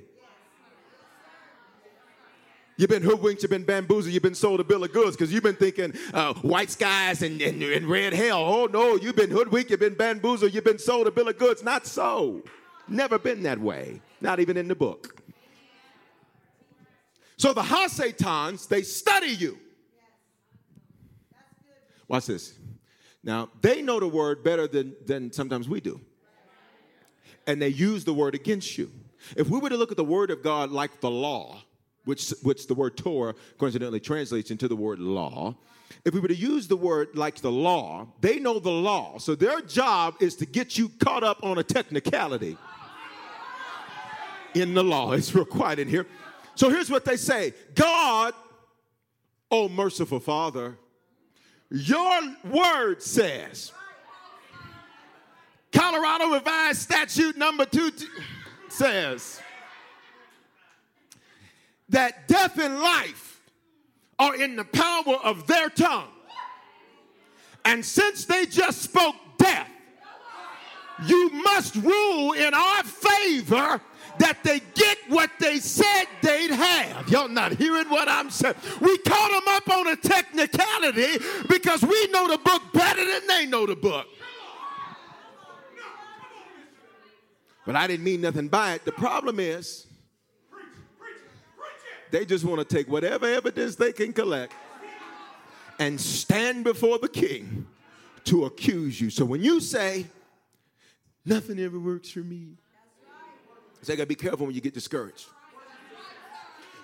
You've 2.77 2.89
been 2.89 3.03
hoodwinked, 3.03 3.43
you've 3.43 3.51
been 3.51 3.65
bamboozled, 3.65 4.13
you've 4.13 4.23
been 4.23 4.34
sold 4.34 4.62
a 4.62 4.63
bill 4.63 4.86
of 4.86 4.93
goods 4.93 5.17
because 5.17 5.31
you've 5.31 5.43
been 5.43 5.57
thinking 5.57 5.93
uh, 6.13 6.34
white 6.36 6.71
skies 6.71 7.21
and, 7.21 7.41
and, 7.41 7.62
and 7.62 7.86
red 7.86 8.13
hell. 8.13 8.39
Oh 8.39 8.65
no, 8.65 8.95
you've 8.95 9.17
been 9.17 9.29
hoodwinked, 9.29 9.69
you've 9.69 9.81
been 9.81 9.93
bamboozled, 9.93 10.53
you've 10.53 10.63
been 10.63 10.79
sold 10.79 11.05
a 11.05 11.12
bill 11.12 11.27
of 11.27 11.38
goods. 11.38 11.62
Not 11.63 11.86
so. 11.86 12.41
Never 12.88 13.19
been 13.19 13.43
that 13.43 13.60
way. 13.60 14.01
Not 14.21 14.39
even 14.39 14.55
in 14.55 14.69
the 14.69 14.75
book. 14.75 15.21
So 17.36 17.51
the 17.53 17.61
Hasatans, 17.61 18.69
they 18.69 18.84
study 18.84 19.32
you. 19.32 19.59
Watch 22.12 22.26
this. 22.26 22.55
Now, 23.24 23.47
they 23.62 23.82
know 23.82 24.01
the 24.01 24.07
word 24.07 24.43
better 24.43 24.68
than, 24.68 24.97
than 25.05 25.32
sometimes 25.32 25.70
we 25.70 25.80
do. 25.80 26.01
And 27.47 27.62
they 27.62 27.70
use 27.70 28.03
the 28.03 28.14
word 28.14 28.36
against 28.36 28.78
you. 28.78 28.91
If 29.38 29.47
we 29.47 29.59
were 29.59 29.70
to 29.70 29.78
look 29.78 29.91
at 29.91 29.97
the 29.97 30.03
word 30.03 30.30
of 30.30 30.43
God 30.43 30.72
like 30.72 30.99
the 30.99 31.09
law, 31.09 31.64
which, 32.03 32.34
which 32.43 32.68
the 32.68 32.74
word 32.74 32.97
Torah 32.97 33.34
coincidentally 33.57 34.01
translates 34.01 34.51
into 34.51 34.68
the 34.68 34.76
word 34.76 34.99
law, 34.99 35.55
if 36.03 36.14
we 36.14 36.20
were 36.20 36.28
to 36.28 36.36
use 36.36 36.68
the 36.68 36.76
word 36.76 37.16
like 37.16 37.38
the 37.38 37.51
law, 37.51 38.09
they 38.20 38.39
know 38.39 38.59
the 38.59 38.70
law. 38.70 39.18
So 39.18 39.34
their 39.34 39.62
job 39.62 40.16
is 40.20 40.36
to 40.36 40.45
get 40.45 40.78
you 40.78 40.89
caught 40.99 41.24
up 41.24 41.41
on 41.45 41.59
a 41.59 41.64
technicality 41.64 42.57
in 44.53 44.74
the 44.74 44.84
law. 44.84 45.14
It's 45.14 45.34
real 45.34 45.45
quiet 45.45 45.80
in 45.80 45.88
here. 45.88 46.05
So 46.55 46.70
here's 46.70 46.89
what 46.89 47.05
they 47.05 47.16
say 47.16 47.53
God, 47.74 48.34
oh 49.49 49.70
merciful 49.70 50.20
Father, 50.20 50.78
your 51.72 52.22
word 52.43 53.01
says, 53.01 53.72
Colorado 55.72 56.34
Revised 56.34 56.82
Statute 56.82 57.38
number 57.38 57.65
two 57.65 57.91
t- 57.91 58.07
says 58.67 59.39
that 61.88 62.28
death 62.28 62.59
and 62.59 62.80
life 62.80 63.41
are 64.19 64.36
in 64.36 64.57
the 64.57 64.65
power 64.65 65.15
of 65.24 65.47
their 65.47 65.69
tongue. 65.69 66.09
And 67.63 67.86
since 67.86 68.26
they 68.26 68.45
just 68.45 68.82
spoke 68.82 69.15
death, 69.38 69.69
you 71.05 71.30
must 71.32 71.76
rule 71.76 72.34
in 72.34 72.53
our 72.53 72.84
favor 72.84 73.82
that 74.20 74.43
they 74.43 74.62
get 74.76 74.97
what 75.07 75.30
they 75.39 75.59
said 75.59 76.05
they'd 76.22 76.51
have. 76.51 77.09
Y'all 77.09 77.28
not 77.28 77.53
hearing 77.53 77.89
what 77.89 78.07
I'm 78.07 78.30
saying? 78.30 78.55
We 78.80 78.97
caught 78.99 79.32
them 79.32 79.53
up 79.53 79.70
on 79.70 79.88
a 79.88 79.95
technicality 79.95 81.24
because 81.47 81.82
we 81.82 82.07
know 82.07 82.28
the 82.28 82.38
book 82.38 82.62
better 82.74 83.03
than 83.05 83.28
they 83.28 83.45
know 83.45 83.66
the 83.66 83.76
book. 83.76 84.07
But 87.66 87.76
I 87.76 87.88
didn't 87.88 88.03
mean 88.03 88.22
nothing 88.22 88.47
by 88.47 88.74
it. 88.74 88.86
The 88.86 88.91
problem 88.91 89.39
is, 89.39 89.86
they 92.09 92.26
just 92.26 92.43
want 92.43 92.68
to 92.68 92.76
take 92.76 92.89
whatever 92.89 93.26
evidence 93.26 93.76
they 93.76 93.93
can 93.93 94.12
collect 94.12 94.53
and 95.80 95.99
stand 95.99 96.64
before 96.64 96.99
the 96.99 97.07
king 97.07 97.66
to 98.26 98.45
accuse 98.45 98.99
you. 98.99 99.09
So 99.09 99.26
when 99.26 99.41
you 99.43 99.59
say, 99.59 100.05
nothing 101.26 101.59
ever 101.59 101.80
works 101.80 102.09
for 102.09 102.20
me, 102.20 102.57
so 103.82 103.91
you 103.91 103.97
gotta 103.97 104.07
be 104.07 104.15
careful 104.15 104.45
when 104.45 104.55
you 104.55 104.61
get 104.61 104.73
discouraged. 104.73 105.27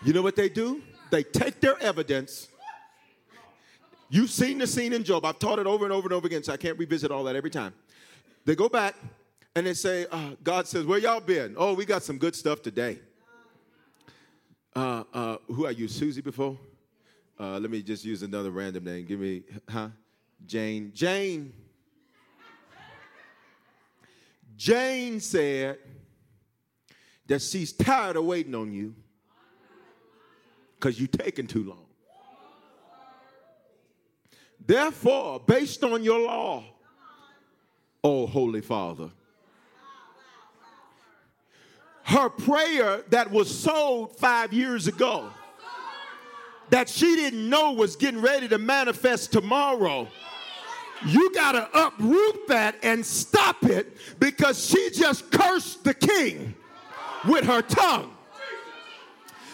You 0.04 0.14
know 0.14 0.22
what 0.22 0.36
they 0.36 0.50
do? 0.50 0.82
They 1.10 1.24
take 1.24 1.60
their 1.60 1.80
evidence. 1.80 2.50
You've 4.10 4.30
seen 4.30 4.58
the 4.58 4.68
scene 4.68 4.94
in 4.94 5.04
Job. 5.04 5.26
I've 5.26 5.40
taught 5.40 5.60
it 5.60 5.68
over 5.68 5.84
and 5.84 5.94
over 5.94 6.08
and 6.08 6.14
over 6.14 6.28
again, 6.28 6.44
so 6.44 6.54
I 6.54 6.58
can't 6.58 6.78
revisit 6.78 7.12
all 7.12 7.24
that 7.26 7.36
every 7.36 7.50
time. 7.50 7.74
They 8.46 8.56
go 8.56 8.70
back 8.70 8.96
and 9.56 9.66
they 9.66 9.74
say, 9.74 10.06
uh, 10.12 10.32
God 10.44 10.68
says, 10.68 10.86
Where 10.86 11.00
y'all 11.00 11.20
been? 11.20 11.56
Oh, 11.58 11.74
we 11.74 11.86
got 11.86 12.04
some 12.04 12.18
good 12.18 12.36
stuff 12.36 12.62
today. 12.62 13.00
Uh, 14.76 15.04
uh, 15.14 15.38
who 15.48 15.66
I 15.66 15.72
used 15.72 15.98
Susie 15.98 16.22
before? 16.22 16.58
Uh, 17.40 17.60
let 17.60 17.70
me 17.70 17.82
just 17.82 18.06
use 18.06 18.24
another 18.24 18.52
random 18.52 18.84
name. 18.84 19.06
Give 19.06 19.20
me, 19.20 19.44
huh? 19.68 19.90
Jane. 20.46 20.92
Jane. 20.94 21.54
Jane 24.56 25.20
said 25.20 25.78
that 27.28 27.42
she's 27.42 27.74
tired 27.74 28.16
of 28.16 28.26
waiting 28.26 28.56
on 28.56 28.72
you 28.72 28.96
because 30.76 31.00
you're 31.00 31.08
taking 31.08 31.48
too 31.48 31.64
long. 31.64 31.86
Therefore, 34.66 35.40
based 35.40 35.84
on 35.84 36.04
your 36.04 36.20
law, 36.20 36.64
oh 38.04 38.28
Holy 38.28 38.62
Father, 38.62 39.10
her 42.04 42.30
prayer 42.30 43.04
that 43.10 43.30
was 43.32 43.54
sold 43.54 44.16
five 44.18 44.54
years 44.54 44.88
ago, 44.88 45.30
that 46.70 46.90
she 46.90 47.16
didn't 47.16 47.50
know 47.50 47.74
was 47.74 47.96
getting 47.96 48.22
ready 48.22 48.48
to 48.48 48.58
manifest 48.58 49.32
tomorrow. 49.32 50.08
You 51.06 51.34
got 51.34 51.52
to 51.52 51.70
uproot 51.78 52.48
that 52.48 52.76
and 52.82 53.06
stop 53.06 53.64
it 53.64 53.98
because 54.20 54.66
she 54.66 54.90
just 54.92 55.32
cursed 55.32 55.84
the 55.84 55.94
king 55.94 56.56
with 57.26 57.46
her 57.46 57.62
tongue. 57.62 58.14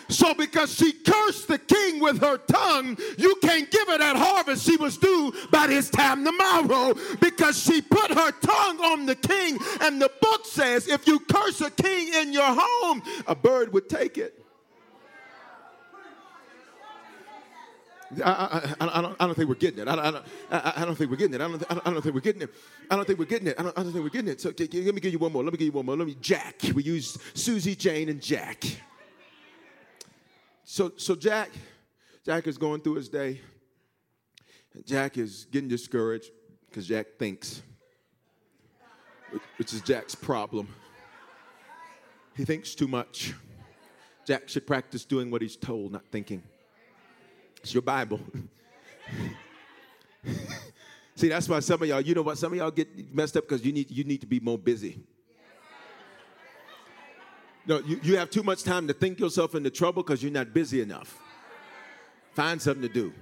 So, 0.09 0.33
because 0.33 0.73
she 0.73 0.91
cursed 0.91 1.47
the 1.47 1.57
king 1.57 1.99
with 1.99 2.19
her 2.21 2.37
tongue, 2.37 2.97
you 3.17 3.35
can't 3.41 3.69
give 3.71 3.87
her 3.87 3.97
that 3.97 4.15
harvest 4.15 4.65
she 4.65 4.77
was 4.77 4.97
due 4.97 5.33
by 5.49 5.67
this 5.67 5.89
time 5.89 6.23
tomorrow 6.23 6.93
because 7.19 7.57
she 7.61 7.81
put 7.81 8.11
her 8.11 8.31
tongue 8.31 8.79
on 8.79 9.05
the 9.05 9.15
king. 9.15 9.57
And 9.81 10.01
the 10.01 10.11
book 10.21 10.45
says 10.45 10.87
if 10.87 11.07
you 11.07 11.19
curse 11.19 11.61
a 11.61 11.71
king 11.71 12.13
in 12.13 12.33
your 12.33 12.45
home, 12.47 13.01
a 13.27 13.35
bird 13.35 13.73
would 13.73 13.89
take 13.89 14.17
it. 14.17 14.42
I, 18.21 18.75
I, 18.79 18.97
I, 18.97 19.01
don't, 19.01 19.15
I 19.19 19.25
don't 19.25 19.35
think 19.35 19.49
we're 19.49 19.55
getting 19.55 19.79
it. 19.79 19.87
I, 19.87 19.93
I, 19.93 20.11
don't, 20.11 20.25
I, 20.51 20.73
I 20.77 20.85
don't 20.85 20.95
think 20.95 21.09
we're 21.09 21.17
getting 21.17 21.35
it. 21.35 21.41
I 21.41 21.47
don't, 21.47 21.63
I 21.69 21.91
don't 21.91 22.01
think 22.01 22.15
we're 22.15 22.21
getting 22.21 22.41
it. 22.41 22.53
I 22.89 22.95
don't 22.95 23.05
think 23.05 23.19
we're 23.19 23.25
getting 23.25 23.47
it. 23.47 23.59
I 23.59 23.63
don't, 23.63 23.77
I 23.77 23.83
don't 23.83 23.91
think 23.91 24.03
we're 24.03 24.09
getting 24.09 24.31
it. 24.31 24.41
So 24.41 24.49
let 24.49 24.73
me 24.73 25.01
give 25.01 25.13
you 25.13 25.19
one 25.19 25.31
more. 25.31 25.43
Let 25.43 25.53
me 25.53 25.57
give 25.57 25.67
you 25.67 25.71
one 25.71 25.85
more. 25.85 25.95
Let 25.95 26.07
me 26.07 26.17
Jack. 26.19 26.61
We 26.73 26.83
use 26.83 27.17
Susie, 27.33 27.75
Jane, 27.75 28.09
and 28.09 28.21
Jack. 28.21 28.63
So, 30.63 30.93
so 30.97 31.15
Jack, 31.15 31.49
Jack 32.25 32.47
is 32.47 32.57
going 32.57 32.81
through 32.81 32.95
his 32.95 33.09
day. 33.09 33.41
Jack 34.85 35.17
is 35.17 35.45
getting 35.51 35.69
discouraged 35.69 36.31
because 36.69 36.87
Jack 36.87 37.07
thinks, 37.19 37.61
which 39.57 39.73
is 39.73 39.81
Jack's 39.81 40.15
problem. 40.15 40.67
He 42.35 42.45
thinks 42.45 42.73
too 42.73 42.87
much. 42.87 43.33
Jack 44.25 44.49
should 44.49 44.65
practice 44.65 45.05
doing 45.05 45.29
what 45.29 45.41
he's 45.41 45.55
told, 45.55 45.91
not 45.91 46.05
thinking. 46.11 46.41
It's 47.63 47.73
your 47.73 47.81
Bible. 47.81 48.19
See, 51.15 51.29
that's 51.29 51.47
why 51.47 51.61
some 51.61 51.81
of 51.81 51.87
y'all, 51.87 52.01
you 52.01 52.13
know 52.13 52.21
what, 52.21 52.37
some 52.37 52.51
of 52.51 52.57
y'all 52.57 52.71
get 52.71 53.13
messed 53.15 53.37
up 53.37 53.47
because 53.47 53.65
you 53.65 53.71
need, 53.71 53.89
you 53.89 54.03
need 54.03 54.19
to 54.21 54.27
be 54.27 54.41
more 54.41 54.57
busy. 54.57 54.99
No, 57.65 57.79
you, 57.79 57.99
you 58.03 58.17
have 58.17 58.29
too 58.29 58.43
much 58.43 58.63
time 58.63 58.87
to 58.87 58.93
think 58.93 59.19
yourself 59.19 59.55
into 59.55 59.69
trouble 59.69 60.03
because 60.03 60.21
you're 60.21 60.31
not 60.31 60.53
busy 60.53 60.81
enough. 60.81 61.17
Find 62.33 62.61
something 62.61 62.81
to 62.81 62.89
do. 62.89 63.13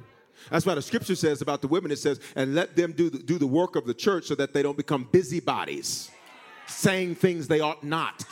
That's 0.49 0.65
why 0.65 0.73
the 0.73 0.81
scripture 0.81 1.15
says 1.15 1.43
about 1.43 1.61
the 1.61 1.67
women, 1.67 1.91
it 1.91 1.99
says, 1.99 2.19
and 2.35 2.55
let 2.55 2.75
them 2.75 2.93
do 2.93 3.11
the, 3.11 3.19
do 3.19 3.37
the 3.37 3.45
work 3.45 3.75
of 3.75 3.85
the 3.85 3.93
church 3.93 4.25
so 4.25 4.35
that 4.35 4.53
they 4.53 4.63
don't 4.63 4.77
become 4.77 5.07
busybodies, 5.11 6.09
saying 6.65 7.13
things 7.15 7.47
they 7.47 7.59
ought 7.59 7.83
not. 7.83 8.25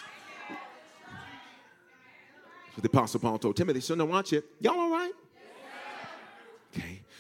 So 2.76 2.82
the 2.82 2.88
Apostle 2.88 3.20
Paul 3.20 3.38
told 3.38 3.58
Timothy. 3.58 3.82
So 3.82 3.94
now 3.94 4.06
watch 4.06 4.34
it. 4.34 4.46
Y'all 4.60 4.80
all 4.80 4.90
right? 4.90 5.12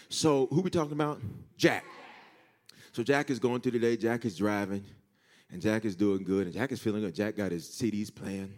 So 0.09 0.47
who 0.47 0.61
we 0.61 0.69
talking 0.69 0.93
about? 0.93 1.21
Jack. 1.57 1.85
So 2.91 3.03
Jack 3.03 3.29
is 3.29 3.39
going 3.39 3.61
through 3.61 3.73
the 3.73 3.79
day. 3.79 3.95
Jack 3.95 4.25
is 4.25 4.35
driving, 4.35 4.83
and 5.51 5.61
Jack 5.61 5.85
is 5.85 5.95
doing 5.95 6.23
good, 6.23 6.47
and 6.47 6.53
Jack 6.53 6.71
is 6.71 6.79
feeling 6.79 7.01
good. 7.01 7.13
Jack 7.13 7.37
got 7.37 7.51
his 7.51 7.67
CDs 7.67 8.13
playing. 8.13 8.51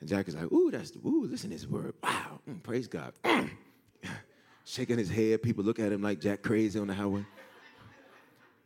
And 0.00 0.08
Jack 0.08 0.28
is 0.28 0.34
like, 0.34 0.50
ooh, 0.50 0.70
that's, 0.70 0.90
the 0.90 0.98
ooh, 1.00 1.26
listen 1.26 1.50
to 1.50 1.56
this 1.56 1.66
word. 1.66 1.94
Wow, 2.02 2.40
mm, 2.48 2.62
praise 2.62 2.88
God. 2.88 3.12
Mm. 3.24 3.50
Shaking 4.64 4.98
his 4.98 5.10
head. 5.10 5.42
People 5.42 5.64
look 5.64 5.78
at 5.78 5.92
him 5.92 6.02
like 6.02 6.20
Jack 6.20 6.42
crazy 6.42 6.78
on 6.78 6.86
the 6.86 6.94
highway. 6.94 7.24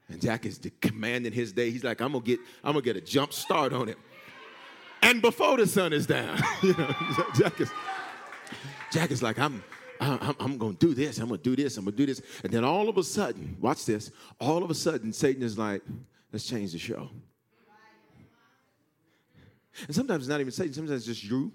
And 0.08 0.20
Jack 0.20 0.46
is 0.46 0.60
commanding 0.80 1.32
his 1.32 1.52
day. 1.52 1.70
He's 1.70 1.82
like, 1.82 2.00
I'm 2.00 2.12
gonna 2.12 2.24
get, 2.24 2.38
I'm 2.62 2.72
gonna 2.72 2.82
get 2.84 2.96
a 2.96 3.00
jump 3.00 3.32
start 3.32 3.72
on 3.72 3.88
it. 3.88 3.98
And 5.02 5.20
before 5.20 5.56
the 5.56 5.66
sun 5.66 5.92
is 5.92 6.06
down, 6.06 6.38
you 6.62 6.74
know, 6.74 6.94
Jack 7.34 7.60
is, 7.60 7.70
Jack 8.92 9.10
is 9.10 9.22
like, 9.22 9.38
I'm, 9.38 9.62
I'm, 10.00 10.36
I'm 10.38 10.58
gonna 10.58 10.74
do 10.74 10.94
this. 10.94 11.18
I'm 11.18 11.28
gonna 11.28 11.38
do 11.38 11.56
this. 11.56 11.76
I'm 11.76 11.84
gonna 11.84 11.96
do 11.96 12.06
this. 12.06 12.22
And 12.42 12.52
then 12.52 12.64
all 12.64 12.88
of 12.88 12.98
a 12.98 13.02
sudden, 13.02 13.56
watch 13.60 13.84
this. 13.84 14.10
All 14.40 14.62
of 14.62 14.70
a 14.70 14.74
sudden, 14.74 15.12
Satan 15.12 15.42
is 15.42 15.58
like, 15.58 15.82
let's 16.32 16.46
change 16.46 16.72
the 16.72 16.78
show. 16.78 17.08
And 19.86 19.94
sometimes 19.94 20.24
it's 20.24 20.28
not 20.28 20.40
even 20.40 20.52
Satan, 20.52 20.72
sometimes 20.72 21.06
it's 21.06 21.20
just 21.20 21.30
you. 21.30 21.52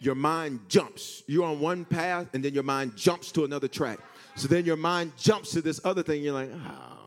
Your 0.00 0.14
mind 0.14 0.60
jumps. 0.68 1.22
You're 1.26 1.44
on 1.44 1.60
one 1.60 1.84
path, 1.84 2.28
and 2.32 2.42
then 2.44 2.54
your 2.54 2.62
mind 2.62 2.96
jumps 2.96 3.32
to 3.32 3.44
another 3.44 3.68
track. 3.68 3.98
So 4.34 4.48
then 4.48 4.64
your 4.64 4.76
mind 4.76 5.12
jumps 5.18 5.50
to 5.52 5.60
this 5.60 5.80
other 5.84 6.02
thing. 6.02 6.22
You're 6.22 6.34
like, 6.34 6.50
oh. 6.52 6.99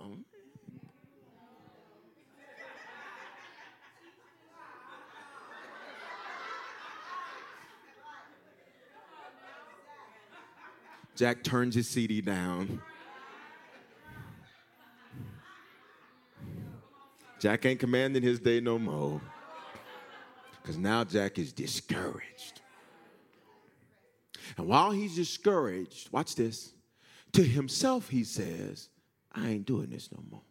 Jack 11.15 11.43
turns 11.43 11.75
his 11.75 11.87
CD 11.87 12.21
down. 12.21 12.81
Jack 17.39 17.65
ain't 17.65 17.79
commanding 17.79 18.23
his 18.23 18.39
day 18.39 18.59
no 18.59 18.79
more. 18.79 19.21
Because 20.61 20.77
now 20.77 21.03
Jack 21.03 21.37
is 21.37 21.51
discouraged. 21.51 22.61
And 24.57 24.67
while 24.67 24.91
he's 24.91 25.15
discouraged, 25.15 26.11
watch 26.11 26.35
this. 26.35 26.73
To 27.33 27.43
himself, 27.43 28.09
he 28.09 28.23
says, 28.23 28.89
I 29.31 29.49
ain't 29.49 29.65
doing 29.65 29.89
this 29.89 30.09
no 30.11 30.23
more. 30.29 30.41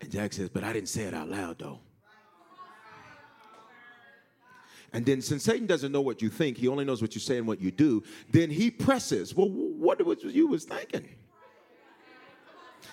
And 0.00 0.10
Jack 0.10 0.32
says, 0.32 0.48
But 0.48 0.64
I 0.64 0.72
didn't 0.72 0.88
say 0.88 1.02
it 1.02 1.14
out 1.14 1.28
loud 1.28 1.58
though. 1.58 1.80
And 4.92 5.06
then, 5.06 5.22
since 5.22 5.44
Satan 5.44 5.66
doesn't 5.66 5.90
know 5.90 6.02
what 6.02 6.20
you 6.20 6.28
think, 6.28 6.58
he 6.58 6.68
only 6.68 6.84
knows 6.84 7.00
what 7.00 7.14
you 7.14 7.20
say 7.20 7.38
and 7.38 7.46
what 7.46 7.60
you 7.60 7.70
do, 7.70 8.02
then 8.30 8.50
he 8.50 8.70
presses, 8.70 9.34
Well, 9.34 9.48
what 9.48 10.04
was 10.04 10.22
you 10.22 10.48
was 10.48 10.64
thinking? 10.64 11.08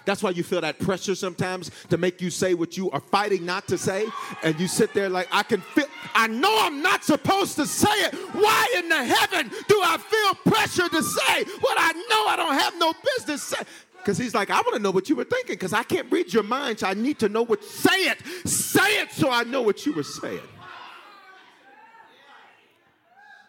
That's 0.05 0.23
why 0.23 0.31
you 0.31 0.43
feel 0.43 0.61
that 0.61 0.79
pressure 0.79 1.13
sometimes 1.13 1.69
to 1.89 1.97
make 1.97 2.21
you 2.21 2.29
say 2.29 2.53
what 2.53 2.77
you 2.77 2.89
are 2.91 2.99
fighting 2.99 3.45
not 3.45 3.67
to 3.67 3.77
say. 3.77 4.07
And 4.43 4.59
you 4.59 4.67
sit 4.67 4.93
there 4.93 5.09
like, 5.09 5.27
I 5.31 5.43
can 5.43 5.61
feel, 5.61 5.85
I 6.15 6.27
know 6.27 6.57
I'm 6.61 6.81
not 6.81 7.03
supposed 7.03 7.57
to 7.57 7.67
say 7.67 7.89
it. 7.89 8.15
Why 8.33 8.73
in 8.77 8.89
the 8.89 9.03
heaven 9.03 9.49
do 9.67 9.81
I 9.83 9.97
feel 9.97 10.51
pressure 10.51 10.89
to 10.89 11.03
say 11.03 11.43
what 11.59 11.77
I 11.79 11.91
know 11.91 12.27
I 12.27 12.35
don't 12.37 12.55
have 12.55 12.73
no 12.79 12.93
business 13.17 13.43
saying? 13.43 13.65
Because 13.97 14.17
he's 14.17 14.33
like, 14.33 14.49
I 14.49 14.55
want 14.61 14.73
to 14.73 14.79
know 14.79 14.91
what 14.91 15.09
you 15.09 15.15
were 15.15 15.25
thinking 15.25 15.55
because 15.55 15.73
I 15.73 15.83
can't 15.83 16.09
read 16.11 16.33
your 16.33 16.43
mind, 16.43 16.79
so 16.79 16.87
I 16.87 16.93
need 16.93 17.19
to 17.19 17.29
know 17.29 17.43
what, 17.43 17.63
say 17.63 18.07
it. 18.09 18.17
Say 18.47 19.01
it 19.01 19.11
so 19.11 19.29
I 19.29 19.43
know 19.43 19.61
what 19.61 19.85
you 19.85 19.93
were 19.93 20.03
saying. 20.03 20.39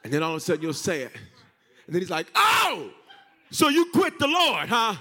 And 0.03 0.13
then 0.13 0.23
all 0.23 0.31
of 0.31 0.37
a 0.37 0.41
sudden 0.41 0.63
you'll 0.63 0.73
say 0.73 1.03
it. 1.03 1.13
And 1.87 1.95
then 1.95 2.01
he's 2.01 2.11
like, 2.11 2.29
oh, 2.35 2.91
so 3.51 3.69
you 3.69 3.87
quit 3.93 4.19
the 4.19 4.29
Lord, 4.29 4.69
huh? 4.69 4.95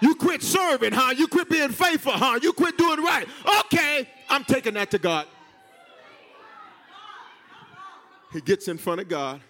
You 0.00 0.14
quit 0.14 0.42
serving, 0.42 0.92
huh? 0.92 1.14
You 1.16 1.28
quit 1.28 1.48
being 1.48 1.70
faithful, 1.70 2.12
huh? 2.12 2.38
You 2.42 2.52
quit 2.52 2.76
doing 2.76 3.02
right. 3.02 3.28
Okay, 3.64 4.08
I'm 4.28 4.44
taking 4.44 4.74
that 4.74 4.90
to 4.92 4.98
God. 4.98 5.26
He 8.32 8.40
gets 8.40 8.68
in 8.68 8.78
front 8.78 9.00
of 9.00 9.08
God. 9.08 9.40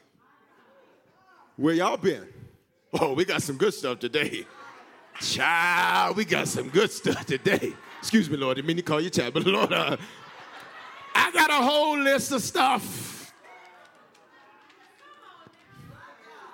Where 1.56 1.74
y'all 1.74 1.96
been? 1.96 2.26
Oh, 2.92 3.12
we 3.12 3.24
got 3.24 3.42
some 3.42 3.56
good 3.56 3.74
stuff 3.74 3.98
today. 4.00 4.46
Child, 5.20 6.16
we 6.16 6.24
got 6.24 6.48
some 6.48 6.68
good 6.70 6.90
stuff 6.90 7.26
today. 7.26 7.74
Excuse 7.98 8.30
me, 8.30 8.36
Lord. 8.36 8.52
I 8.52 8.54
didn't 8.56 8.68
mean 8.68 8.76
to 8.78 8.82
call 8.82 9.00
you 9.00 9.10
child, 9.10 9.34
but 9.34 9.44
Lord, 9.44 9.72
uh, 9.72 9.96
I 11.14 11.30
got 11.32 11.50
a 11.50 11.64
whole 11.64 11.98
list 11.98 12.32
of 12.32 12.42
stuff. 12.42 13.19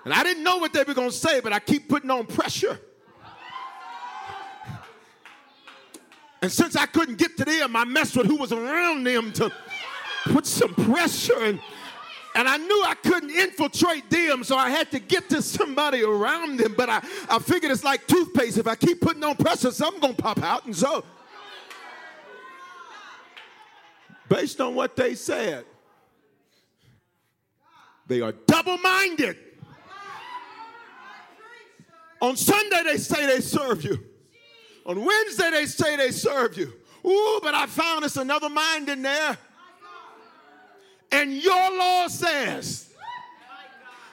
And 0.06 0.14
I 0.14 0.22
didn't 0.22 0.44
know 0.44 0.58
what 0.58 0.72
they 0.72 0.84
were 0.84 0.94
going 0.94 1.10
to 1.10 1.16
say, 1.16 1.40
but 1.40 1.52
I 1.52 1.58
keep 1.58 1.88
putting 1.88 2.12
on 2.12 2.26
pressure. 2.26 2.78
And 6.40 6.52
since 6.52 6.76
I 6.76 6.86
couldn't 6.86 7.18
get 7.18 7.36
to 7.38 7.44
them, 7.44 7.74
I 7.74 7.84
messed 7.84 8.16
with 8.16 8.28
who 8.28 8.36
was 8.36 8.52
around 8.52 9.02
them 9.02 9.32
to 9.32 9.50
put 10.26 10.46
some 10.46 10.72
pressure. 10.76 11.42
And, 11.42 11.58
and 12.36 12.48
I 12.48 12.56
knew 12.56 12.84
I 12.86 12.94
couldn't 12.94 13.30
infiltrate 13.30 14.08
them, 14.08 14.44
so 14.44 14.56
I 14.56 14.70
had 14.70 14.92
to 14.92 15.00
get 15.00 15.28
to 15.30 15.42
somebody 15.42 16.04
around 16.04 16.60
them. 16.60 16.74
But 16.76 16.88
I, 16.88 16.98
I 17.28 17.40
figured 17.40 17.72
it's 17.72 17.82
like 17.82 18.06
toothpaste. 18.06 18.58
If 18.58 18.68
I 18.68 18.76
keep 18.76 19.00
putting 19.00 19.24
on 19.24 19.34
pressure, 19.34 19.72
something's 19.72 20.02
going 20.02 20.14
to 20.14 20.22
pop 20.22 20.40
out. 20.40 20.66
And 20.66 20.76
so, 20.76 21.04
based 24.28 24.60
on 24.60 24.76
what 24.76 24.94
they 24.94 25.16
said, 25.16 25.64
they 28.06 28.20
are 28.20 28.30
double 28.46 28.78
minded. 28.78 29.38
On 32.20 32.36
Sunday, 32.36 32.82
they 32.84 32.96
say 32.96 33.26
they 33.26 33.40
serve 33.40 33.84
you. 33.84 33.98
On 34.86 35.04
Wednesday, 35.04 35.50
they 35.50 35.66
say 35.66 35.96
they 35.96 36.10
serve 36.10 36.56
you. 36.56 36.72
Ooh, 37.04 37.40
but 37.42 37.54
I 37.54 37.66
found 37.66 38.04
it's 38.04 38.16
another 38.16 38.48
mind 38.48 38.88
in 38.88 39.02
there. 39.02 39.36
And 41.12 41.32
your 41.34 41.78
law 41.78 42.08
says, 42.08 42.92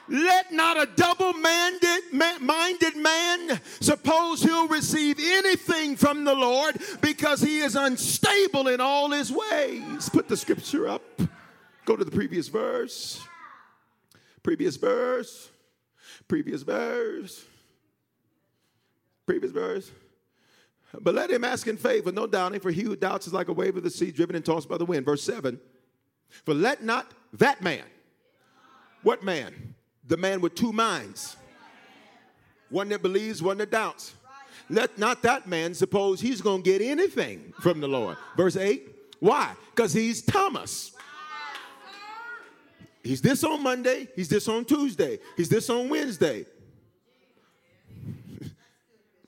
let 0.06 0.52
not 0.52 0.76
a 0.76 0.86
double 0.94 1.32
minded 1.32 2.96
man 2.96 3.60
suppose 3.80 4.42
he'll 4.42 4.68
receive 4.68 5.18
anything 5.18 5.96
from 5.96 6.24
the 6.24 6.34
Lord 6.34 6.76
because 7.00 7.40
he 7.40 7.60
is 7.60 7.74
unstable 7.74 8.68
in 8.68 8.80
all 8.80 9.10
his 9.10 9.32
ways. 9.32 10.10
Put 10.10 10.28
the 10.28 10.36
scripture 10.36 10.88
up. 10.88 11.02
Go 11.86 11.96
to 11.96 12.04
the 12.04 12.10
previous 12.10 12.48
verse. 12.48 13.26
Previous 14.42 14.76
verse. 14.76 15.48
Previous 16.28 16.62
verse. 16.62 17.44
Previous 19.26 19.52
verse. 19.52 19.90
But 21.00 21.14
let 21.14 21.30
him 21.30 21.44
ask 21.44 21.66
in 21.66 21.76
faith 21.76 22.04
with 22.04 22.14
no 22.14 22.26
doubting, 22.26 22.60
for 22.60 22.70
he 22.70 22.82
who 22.82 22.94
doubts 22.94 23.26
is 23.26 23.32
like 23.32 23.48
a 23.48 23.52
wave 23.52 23.76
of 23.76 23.82
the 23.82 23.90
sea 23.90 24.10
driven 24.10 24.36
and 24.36 24.44
tossed 24.44 24.68
by 24.68 24.78
the 24.78 24.84
wind. 24.84 25.04
Verse 25.04 25.22
7 25.22 25.58
For 26.44 26.54
let 26.54 26.82
not 26.82 27.12
that 27.34 27.62
man, 27.62 27.84
what 29.02 29.22
man? 29.22 29.74
The 30.06 30.16
man 30.16 30.40
with 30.40 30.54
two 30.54 30.72
minds. 30.72 31.36
One 32.68 32.88
that 32.90 33.02
believes, 33.02 33.42
one 33.42 33.58
that 33.58 33.70
doubts. 33.70 34.14
Let 34.68 34.98
not 34.98 35.22
that 35.22 35.46
man 35.46 35.74
suppose 35.74 36.20
he's 36.20 36.40
going 36.40 36.62
to 36.62 36.70
get 36.70 36.80
anything 36.80 37.52
from 37.60 37.80
the 37.80 37.88
Lord. 37.88 38.16
Verse 38.36 38.56
8 38.56 38.88
Why? 39.20 39.54
Because 39.70 39.92
he's 39.92 40.22
Thomas. 40.22 40.92
He's 43.02 43.20
this 43.20 43.44
on 43.44 43.62
Monday, 43.62 44.08
he's 44.16 44.30
this 44.30 44.48
on 44.48 44.64
Tuesday, 44.64 45.18
he's 45.36 45.50
this 45.50 45.68
on 45.68 45.90
Wednesday. 45.90 46.46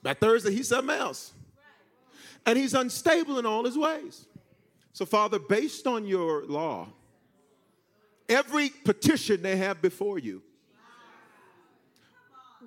By 0.06 0.14
Thursday, 0.14 0.52
he's 0.52 0.68
something 0.68 0.96
else 0.96 1.32
and 2.46 2.56
he's 2.56 2.74
unstable 2.74 3.40
in 3.40 3.44
all 3.44 3.64
his 3.64 3.76
ways. 3.76 4.26
So, 4.92 5.04
Father, 5.04 5.40
based 5.40 5.88
on 5.88 6.06
your 6.06 6.44
law, 6.44 6.86
every 8.28 8.68
petition 8.68 9.42
they 9.42 9.56
have 9.56 9.82
before 9.82 10.20
you, 10.20 10.44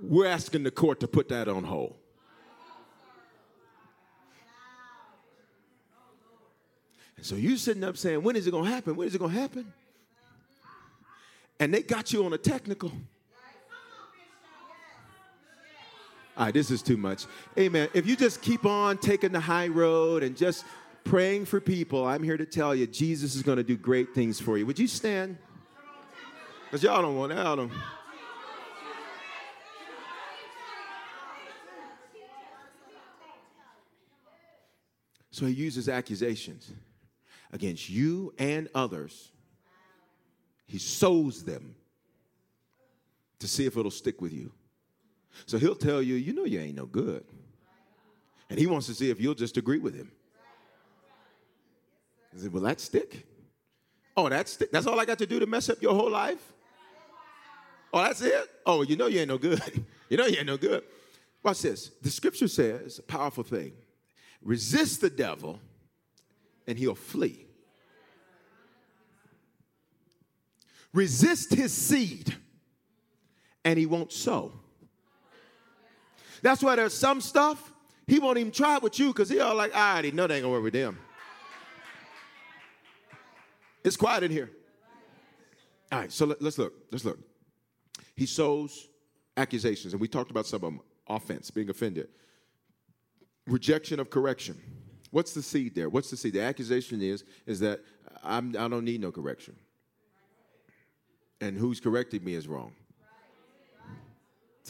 we're 0.01 0.25
asking 0.25 0.63
the 0.63 0.71
court 0.71 0.99
to 0.99 1.07
put 1.07 1.29
that 1.29 1.47
on 1.47 1.63
hold. 1.63 1.95
And 7.15 7.25
so 7.25 7.35
you 7.35 7.55
sitting 7.55 7.85
up 7.85 7.95
saying, 7.95 8.21
when 8.21 8.35
is 8.35 8.47
it 8.47 8.51
going 8.51 8.65
to 8.65 8.69
happen? 8.69 8.97
When 8.97 9.07
is 9.07 9.15
it 9.15 9.19
going 9.19 9.33
to 9.33 9.39
happen? 9.39 9.71
And 11.57 11.73
they 11.73 11.83
got 11.83 12.11
you 12.11 12.25
on 12.25 12.33
a 12.33 12.37
technical. 12.37 12.91
All 16.39 16.45
right, 16.45 16.53
this 16.53 16.71
is 16.71 16.81
too 16.81 16.95
much. 16.95 17.25
Amen. 17.57 17.89
If 17.93 18.07
you 18.07 18.15
just 18.15 18.41
keep 18.41 18.65
on 18.65 18.97
taking 18.97 19.33
the 19.33 19.41
high 19.41 19.67
road 19.67 20.23
and 20.23 20.37
just 20.37 20.63
praying 21.03 21.43
for 21.43 21.59
people, 21.59 22.05
I'm 22.05 22.23
here 22.23 22.37
to 22.37 22.45
tell 22.45 22.73
you 22.73 22.87
Jesus 22.87 23.35
is 23.35 23.43
going 23.43 23.57
to 23.57 23.63
do 23.63 23.75
great 23.75 24.15
things 24.15 24.39
for 24.39 24.57
you. 24.57 24.65
Would 24.65 24.79
you 24.79 24.87
stand? 24.87 25.37
Because 26.63 26.81
y'all 26.81 27.01
don't 27.01 27.17
want 27.17 27.33
out. 27.33 27.55
Don't. 27.55 27.73
So 35.31 35.45
he 35.45 35.51
uses 35.51 35.89
accusations 35.89 36.71
against 37.51 37.89
you 37.89 38.33
and 38.39 38.69
others. 38.73 39.33
He 40.67 40.77
sows 40.77 41.43
them 41.43 41.75
to 43.39 43.47
see 43.49 43.65
if 43.65 43.75
it'll 43.75 43.91
stick 43.91 44.21
with 44.21 44.31
you. 44.31 44.53
So 45.45 45.57
he'll 45.57 45.75
tell 45.75 46.01
you, 46.01 46.15
you 46.15 46.33
know, 46.33 46.45
you 46.45 46.59
ain't 46.59 46.75
no 46.75 46.85
good. 46.85 47.23
And 48.49 48.57
he 48.57 48.67
wants 48.67 48.87
to 48.87 48.95
see 48.95 49.09
if 49.09 49.19
you'll 49.21 49.35
just 49.35 49.57
agree 49.57 49.77
with 49.77 49.95
him. 49.95 50.11
He 52.33 52.39
said, 52.39 52.53
Will 52.53 52.61
that 52.61 52.79
stick? 52.79 53.27
Oh, 54.17 54.27
that's 54.27 54.53
stick. 54.53 54.71
That's 54.71 54.87
all 54.87 54.99
I 54.99 55.05
got 55.05 55.19
to 55.19 55.25
do 55.25 55.39
to 55.39 55.45
mess 55.45 55.69
up 55.69 55.81
your 55.81 55.93
whole 55.93 56.09
life? 56.09 56.53
Oh, 57.93 58.03
that's 58.03 58.21
it? 58.21 58.49
Oh, 58.65 58.81
you 58.83 58.95
know 58.95 59.07
you 59.07 59.19
ain't 59.19 59.29
no 59.29 59.37
good. 59.37 59.61
you 60.09 60.17
know 60.17 60.25
you 60.25 60.37
ain't 60.37 60.47
no 60.47 60.57
good. 60.57 60.83
Watch 61.43 61.61
this. 61.61 61.91
The 62.01 62.09
scripture 62.09 62.47
says 62.47 62.99
a 62.99 63.03
powerful 63.03 63.43
thing 63.43 63.73
resist 64.41 65.01
the 65.01 65.09
devil 65.09 65.59
and 66.67 66.77
he'll 66.77 66.95
flee. 66.95 67.45
Resist 70.93 71.53
his 71.53 71.73
seed 71.73 72.35
and 73.63 73.77
he 73.77 73.85
won't 73.85 74.11
sow. 74.11 74.58
That's 76.41 76.63
why 76.63 76.75
there's 76.75 76.93
some 76.93 77.21
stuff 77.21 77.71
he 78.09 78.17
won't 78.17 78.39
even 78.39 78.51
try 78.51 78.79
with 78.79 78.97
you 78.99 79.07
because 79.07 79.29
he 79.29 79.39
all 79.39 79.55
like, 79.55 79.75
I 79.75 79.93
already 79.93 80.11
know 80.11 80.25
they 80.25 80.37
ain't 80.37 80.43
gonna 80.43 80.53
work 80.53 80.63
with 80.63 80.73
them. 80.73 80.97
It's 83.83 83.95
quiet 83.95 84.23
in 84.23 84.31
here. 84.31 84.49
All 85.91 85.99
right, 85.99 86.11
so 86.11 86.25
let, 86.25 86.41
us 86.41 86.57
look. 86.57 86.73
Let's 86.91 87.05
look. 87.05 87.19
He 88.15 88.25
sows 88.25 88.87
accusations, 89.37 89.93
and 89.93 90.01
we 90.01 90.07
talked 90.07 90.31
about 90.31 90.45
some 90.45 90.57
of 90.57 90.61
them 90.61 90.81
offense, 91.07 91.49
being 91.49 91.69
offended, 91.69 92.09
rejection 93.47 93.99
of 93.99 94.09
correction. 94.09 94.59
What's 95.11 95.33
the 95.33 95.41
seed 95.41 95.75
there? 95.75 95.89
What's 95.89 96.11
the 96.11 96.17
seed? 96.17 96.33
The 96.33 96.41
accusation 96.41 97.01
is 97.01 97.23
is 97.45 97.59
that 97.61 97.79
I'm, 98.23 98.49
I 98.57 98.67
don't 98.67 98.85
need 98.85 99.01
no 99.01 99.11
correction, 99.11 99.55
and 101.41 101.57
who's 101.57 101.79
correcting 101.79 102.23
me 102.23 102.33
is 102.33 102.47
wrong. 102.47 102.73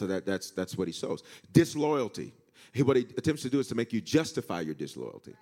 So 0.00 0.06
that, 0.06 0.24
that's, 0.24 0.50
that's 0.50 0.78
what 0.78 0.88
he 0.88 0.92
sows. 0.92 1.22
Disloyalty. 1.52 2.32
He, 2.72 2.82
what 2.82 2.96
he 2.96 3.02
attempts 3.18 3.42
to 3.42 3.50
do 3.50 3.58
is 3.58 3.68
to 3.68 3.74
make 3.74 3.92
you 3.92 4.00
justify 4.00 4.62
your 4.62 4.72
disloyalty. 4.72 5.34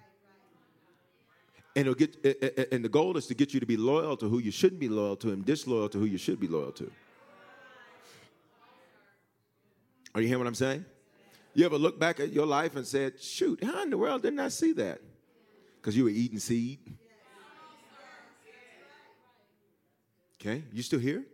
And, 1.77 1.97
get, 1.97 2.17
and 2.73 2.85
the 2.85 2.89
goal 2.89 3.17
is 3.17 3.29
to 3.29 3.37
get 3.37 3.55
you 3.55 3.61
to 3.61 3.67
be 3.67 3.77
loyal 3.77 4.17
to 4.17 4.29
who 4.29 4.41
you 4.41 4.51
shouldn't 4.51 4.81
be 4.81 4.89
loyal 4.89 5.15
to 5.19 5.31
and 5.31 5.45
disloyal 5.45 5.89
to 5.91 5.99
who 5.99 6.07
you 6.07 6.19
should 6.19 6.41
be 6.41 6.49
loyal 6.49 6.73
to. 6.73 6.91
Are 10.13 10.21
you 10.21 10.27
hearing 10.27 10.41
what 10.41 10.49
I'm 10.49 10.57
saying? 10.57 10.85
You 11.55 11.65
ever 11.65 11.79
look 11.79 12.01
back 12.01 12.19
at 12.19 12.33
your 12.33 12.47
life 12.47 12.75
and 12.75 12.85
said, 12.85 13.21
shoot, 13.21 13.63
how 13.63 13.85
in 13.85 13.91
the 13.91 13.99
world 13.99 14.23
didn't 14.23 14.41
I 14.41 14.49
see 14.49 14.73
that? 14.73 15.01
Because 15.77 15.97
you 15.97 16.03
were 16.03 16.11
eating 16.11 16.41
seed. 16.41 16.81
Okay, 20.41 20.65
you 20.73 20.83
still 20.83 20.99
here? 20.99 21.25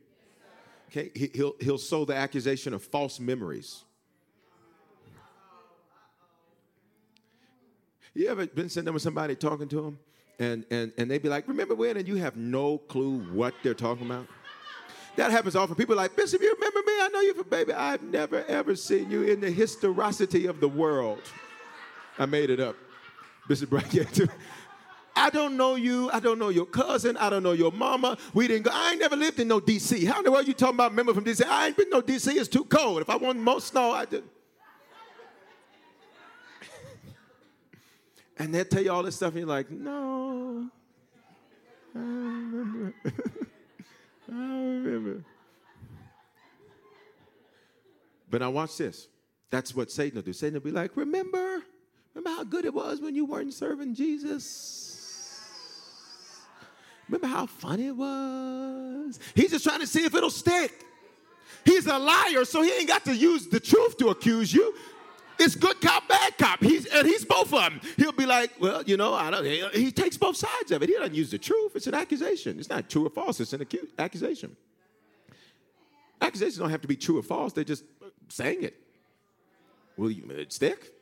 Okay, 0.88 1.10
he'll, 1.34 1.54
he'll 1.60 1.78
sow 1.78 2.04
the 2.04 2.14
accusation 2.14 2.72
of 2.72 2.82
false 2.82 3.18
memories. 3.18 3.84
You 8.14 8.28
ever 8.28 8.46
been 8.46 8.68
sitting 8.68 8.84
there 8.84 8.92
with 8.92 9.02
somebody 9.02 9.34
talking 9.34 9.66
to 9.68 9.82
them, 9.82 9.98
and 10.38 10.64
and 10.70 10.92
and 10.96 11.10
they 11.10 11.18
be 11.18 11.28
like, 11.28 11.48
"Remember 11.48 11.74
when?" 11.74 11.96
and 11.96 12.06
you 12.06 12.14
have 12.16 12.36
no 12.36 12.78
clue 12.78 13.18
what 13.32 13.54
they're 13.64 13.74
talking 13.74 14.06
about. 14.06 14.26
That 15.16 15.30
happens 15.30 15.54
often. 15.54 15.76
People 15.76 15.94
are 15.94 15.96
like, 15.96 16.16
Bishop, 16.16 16.40
you 16.42 16.52
remember 16.52 16.80
me? 16.80 16.92
I 17.00 17.08
know 17.12 17.20
you 17.20 17.34
for 17.34 17.44
baby. 17.44 17.72
I've 17.72 18.02
never 18.02 18.44
ever 18.46 18.74
seen 18.74 19.10
you 19.10 19.22
in 19.22 19.40
the 19.40 19.50
historicity 19.50 20.46
of 20.46 20.60
the 20.60 20.68
world. 20.68 21.20
I 22.18 22.26
made 22.26 22.50
it 22.50 22.60
up. 22.60 22.76
Bishop 23.48 23.70
Brackett. 23.70 24.20
I 25.16 25.30
don't 25.30 25.56
know 25.56 25.76
you. 25.76 26.10
I 26.12 26.20
don't 26.20 26.38
know 26.38 26.48
your 26.48 26.66
cousin. 26.66 27.16
I 27.16 27.30
don't 27.30 27.42
know 27.42 27.52
your 27.52 27.70
mama. 27.70 28.18
We 28.32 28.48
didn't 28.48 28.64
go. 28.64 28.70
I 28.72 28.90
ain't 28.92 29.00
never 29.00 29.16
lived 29.16 29.38
in 29.38 29.48
no 29.48 29.60
D.C. 29.60 30.04
How 30.04 30.18
in 30.18 30.24
the 30.24 30.32
world 30.32 30.48
you 30.48 30.54
talking 30.54 30.74
about 30.74 30.92
member 30.92 31.14
from 31.14 31.24
D.C.? 31.24 31.44
I 31.44 31.68
ain't 31.68 31.76
been 31.76 31.90
no 31.90 32.00
D.C. 32.00 32.32
It's 32.32 32.48
too 32.48 32.64
cold. 32.64 33.00
If 33.00 33.10
I 33.10 33.16
want 33.16 33.38
more 33.38 33.60
snow, 33.60 33.92
I 33.92 34.06
do. 34.06 34.24
and 38.38 38.52
they'll 38.52 38.64
tell 38.64 38.82
you 38.82 38.92
all 38.92 39.02
this 39.02 39.16
stuff, 39.16 39.30
and 39.30 39.40
you're 39.40 39.48
like, 39.48 39.70
no. 39.70 40.68
I 41.94 41.98
remember. 41.98 42.94
I 44.28 44.32
remember. 44.32 45.24
But 48.30 48.40
now 48.40 48.50
watch 48.50 48.76
this. 48.76 49.06
That's 49.50 49.76
what 49.76 49.92
Satan 49.92 50.16
will 50.16 50.22
do. 50.22 50.32
Satan 50.32 50.54
will 50.54 50.60
be 50.60 50.72
like, 50.72 50.96
remember? 50.96 51.62
Remember 52.14 52.36
how 52.36 52.42
good 52.42 52.64
it 52.64 52.74
was 52.74 53.00
when 53.00 53.14
you 53.14 53.24
weren't 53.24 53.54
serving 53.54 53.94
Jesus? 53.94 54.93
Remember 57.08 57.26
how 57.26 57.46
funny 57.46 57.88
it 57.88 57.96
was? 57.96 59.18
He's 59.34 59.50
just 59.50 59.64
trying 59.64 59.80
to 59.80 59.86
see 59.86 60.04
if 60.04 60.14
it'll 60.14 60.30
stick. 60.30 60.84
He's 61.64 61.86
a 61.86 61.98
liar, 61.98 62.44
so 62.44 62.62
he 62.62 62.70
ain't 62.72 62.88
got 62.88 63.04
to 63.04 63.14
use 63.14 63.46
the 63.46 63.60
truth 63.60 63.96
to 63.98 64.08
accuse 64.08 64.52
you. 64.52 64.74
It's 65.38 65.54
good 65.54 65.80
cop, 65.80 66.08
bad 66.08 66.38
cop. 66.38 66.60
He's 66.62 66.86
and 66.86 67.06
he's 67.06 67.24
both 67.24 67.52
of 67.52 67.60
them. 67.60 67.80
He'll 67.96 68.12
be 68.12 68.26
like, 68.26 68.52
well, 68.60 68.82
you 68.84 68.96
know, 68.96 69.14
I 69.14 69.30
don't. 69.30 69.44
He, 69.44 69.66
he 69.72 69.90
takes 69.90 70.16
both 70.16 70.36
sides 70.36 70.70
of 70.70 70.82
it. 70.82 70.88
He 70.88 70.94
doesn't 70.94 71.14
use 71.14 71.30
the 71.30 71.38
truth. 71.38 71.72
It's 71.74 71.86
an 71.86 71.94
accusation. 71.94 72.58
It's 72.58 72.68
not 72.68 72.88
true 72.88 73.06
or 73.06 73.10
false. 73.10 73.40
It's 73.40 73.52
an 73.52 73.64
acu- 73.64 73.88
accusation. 73.98 74.56
Accusations 76.20 76.58
don't 76.58 76.70
have 76.70 76.82
to 76.82 76.88
be 76.88 76.96
true 76.96 77.18
or 77.18 77.22
false. 77.22 77.52
They're 77.52 77.64
just 77.64 77.84
saying 78.28 78.62
it. 78.62 78.76
Will 79.96 80.10
you 80.10 80.24
it 80.30 80.52
stick? 80.52 80.92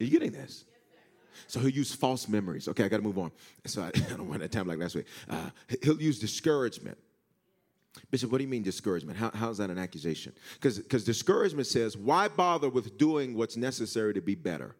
Are 0.00 0.04
you 0.04 0.10
getting 0.10 0.32
this? 0.32 0.64
So 1.46 1.60
he'll 1.60 1.68
use 1.68 1.94
false 1.94 2.28
memories. 2.28 2.68
Okay, 2.68 2.84
I 2.84 2.88
got 2.88 2.98
to 2.98 3.02
move 3.02 3.18
on. 3.18 3.30
So 3.66 3.82
I, 3.82 3.86
I 3.94 4.16
don't 4.16 4.28
want 4.28 4.40
that 4.40 4.52
time 4.52 4.66
like 4.66 4.78
last 4.78 4.94
week. 4.94 5.06
Uh, 5.28 5.50
he'll 5.82 6.00
use 6.00 6.18
discouragement. 6.18 6.98
Bishop, 8.10 8.30
what 8.30 8.38
do 8.38 8.44
you 8.44 8.50
mean 8.50 8.62
discouragement? 8.62 9.18
How, 9.18 9.30
how's 9.34 9.58
that 9.58 9.70
an 9.70 9.78
accusation? 9.78 10.32
Because 10.60 11.04
discouragement 11.04 11.66
says, 11.66 11.96
why 11.96 12.28
bother 12.28 12.68
with 12.68 12.96
doing 12.98 13.34
what's 13.34 13.56
necessary 13.56 14.14
to 14.14 14.20
be 14.20 14.34
better? 14.34 14.76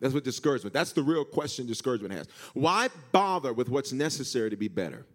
That's 0.00 0.12
what 0.12 0.24
discouragement. 0.24 0.74
That's 0.74 0.92
the 0.92 1.02
real 1.02 1.24
question 1.24 1.64
discouragement 1.64 2.12
has. 2.12 2.26
Why 2.54 2.88
bother 3.12 3.52
with 3.52 3.68
what's 3.68 3.92
necessary 3.92 4.50
to 4.50 4.56
be 4.56 4.66
better? 4.66 5.06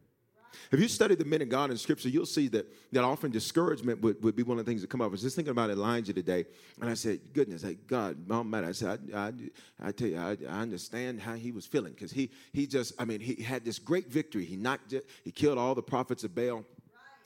If 0.71 0.79
you 0.79 0.87
study 0.87 1.15
the 1.15 1.25
men 1.25 1.41
of 1.41 1.49
God 1.49 1.71
in 1.71 1.77
Scripture, 1.77 2.09
you'll 2.09 2.25
see 2.25 2.47
that, 2.49 2.65
that 2.91 3.03
often 3.03 3.31
discouragement 3.31 4.01
would, 4.01 4.21
would 4.23 4.35
be 4.35 4.43
one 4.43 4.59
of 4.59 4.65
the 4.65 4.69
things 4.69 4.81
that 4.81 4.89
come 4.89 5.01
up. 5.01 5.05
I 5.05 5.11
was 5.11 5.21
just 5.21 5.35
thinking 5.35 5.51
about 5.51 5.69
Elijah 5.69 6.13
today, 6.13 6.45
and 6.81 6.89
I 6.89 6.93
said, 6.93 7.19
goodness, 7.33 7.63
like, 7.63 7.87
God, 7.87 8.17
Almighty, 8.29 8.67
I 8.67 8.71
said, 8.71 8.99
I, 9.13 9.17
I, 9.19 9.33
I 9.81 9.91
tell 9.91 10.07
you, 10.07 10.17
I, 10.17 10.37
I, 10.49 10.61
understand 10.61 11.21
how 11.21 11.35
he 11.35 11.51
was 11.51 11.65
feeling, 11.65 11.93
because 11.93 12.11
he, 12.11 12.29
he 12.53 12.67
just, 12.67 12.93
I 12.99 13.05
mean, 13.05 13.19
he 13.19 13.41
had 13.41 13.63
this 13.63 13.79
great 13.79 14.11
victory. 14.11 14.45
He 14.45 14.55
knocked, 14.55 14.93
it, 14.93 15.05
he 15.23 15.31
killed 15.31 15.57
all 15.57 15.75
the 15.75 15.83
prophets 15.83 16.23
of 16.23 16.35
Baal. 16.35 16.65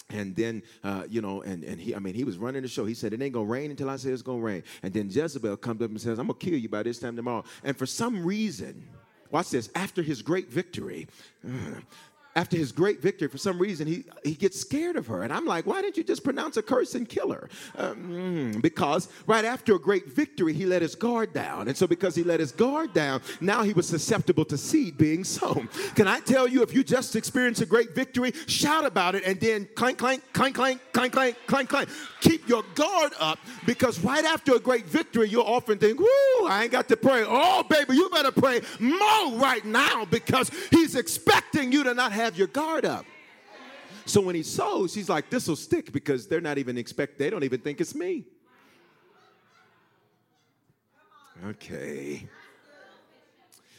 And 0.10 0.36
then, 0.36 0.64
uh, 0.84 1.04
you 1.10 1.22
know, 1.22 1.42
and, 1.42 1.64
and 1.64 1.80
he, 1.80 1.96
I 1.96 2.00
mean, 2.00 2.14
he 2.14 2.24
was 2.24 2.38
running 2.38 2.62
the 2.62 2.68
show. 2.68 2.86
He 2.86 2.94
said, 2.94 3.14
it 3.14 3.22
ain't 3.22 3.34
to 3.34 3.44
rain 3.44 3.72
until 3.72 3.90
I 3.90 3.96
say 3.96 4.10
it's 4.10 4.22
to 4.24 4.38
rain. 4.38 4.64
And 4.84 4.94
then 4.94 5.10
Jezebel 5.10 5.58
comes 5.58 5.82
up 5.82 5.90
and 5.90 6.02
says, 6.02 6.20
I'm 6.20 6.28
to 6.28 6.34
kill 6.34 6.56
you 6.56 6.70
by 6.70 6.84
this 6.84 7.00
time 7.00 7.16
tomorrow. 7.16 7.46
And 7.64 7.78
for 7.78 7.86
some 7.86 8.26
reason, 8.26 8.88
watch 9.30 9.52
this, 9.52 9.70
after 9.74 10.02
his 10.02 10.22
great 10.22 10.50
victory, 10.50 11.08
uh, 11.48 11.80
after 12.36 12.58
his 12.58 12.72
great 12.72 13.02
victory, 13.02 13.28
for 13.28 13.38
some 13.38 13.60
reason, 13.60 13.88
he, 13.88 14.06
he 14.24 14.36
gets 14.36 14.60
scared 14.60 14.96
of 14.96 15.08
her. 15.08 15.24
And 15.24 15.34
I'm 15.34 15.46
like, 15.46 15.66
why 15.66 15.82
didn't 15.82 15.98
you 15.98 16.04
just 16.04 16.24
pronounce 16.24 16.58
a 16.58 16.62
curse 16.62 16.96
and 16.96 17.08
kill 17.08 17.32
her? 17.32 17.50
Um, 17.78 18.60
because 18.62 19.10
right 19.28 19.44
after 19.44 19.76
a 19.76 19.80
great 19.80 20.08
victory, 20.08 20.54
he 20.54 20.66
let 20.66 20.82
his 20.82 20.96
guard 20.96 21.34
down. 21.34 21.68
And 21.68 21.76
so, 21.76 21.88
because 21.88 22.16
he 22.16 22.24
let 22.24 22.40
his 22.40 22.52
guard 22.52 22.94
down, 22.94 23.22
now 23.42 23.64
he 23.64 23.74
was 23.74 23.88
susceptible 23.88 24.46
to 24.46 24.58
seed 24.58 24.98
being 24.98 25.24
sown. 25.24 25.68
Can 25.96 26.08
I 26.08 26.20
tell 26.20 26.48
you, 26.48 26.64
if 26.64 26.74
you 26.74 26.84
just 26.84 27.16
experience 27.16 27.62
a 27.62 27.66
great 27.66 27.94
victory, 27.94 28.32
shout 28.48 28.86
about 28.86 29.16
it 29.16 29.24
and 29.26 29.40
then 29.40 29.68
clank, 29.76 29.98
clank, 29.98 30.24
clank, 30.34 30.56
clank, 30.56 30.76
clank, 30.76 31.14
clank, 31.14 31.38
clank, 31.48 31.70
clank. 31.70 31.90
Keep 32.22 32.48
your 32.48 32.64
guard 32.76 33.14
up 33.20 33.40
because 33.66 34.00
right 34.00 34.24
after 34.24 34.56
a 34.56 34.60
great 34.60 34.86
victory, 34.86 35.28
you'll 35.28 35.44
often 35.44 35.78
think, 35.78 36.00
whoo, 36.00 36.48
I 36.48 36.62
ain't 36.64 36.72
got 36.72 36.88
to 36.90 36.98
pray. 36.98 37.24
Oh, 37.28 37.64
baby, 37.64 37.96
you 37.96 38.10
better 38.10 38.32
pray 38.32 38.62
more 38.80 39.34
right 39.38 39.66
now 39.66 40.06
because 40.06 40.52
he's 40.70 40.96
expecting 40.96 41.72
you 41.72 41.84
to 41.84 41.94
not 41.94 42.12
have 42.12 42.21
have 42.22 42.38
your 42.38 42.48
guard 42.48 42.86
up. 42.86 43.06
So 44.06 44.22
when 44.22 44.36
he 44.36 44.44
sows, 44.44 44.94
he's 44.94 45.10
like, 45.10 45.30
this 45.30 45.48
will 45.48 45.56
stick 45.56 45.92
because 45.92 46.28
they're 46.28 46.42
not 46.42 46.58
even 46.58 46.78
expect, 46.78 47.18
they 47.20 47.30
don't 47.30 47.44
even 47.44 47.60
think 47.60 47.82
it's 47.82 47.94
me. 47.94 48.26
Okay. 51.46 52.28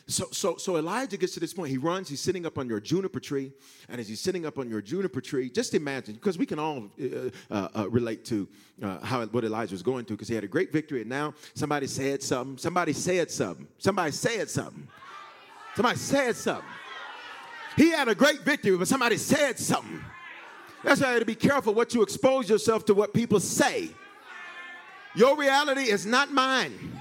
So, 0.08 0.26
so, 0.32 0.56
so 0.56 0.76
Elijah 0.76 1.16
gets 1.16 1.32
to 1.34 1.40
this 1.40 1.54
point. 1.54 1.70
He 1.70 1.78
runs. 1.78 2.08
He's 2.08 2.20
sitting 2.20 2.44
up 2.44 2.58
on 2.58 2.68
your 2.68 2.80
juniper 2.80 3.20
tree, 3.20 3.52
and 3.88 4.00
as 4.00 4.08
he's 4.08 4.20
sitting 4.20 4.44
up 4.44 4.58
on 4.58 4.68
your 4.68 4.82
juniper 4.82 5.20
tree, 5.20 5.48
just 5.48 5.74
imagine, 5.74 6.14
because 6.14 6.36
we 6.36 6.44
can 6.44 6.58
all 6.58 6.90
uh, 7.00 7.30
uh, 7.50 7.68
uh, 7.74 7.88
relate 7.88 8.24
to 8.26 8.48
uh, 8.82 8.98
how 9.04 9.24
what 9.26 9.44
Elijah 9.44 9.72
was 9.72 9.82
going 9.82 10.04
through, 10.04 10.16
because 10.16 10.28
he 10.28 10.34
had 10.34 10.44
a 10.44 10.48
great 10.48 10.72
victory, 10.72 11.00
and 11.00 11.08
now 11.08 11.32
somebody 11.54 11.86
said 11.86 12.22
something. 12.22 12.58
Somebody 12.58 12.92
said 12.92 13.30
something. 13.30 13.66
Somebody 13.78 14.10
said 14.12 14.50
something. 14.50 14.88
Somebody 15.76 15.98
said 15.98 16.36
something. 16.36 16.68
He 17.76 17.90
had 17.90 18.08
a 18.08 18.14
great 18.14 18.40
victory, 18.42 18.76
but 18.76 18.88
somebody 18.88 19.16
said 19.16 19.58
something. 19.58 20.02
That's 20.84 21.00
why 21.00 21.08
you 21.08 21.12
have 21.14 21.20
to 21.20 21.26
be 21.26 21.34
careful 21.34 21.74
what 21.74 21.94
you 21.94 22.02
expose 22.02 22.48
yourself 22.48 22.84
to 22.86 22.94
what 22.94 23.14
people 23.14 23.40
say. 23.40 23.90
Your 25.14 25.36
reality 25.36 25.90
is 25.90 26.06
not 26.06 26.32
mine. 26.32 27.00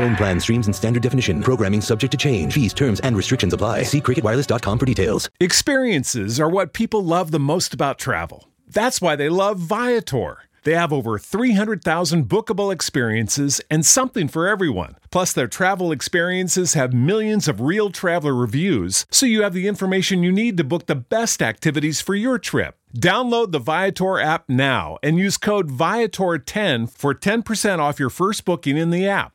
Phone 0.00 0.16
plan 0.16 0.40
streams 0.40 0.66
in 0.66 0.72
standard 0.72 1.02
definition. 1.02 1.42
Programming 1.42 1.82
subject 1.82 2.10
to 2.12 2.16
change. 2.16 2.54
Fees, 2.54 2.72
terms, 2.72 3.00
and 3.00 3.14
restrictions 3.14 3.52
apply. 3.52 3.82
See 3.82 4.00
cricketwireless.com 4.00 4.78
for 4.78 4.86
details. 4.86 5.28
Experiences 5.40 6.40
are 6.40 6.48
what 6.48 6.72
people 6.72 7.04
love 7.04 7.32
the 7.32 7.38
most 7.38 7.74
about 7.74 7.98
travel. 7.98 8.48
That's 8.66 9.02
why 9.02 9.14
they 9.14 9.28
love 9.28 9.58
Viator. 9.58 10.38
They 10.62 10.72
have 10.72 10.90
over 10.90 11.18
300,000 11.18 12.30
bookable 12.30 12.72
experiences 12.72 13.60
and 13.70 13.84
something 13.84 14.26
for 14.26 14.48
everyone. 14.48 14.96
Plus, 15.10 15.34
their 15.34 15.46
travel 15.46 15.92
experiences 15.92 16.72
have 16.72 16.94
millions 16.94 17.46
of 17.46 17.60
real 17.60 17.90
traveler 17.90 18.34
reviews, 18.34 19.04
so 19.10 19.26
you 19.26 19.42
have 19.42 19.52
the 19.52 19.68
information 19.68 20.22
you 20.22 20.32
need 20.32 20.56
to 20.56 20.64
book 20.64 20.86
the 20.86 20.94
best 20.94 21.42
activities 21.42 22.00
for 22.00 22.14
your 22.14 22.38
trip. 22.38 22.74
Download 22.96 23.52
the 23.52 23.58
Viator 23.58 24.18
app 24.18 24.48
now 24.48 24.96
and 25.02 25.18
use 25.18 25.36
code 25.36 25.68
Viator10 25.68 26.88
for 26.90 27.14
10% 27.14 27.78
off 27.80 28.00
your 28.00 28.10
first 28.10 28.46
booking 28.46 28.78
in 28.78 28.88
the 28.88 29.06
app. 29.06 29.34